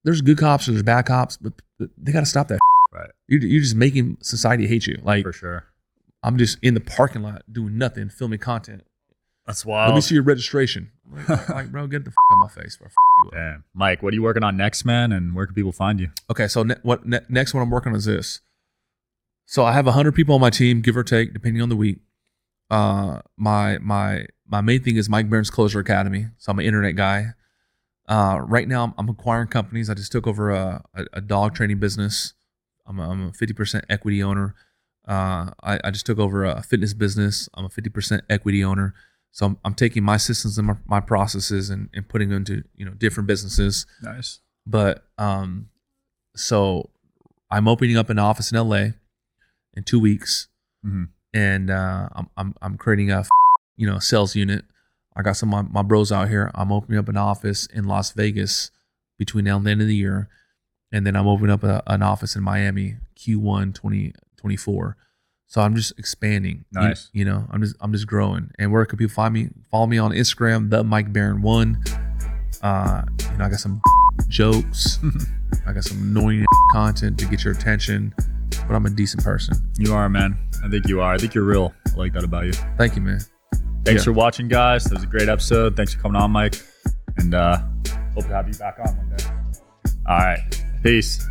there's 0.08 0.22
good 0.22 0.38
cops 0.38 0.66
and 0.66 0.74
there's 0.74 0.82
bad 0.82 1.04
cops, 1.04 1.36
but 1.36 1.52
they 1.98 2.12
got 2.12 2.20
to 2.20 2.26
stop 2.26 2.48
that. 2.48 2.58
Right. 2.90 3.10
You're, 3.26 3.42
you're 3.42 3.60
just 3.60 3.74
making 3.76 4.16
society 4.22 4.66
hate 4.66 4.86
you. 4.86 4.98
Like 5.02 5.22
For 5.22 5.32
sure. 5.34 5.64
I'm 6.22 6.38
just 6.38 6.56
in 6.62 6.72
the 6.72 6.80
parking 6.80 7.20
lot 7.20 7.42
doing 7.52 7.76
nothing, 7.76 8.08
filming 8.08 8.38
content. 8.38 8.82
That's 9.46 9.62
wild. 9.66 9.90
Let 9.90 9.94
me 9.96 10.00
see 10.00 10.14
your 10.14 10.24
registration. 10.24 10.90
Like, 11.28 11.48
like, 11.50 11.70
bro, 11.70 11.86
get 11.86 12.04
the 12.06 12.10
f- 12.10 12.14
out 12.32 12.38
my 12.40 12.62
face, 12.62 12.78
bro. 12.78 12.86
F- 12.86 12.94
you 13.24 13.28
up. 13.28 13.34
Damn. 13.34 13.64
Mike, 13.74 14.02
what 14.02 14.14
are 14.14 14.16
you 14.16 14.22
working 14.22 14.42
on 14.42 14.56
next, 14.56 14.86
man? 14.86 15.12
And 15.12 15.34
where 15.34 15.44
can 15.44 15.54
people 15.54 15.72
find 15.72 16.00
you? 16.00 16.08
Okay, 16.30 16.48
so 16.48 16.62
ne- 16.62 16.76
what 16.82 17.04
ne- 17.06 17.20
next 17.28 17.52
What 17.52 17.60
I'm 17.60 17.68
working 17.70 17.92
on 17.92 17.98
is 17.98 18.06
this. 18.06 18.40
So 19.44 19.66
I 19.66 19.72
have 19.72 19.84
hundred 19.86 20.14
people 20.14 20.34
on 20.34 20.40
my 20.40 20.50
team, 20.50 20.80
give 20.80 20.96
or 20.96 21.04
take, 21.04 21.34
depending 21.34 21.60
on 21.60 21.68
the 21.68 21.76
week. 21.76 21.98
Uh, 22.70 23.20
my 23.36 23.76
my 23.78 24.26
my 24.46 24.62
main 24.62 24.82
thing 24.82 24.96
is 24.96 25.10
Mike 25.10 25.28
Barron's 25.28 25.50
Closure 25.50 25.80
Academy. 25.80 26.26
So 26.38 26.52
I'm 26.52 26.58
an 26.58 26.64
internet 26.64 26.96
guy. 26.96 27.34
Uh, 28.08 28.40
right 28.42 28.66
now 28.66 28.84
I'm, 28.84 28.94
I'm 28.96 29.08
acquiring 29.08 29.48
companies. 29.48 29.90
I 29.90 29.94
just 29.94 30.10
took 30.10 30.26
over 30.26 30.50
a, 30.50 30.82
a, 30.94 31.04
a 31.14 31.20
dog 31.20 31.54
training 31.54 31.78
business. 31.78 32.32
I'm 32.86 32.98
a, 32.98 33.08
I'm 33.10 33.26
a 33.28 33.30
50% 33.32 33.82
equity 33.90 34.22
owner. 34.22 34.54
Uh, 35.06 35.50
I, 35.62 35.78
I 35.84 35.90
just 35.90 36.06
took 36.06 36.18
over 36.18 36.44
a 36.44 36.62
fitness 36.62 36.94
business. 36.94 37.48
I'm 37.54 37.64
a 37.66 37.68
50% 37.68 38.20
equity 38.30 38.64
owner. 38.64 38.94
So 39.30 39.46
I'm, 39.46 39.58
I'm 39.64 39.74
taking 39.74 40.02
my 40.02 40.16
systems 40.16 40.58
and 40.58 40.66
my, 40.66 40.76
my 40.86 41.00
processes 41.00 41.70
and, 41.70 41.90
and 41.94 42.08
putting 42.08 42.28
them 42.30 42.38
into 42.38 42.64
you 42.74 42.84
know 42.84 42.92
different 42.92 43.26
businesses 43.26 43.86
Nice. 44.02 44.40
but 44.66 45.04
um 45.18 45.68
so 46.34 46.90
i'm 47.50 47.68
opening 47.68 47.96
up 47.96 48.10
an 48.10 48.18
office 48.18 48.50
in 48.50 48.68
la 48.68 48.76
in 49.74 49.84
two 49.84 50.00
weeks 50.00 50.48
hmm 50.82 51.04
and 51.34 51.70
uh 51.70 52.08
i'm 52.12 52.28
i'm, 52.36 52.54
I'm 52.62 52.76
creating 52.78 53.10
a 53.12 53.24
you 53.76 53.86
know 53.86 53.98
sales 53.98 54.34
unit 54.34 54.64
i 55.18 55.22
got 55.22 55.36
some 55.36 55.52
of 55.52 55.66
my, 55.66 55.82
my 55.82 55.86
bros 55.86 56.10
out 56.12 56.28
here 56.28 56.50
i'm 56.54 56.72
opening 56.72 56.98
up 56.98 57.08
an 57.08 57.16
office 57.16 57.66
in 57.66 57.84
las 57.84 58.12
vegas 58.12 58.70
between 59.18 59.44
now 59.44 59.56
and 59.56 59.66
the 59.66 59.70
end 59.70 59.80
of 59.82 59.86
the 59.86 59.94
year 59.96 60.28
and 60.92 61.06
then 61.06 61.14
i'm 61.16 61.26
opening 61.26 61.50
up 61.50 61.62
a, 61.64 61.82
an 61.88 62.02
office 62.02 62.34
in 62.36 62.42
miami 62.42 62.96
q1 63.16 63.74
2024 63.74 64.96
so 65.46 65.60
i'm 65.60 65.74
just 65.74 65.98
expanding 65.98 66.64
You- 66.72 66.80
Nice. 66.80 67.10
you, 67.12 67.24
know 67.24 67.46
i'm 67.50 67.60
just 67.62 67.76
i'm 67.80 67.92
just 67.92 68.06
growing 68.06 68.50
and 68.58 68.72
where 68.72 68.84
can 68.86 68.96
people 68.98 69.12
find 69.12 69.34
me 69.34 69.48
follow 69.70 69.86
me 69.86 69.98
on 69.98 70.12
instagram 70.12 70.70
the 70.70 70.82
mike 70.84 71.12
Barron 71.12 71.42
one 71.42 71.82
uh 72.62 73.02
you 73.32 73.36
know 73.38 73.44
i 73.44 73.48
got 73.50 73.58
some 73.58 73.80
jokes 74.28 74.98
I 75.66 75.72
got 75.72 75.84
some 75.84 75.98
annoying 76.02 76.44
content 76.72 77.18
to 77.20 77.24
get 77.26 77.42
your 77.42 77.54
attention, 77.54 78.14
but 78.66 78.74
I'm 78.74 78.84
a 78.84 78.90
decent 78.90 79.24
person. 79.24 79.54
You 79.78 79.94
are, 79.94 80.06
man. 80.08 80.36
I 80.62 80.68
think 80.68 80.86
you 80.86 81.00
are. 81.00 81.14
I 81.14 81.16
think 81.18 81.34
you're 81.34 81.44
real. 81.44 81.72
I 81.86 81.96
like 81.96 82.12
that 82.12 82.22
about 82.24 82.44
you. 82.44 82.52
Thank 82.76 82.94
you, 82.96 83.00
man. 83.02 83.20
Thanks 83.84 84.02
Yeah. 84.02 84.04
for 84.04 84.12
watching, 84.12 84.48
guys. 84.48 84.84
That 84.84 84.94
was 84.94 85.04
a 85.04 85.06
great 85.06 85.28
episode. 85.28 85.76
Thanks 85.76 85.94
for 85.94 86.00
coming 86.00 86.20
on, 86.20 86.30
Mike. 86.30 86.54
And 87.16 87.34
uh 87.34 87.58
hope 88.14 88.24
to 88.26 88.32
have 88.34 88.48
you 88.48 88.54
back 88.54 88.78
on 88.86 88.96
one 88.96 89.16
day. 89.16 89.24
All 90.06 90.18
right. 90.18 90.64
Peace. 90.82 91.26